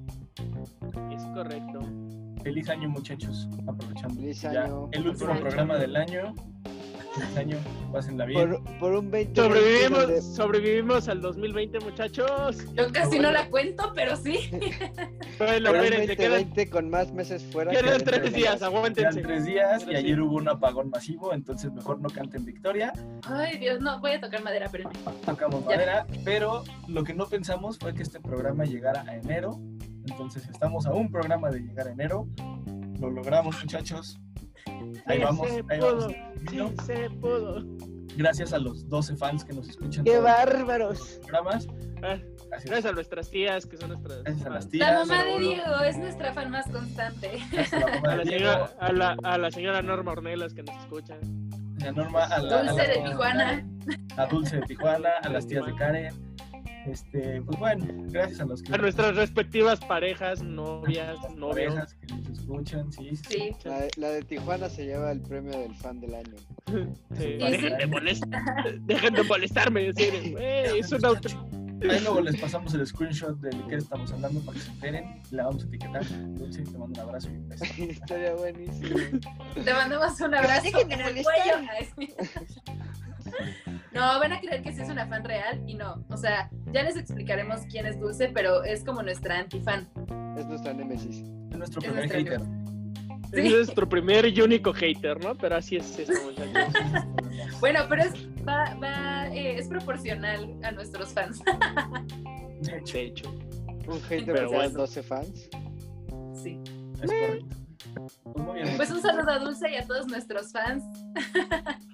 Es 1.15 1.25
correcto. 1.35 1.81
Feliz 2.43 2.69
año, 2.69 2.89
muchachos. 2.89 3.49
Aprovechando. 3.67 4.15
Feliz 4.15 4.41
ya 4.43 4.65
año. 4.65 4.89
El 4.93 5.09
último 5.09 5.29
Feliz 5.31 5.43
programa 5.43 5.75
año. 5.75 5.81
del 5.83 5.97
año. 5.97 6.35
Feliz 7.19 7.37
año. 7.37 7.59
Pásenla 7.93 8.25
bien. 8.27 8.51
Por, 8.51 8.79
por 8.79 8.93
un 8.95 9.11
20 9.11 9.41
Sobrevivimos, 9.41 9.99
donde- 10.03 10.23
sobrevivimos 10.23 11.09
al 11.09 11.21
2020, 11.21 11.81
muchachos. 11.81 12.57
Yo 12.75 12.93
casi 12.93 13.19
no 13.19 13.31
la 13.33 13.49
cuento, 13.49 13.93
pero 13.95 14.17
sí. 14.17 14.51
Bueno, 15.39 15.71
por 15.71 15.79
un 15.79 15.85
espérense, 15.85 16.17
quedan, 16.17 16.31
2020 16.33 16.71
con 16.71 16.91
más 16.91 17.13
meses 17.13 17.45
fuera. 17.53 17.71
que 17.71 17.77
quedan 17.77 17.91
adentro 17.91 18.17
tres 18.19 18.33
de 18.33 18.39
días, 18.39 18.63
aguántense. 18.63 19.11
Quedan 19.21 19.23
tres 19.23 19.45
días 19.45 19.83
y 19.83 19.87
Pero 19.87 19.99
ayer 19.99 20.21
hubo 20.21 20.37
un 20.37 20.49
apagón 20.49 20.91
masivo, 20.91 21.33
entonces 21.33 21.73
mejor 21.73 22.01
no 22.01 22.09
canten 22.09 22.45
victoria. 22.45 22.93
Ay, 23.23 23.57
Dios, 23.59 23.81
no, 23.81 24.01
voy 24.01 24.13
a 24.13 24.21
tocar 24.21 24.43
madera, 24.43 24.69
pero 24.73 24.91
Tocamos 25.25 25.61
Ya. 25.63 25.67
madera, 25.77 26.07
pero 26.25 26.65
lo 26.89 27.05
que 27.05 27.15
no 27.15 27.27
pensamos 27.27 27.79
fue 27.79 27.95
que 27.95 28.03
este 28.03 28.19
programa 28.21 28.65
llegara 28.65 29.03
a 29.03 29.17
enero. 29.17 29.61
Entonces 30.09 30.49
estamos 30.49 30.87
a 30.87 30.93
un 30.93 31.11
programa 31.11 31.51
de 31.51 31.61
llegar 31.61 31.87
a 31.87 31.93
enero. 31.93 32.27
Lo 32.99 33.11
logramos, 33.11 33.61
muchachos. 33.63 34.19
Ahí 35.07 35.19
Sí 35.19 35.25
vamos, 35.25 35.49
se 35.49 35.55
ahí 35.57 35.63
pudo, 35.81 35.99
vamos. 35.99 36.15
Sí 36.49 36.85
se 36.87 37.11
pudo. 37.11 37.65
Gracias 38.17 38.53
a 38.53 38.59
los 38.59 38.89
12 38.89 39.17
fans 39.17 39.45
que 39.45 39.53
nos 39.53 39.69
escuchan 39.69 40.05
¡Qué 40.05 40.19
bárbaros! 40.19 41.19
programas. 41.23 41.69
Ah, 42.03 42.17
Gracias, 42.51 42.71
Gracias 42.71 42.87
a 42.87 42.93
nuestras 42.93 43.31
tías, 43.31 43.67
que 43.67 43.77
son 43.77 43.91
nuestras. 43.91 44.23
gracias 44.25 44.47
a 44.47 44.51
las 44.51 44.69
tías. 44.69 44.91
la 44.91 44.99
mamá 45.01 45.25
de 45.25 45.39
Diego 45.39 45.81
es 45.87 45.99
nuestra 45.99 46.33
fan 46.33 46.51
más 46.51 46.67
constante. 46.71 47.31
gracias 47.53 47.83
a 47.85 47.89
la 48.17 48.23
A 48.23 48.25
señora, 48.25 48.71
a, 48.81 48.93
la, 48.93 49.17
a 49.23 49.39
la 49.39 49.51
señora 49.51 49.83
Norma 49.83 50.13
Ornelas 50.13 50.55
que 50.55 50.63
nos 50.63 50.75
escucha. 50.79 51.15
a 51.87 51.93
Norma, 51.93 52.25
a 52.25 52.39
la, 52.41 52.59
a 52.61 52.63
Dulce 52.65 52.87
de 52.89 53.03
Tijuana. 53.11 53.67
A 54.17 54.27
Dulce 54.27 54.57
de 54.57 54.63
Tijuana, 54.63 55.11
a 55.23 55.29
las 55.29 55.47
tías 55.47 55.67
de 55.67 55.75
Karen. 55.75 56.15
Este, 56.91 57.43
pues 57.43 57.59
bueno, 57.59 57.87
gracias 58.11 58.41
a 58.41 58.45
los 58.47 58.63
que 58.63 58.73
A 58.75 58.79
nuestras 58.79 59.15
respectivas 59.17 59.79
parejas, 59.81 60.43
novias, 60.43 61.17
parejas 61.41 61.95
que 61.95 62.15
nos 62.15 62.29
escuchan, 62.31 62.93
sí, 62.93 63.11
sí. 63.17 63.23
Sí. 63.29 63.51
La 63.65 63.81
de, 63.81 63.91
la 63.97 64.09
de 64.11 64.23
Tijuana 64.23 64.69
se 64.69 64.87
lleva 64.87 65.13
el 65.13 65.21
premio 65.21 65.59
del 65.59 65.75
fan 65.75 66.01
del 66.01 66.15
año. 66.15 66.37
Sí, 66.67 66.75
Sí, 67.19 67.25
dejen. 67.39 67.77
De 67.79 67.87
molestar, 67.87 68.79
dejen 68.81 69.15
de 69.15 69.23
molestarme. 69.23 69.93
decir, 69.93 70.33
"Güey, 70.33 70.79
es 70.81 70.93
un 70.93 71.05
auto. 71.05 71.29
Ahí 71.83 72.01
luego 72.03 72.21
les 72.21 72.41
pasamos 72.41 72.75
el 72.75 72.87
screenshot 72.87 73.39
de 73.41 73.51
qué 73.69 73.77
estamos 73.77 74.13
hablando 74.13 74.41
para 74.41 74.59
que 74.59 74.65
se 74.65 74.71
enteren. 74.71 75.23
Le 75.31 75.43
vamos 75.43 75.65
a 75.65 75.67
etiquetar. 75.67 76.05
Dulce, 76.35 76.63
te 76.63 76.79
mando 76.79 77.01
un 77.03 77.09
abrazo 77.09 77.29
y 77.31 77.37
un 77.37 77.49
beso. 77.49 77.65
Estaría 77.79 78.35
buenísimo. 78.35 78.99
Te 79.65 79.73
mandamos 79.73 80.21
un 80.21 80.35
abrazo 80.35 80.67
en 80.81 80.93
el 80.93 81.25
cuello. 81.25 81.57
No, 83.93 84.01
van 84.19 84.33
a 84.33 84.41
creer 84.41 84.63
que 84.63 84.73
sí 84.73 84.81
es 84.83 84.89
una 84.89 85.07
fan 85.07 85.25
real 85.25 85.63
y 85.67 85.75
no. 85.75 86.05
O 86.09 86.17
sea, 86.17 86.51
ya 86.73 86.83
les 86.83 86.97
explicaremos 86.97 87.61
quién 87.71 87.87
es 87.87 87.99
Dulce, 87.99 88.29
pero 88.29 88.65
es 88.65 88.85
como 88.85 89.03
nuestra 89.03 89.39
antifan. 89.39 89.89
Es 90.37 90.47
nuestra 90.47 90.73
némesis. 90.73 91.25
Es 91.51 91.59
nuestro 91.59 91.81
Es 91.81 91.89
primer 91.89 92.09
nuestra 92.09 92.19
hater. 92.19 92.41
Sí. 93.33 93.41
Es 93.41 93.53
nuestro 93.53 93.89
primer 93.89 94.27
y 94.27 94.41
único 94.41 94.73
hater, 94.73 95.23
¿no? 95.23 95.37
Pero 95.37 95.57
así 95.57 95.77
es 95.77 95.99
esto, 95.99 96.15
muchachos. 96.25 96.75
Bueno, 97.61 97.81
pero 97.89 98.03
es, 98.03 98.13
va, 98.47 98.75
va, 98.83 99.29
eh, 99.29 99.59
es 99.59 99.69
proporcional 99.69 100.57
a 100.63 100.71
nuestros 100.73 101.13
fans. 101.13 101.43
De 102.61 102.79
hecho, 102.79 102.99
De 102.99 103.05
hecho. 103.05 103.35
Un 103.87 104.01
hater 104.03 104.35
cada 104.35 104.47
bueno. 104.47 104.71
12 104.71 105.03
fans. 105.03 105.49
Sí. 106.35 106.61
es 107.03 107.11
correcto. 107.11 107.57
Pues. 108.35 108.77
Pues 108.77 108.91
un 108.91 109.01
saludo 109.01 109.31
a 109.31 109.39
Dulce 109.39 109.71
y 109.71 109.77
a 109.77 109.87
todos 109.87 110.07
nuestros 110.09 110.53
fans. 110.53 110.85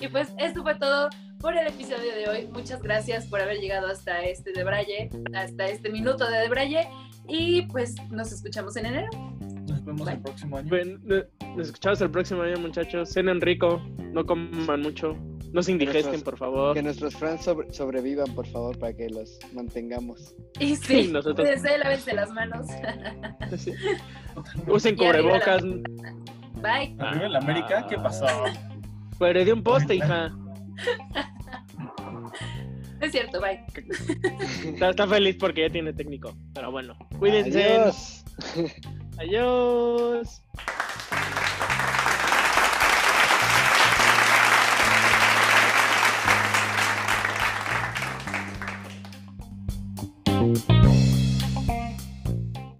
Y 0.00 0.06
pues 0.06 0.28
esto 0.38 0.62
fue 0.62 0.76
todo 0.76 1.08
por 1.40 1.56
el 1.56 1.66
episodio 1.66 2.14
de 2.14 2.28
hoy. 2.28 2.46
Muchas 2.46 2.80
gracias 2.80 3.26
por 3.26 3.40
haber 3.40 3.58
llegado 3.58 3.88
hasta 3.88 4.22
este 4.22 4.52
debraye, 4.52 5.10
hasta 5.34 5.66
este 5.66 5.90
minuto 5.90 6.30
de 6.30 6.38
debraye. 6.38 6.88
Y 7.26 7.62
pues 7.62 7.96
nos 8.10 8.30
escuchamos 8.30 8.76
en 8.76 8.86
enero. 8.86 9.08
Nos 9.88 9.96
vemos 9.96 10.06
Bye. 10.06 10.14
el 10.16 10.20
próximo 10.22 10.56
año. 10.58 10.68
Ven, 10.70 11.00
eh, 11.10 11.24
nos 11.56 11.66
escuchamos 11.68 12.00
el 12.02 12.10
próximo 12.10 12.42
año, 12.42 12.58
muchachos. 12.58 13.08
Cenen 13.10 13.40
rico, 13.40 13.80
no 14.12 14.26
coman 14.26 14.82
mucho. 14.82 15.16
No 15.52 15.62
se 15.62 15.72
indigesten, 15.72 16.10
Nuestros- 16.10 16.22
por 16.24 16.38
favor. 16.38 16.74
Que 16.74 16.82
nuestros 16.82 17.16
fans 17.16 17.42
sobre- 17.42 17.72
sobrevivan, 17.72 18.34
por 18.34 18.46
favor, 18.46 18.78
para 18.78 18.92
que 18.92 19.08
los 19.08 19.38
mantengamos. 19.54 20.34
Y 20.60 20.76
sí, 20.76 21.04
Sí, 21.04 21.08
nosotros- 21.10 21.48
cuídense, 21.48 21.78
lávense 21.78 22.12
las 22.14 22.30
manos. 22.32 22.66
Sí. 23.56 23.72
Usen 24.66 24.96
Y 25.00 25.04
arriba 25.06 25.38
la- 25.38 25.40
cubrebocas. 25.40 25.62
Bye. 26.60 26.96
Arriba 26.98 27.24
en 27.26 27.32
la 27.32 27.38
América, 27.38 27.86
¿qué 27.88 27.96
pasó? 27.96 28.26
Pero 29.18 29.42
de 29.44 29.52
un 29.54 29.62
poste, 29.62 29.94
hija. 29.94 30.30
Es 33.00 33.12
cierto, 33.12 33.40
bye. 33.40 33.60
Está, 34.66 34.90
está 34.90 35.06
feliz 35.06 35.36
porque 35.38 35.60
ya 35.62 35.70
tiene 35.70 35.92
técnico. 35.92 36.36
Pero 36.52 36.72
bueno, 36.72 36.94
cuídense. 37.18 37.64
Adiós. 37.64 38.24
Adiós. 39.18 40.40